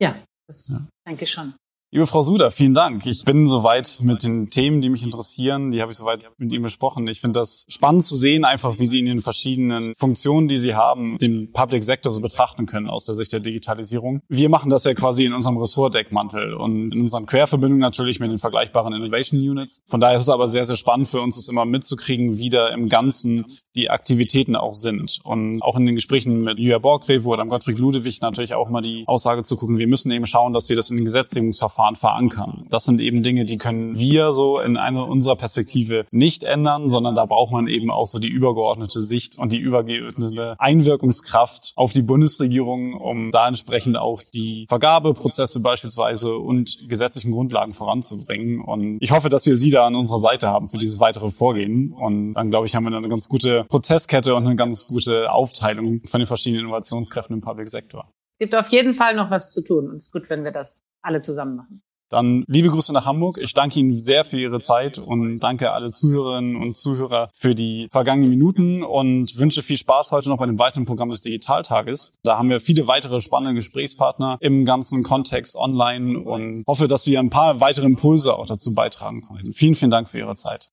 Ja, 0.00 0.22
das 0.48 0.68
ja. 0.68 0.86
denke 1.06 1.24
ich 1.24 1.30
schon. 1.30 1.54
Liebe 1.94 2.08
Frau 2.08 2.22
Suda, 2.22 2.50
vielen 2.50 2.74
Dank. 2.74 3.06
Ich 3.06 3.22
bin 3.24 3.46
soweit 3.46 4.00
mit 4.02 4.24
den 4.24 4.50
Themen, 4.50 4.82
die 4.82 4.88
mich 4.88 5.04
interessieren, 5.04 5.70
die 5.70 5.80
habe 5.80 5.92
ich 5.92 5.96
soweit 5.96 6.24
mit 6.38 6.52
Ihnen 6.52 6.64
besprochen. 6.64 7.06
Ich 7.06 7.20
finde 7.20 7.38
das 7.38 7.66
spannend 7.68 8.02
zu 8.02 8.16
sehen, 8.16 8.44
einfach 8.44 8.80
wie 8.80 8.86
Sie 8.86 8.98
in 8.98 9.04
den 9.04 9.20
verschiedenen 9.20 9.94
Funktionen, 9.94 10.48
die 10.48 10.56
Sie 10.56 10.74
haben, 10.74 11.18
den 11.18 11.52
Public 11.52 11.84
Sector 11.84 12.10
so 12.10 12.20
betrachten 12.20 12.66
können 12.66 12.90
aus 12.90 13.04
der 13.04 13.14
Sicht 13.14 13.32
der 13.32 13.38
Digitalisierung. 13.38 14.22
Wir 14.28 14.48
machen 14.48 14.70
das 14.70 14.82
ja 14.82 14.94
quasi 14.94 15.24
in 15.24 15.32
unserem 15.32 15.56
Ressortdeckmantel 15.56 16.54
und 16.54 16.92
in 16.92 17.02
unseren 17.02 17.26
Querverbindungen 17.26 17.78
natürlich 17.78 18.18
mit 18.18 18.28
den 18.28 18.38
vergleichbaren 18.38 18.92
Innovation 18.92 19.38
Units. 19.38 19.80
Von 19.86 20.00
daher 20.00 20.16
ist 20.16 20.24
es 20.24 20.30
aber 20.30 20.48
sehr, 20.48 20.64
sehr 20.64 20.74
spannend 20.74 21.06
für 21.06 21.20
uns, 21.20 21.36
es 21.36 21.48
immer 21.48 21.64
mitzukriegen, 21.64 22.38
wie 22.38 22.50
da 22.50 22.70
im 22.70 22.88
Ganzen 22.88 23.44
die 23.74 23.90
Aktivitäten 23.90 24.56
auch 24.56 24.74
sind. 24.74 25.18
Und 25.24 25.62
auch 25.62 25.76
in 25.76 25.86
den 25.86 25.94
Gesprächen 25.94 26.42
mit 26.42 26.58
Julia 26.58 26.78
Borgrevo 26.78 27.32
oder 27.32 27.44
Gottfried 27.46 27.78
Ludewig 27.78 28.20
natürlich 28.20 28.54
auch 28.54 28.68
mal 28.68 28.82
die 28.82 29.04
Aussage 29.06 29.42
zu 29.42 29.56
gucken, 29.56 29.78
wir 29.78 29.88
müssen 29.88 30.10
eben 30.10 30.26
schauen, 30.26 30.52
dass 30.52 30.68
wir 30.68 30.76
das 30.76 30.90
in 30.90 30.96
den 30.96 31.04
Gesetzgebungsverfahren 31.04 31.74
Verfahren 31.74 31.96
verankern. 31.96 32.66
Das 32.70 32.84
sind 32.84 33.00
eben 33.00 33.22
Dinge, 33.22 33.44
die 33.44 33.58
können 33.58 33.98
wir 33.98 34.32
so 34.32 34.60
in 34.60 34.76
einer 34.76 35.08
unserer 35.08 35.36
Perspektive 35.36 36.06
nicht 36.10 36.44
ändern, 36.44 36.88
sondern 36.88 37.14
da 37.14 37.26
braucht 37.26 37.52
man 37.52 37.66
eben 37.66 37.90
auch 37.90 38.06
so 38.06 38.18
die 38.18 38.28
übergeordnete 38.28 39.02
Sicht 39.02 39.38
und 39.38 39.52
die 39.52 39.58
übergeordnete 39.58 40.54
Einwirkungskraft 40.58 41.72
auf 41.76 41.92
die 41.92 42.02
Bundesregierung, 42.02 42.94
um 42.94 43.30
da 43.30 43.48
entsprechend 43.48 43.96
auch 43.96 44.22
die 44.22 44.66
Vergabeprozesse 44.68 45.60
beispielsweise 45.60 46.36
und 46.36 46.78
gesetzlichen 46.88 47.32
Grundlagen 47.32 47.74
voranzubringen. 47.74 48.60
Und 48.60 48.98
ich 49.00 49.10
hoffe, 49.10 49.28
dass 49.28 49.46
wir 49.46 49.56
Sie 49.56 49.70
da 49.70 49.86
an 49.86 49.96
unserer 49.96 50.18
Seite 50.18 50.48
haben 50.48 50.68
für 50.68 50.78
dieses 50.78 51.00
weitere 51.00 51.30
Vorgehen. 51.30 51.92
Und 51.92 52.34
dann, 52.34 52.50
glaube 52.50 52.66
ich, 52.66 52.74
haben 52.74 52.84
wir 52.84 52.96
eine 52.96 53.08
ganz 53.08 53.28
gute 53.28 53.63
Prozesskette 53.64 54.34
und 54.34 54.46
eine 54.46 54.56
ganz 54.56 54.86
gute 54.86 55.32
Aufteilung 55.32 56.02
von 56.04 56.20
den 56.20 56.26
verschiedenen 56.26 56.64
Innovationskräften 56.64 57.36
im 57.36 57.40
Public 57.40 57.68
Sektor. 57.68 58.08
Es 58.34 58.46
gibt 58.46 58.54
auf 58.54 58.68
jeden 58.68 58.94
Fall 58.94 59.14
noch 59.14 59.30
was 59.30 59.52
zu 59.52 59.62
tun 59.62 59.88
und 59.88 59.96
es 59.96 60.06
ist 60.06 60.12
gut, 60.12 60.28
wenn 60.28 60.44
wir 60.44 60.52
das 60.52 60.84
alle 61.02 61.20
zusammen 61.20 61.56
machen. 61.56 61.82
Dann 62.10 62.44
liebe 62.46 62.68
Grüße 62.68 62.92
nach 62.92 63.06
Hamburg. 63.06 63.38
Ich 63.38 63.54
danke 63.54 63.80
Ihnen 63.80 63.94
sehr 63.94 64.24
für 64.24 64.38
Ihre 64.38 64.60
Zeit 64.60 64.98
und 64.98 65.40
danke 65.40 65.72
alle 65.72 65.88
Zuhörerinnen 65.88 66.54
und 66.54 66.76
Zuhörer 66.76 67.28
für 67.34 67.54
die 67.54 67.88
vergangenen 67.90 68.30
Minuten 68.30 68.82
und 68.82 69.38
wünsche 69.38 69.62
viel 69.62 69.78
Spaß 69.78 70.12
heute 70.12 70.28
noch 70.28 70.38
bei 70.38 70.46
dem 70.46 70.58
weiteren 70.58 70.84
Programm 70.84 71.10
des 71.10 71.22
Digitaltages. 71.22 72.12
Da 72.22 72.38
haben 72.38 72.50
wir 72.50 72.60
viele 72.60 72.86
weitere 72.86 73.20
spannende 73.20 73.54
Gesprächspartner 73.54 74.36
im 74.40 74.64
ganzen 74.64 75.02
Kontext 75.02 75.56
online 75.56 76.20
und 76.20 76.64
hoffe, 76.68 76.86
dass 76.86 77.06
wir 77.06 77.18
ein 77.18 77.30
paar 77.30 77.60
weitere 77.60 77.86
Impulse 77.86 78.36
auch 78.36 78.46
dazu 78.46 78.74
beitragen 78.74 79.22
konnten. 79.22 79.52
Vielen, 79.52 79.74
vielen 79.74 79.90
Dank 79.90 80.08
für 80.08 80.18
Ihre 80.18 80.36
Zeit. 80.36 80.68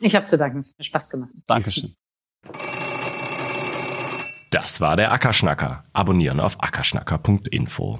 Ich 0.00 0.14
habe 0.14 0.26
zu 0.26 0.36
danken. 0.36 0.58
Es 0.58 0.74
hat 0.78 0.86
Spaß 0.86 1.10
gemacht. 1.10 1.30
Dankeschön. 1.46 1.96
Das 4.56 4.80
war 4.80 4.96
der 4.96 5.12
Ackerschnacker. 5.12 5.84
Abonnieren 5.92 6.40
auf 6.40 6.56
ackerschnacker.info. 6.62 7.98